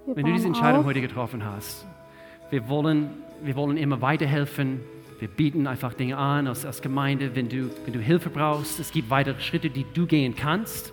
wenn 0.05 0.25
du 0.25 0.33
diese 0.33 0.47
Entscheidung 0.47 0.85
heute 0.85 1.01
getroffen 1.01 1.43
hast, 1.43 1.87
wir 2.51 2.69
wollen, 2.69 3.09
wir 3.41 3.55
wollen 3.55 3.77
immer 3.77 4.01
weiterhelfen 4.01 4.81
wir 5.21 5.27
bieten 5.27 5.67
einfach 5.67 5.93
Dinge 5.93 6.17
an 6.17 6.47
als, 6.47 6.65
als 6.65 6.81
Gemeinde, 6.81 7.35
wenn 7.35 7.47
du, 7.47 7.69
wenn 7.85 7.93
du 7.93 7.99
Hilfe 7.99 8.31
brauchst. 8.31 8.79
Es 8.79 8.91
gibt 8.91 9.11
weitere 9.11 9.39
Schritte, 9.39 9.69
die 9.69 9.85
du 9.93 10.07
gehen 10.07 10.35
kannst. 10.35 10.91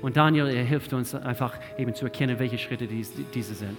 Und 0.00 0.16
Daniel, 0.16 0.46
er 0.46 0.64
hilft 0.64 0.94
uns 0.94 1.14
einfach 1.14 1.58
eben 1.76 1.94
zu 1.94 2.06
erkennen, 2.06 2.38
welche 2.38 2.56
Schritte 2.56 2.86
dies, 2.86 3.12
diese 3.34 3.54
sind. 3.54 3.76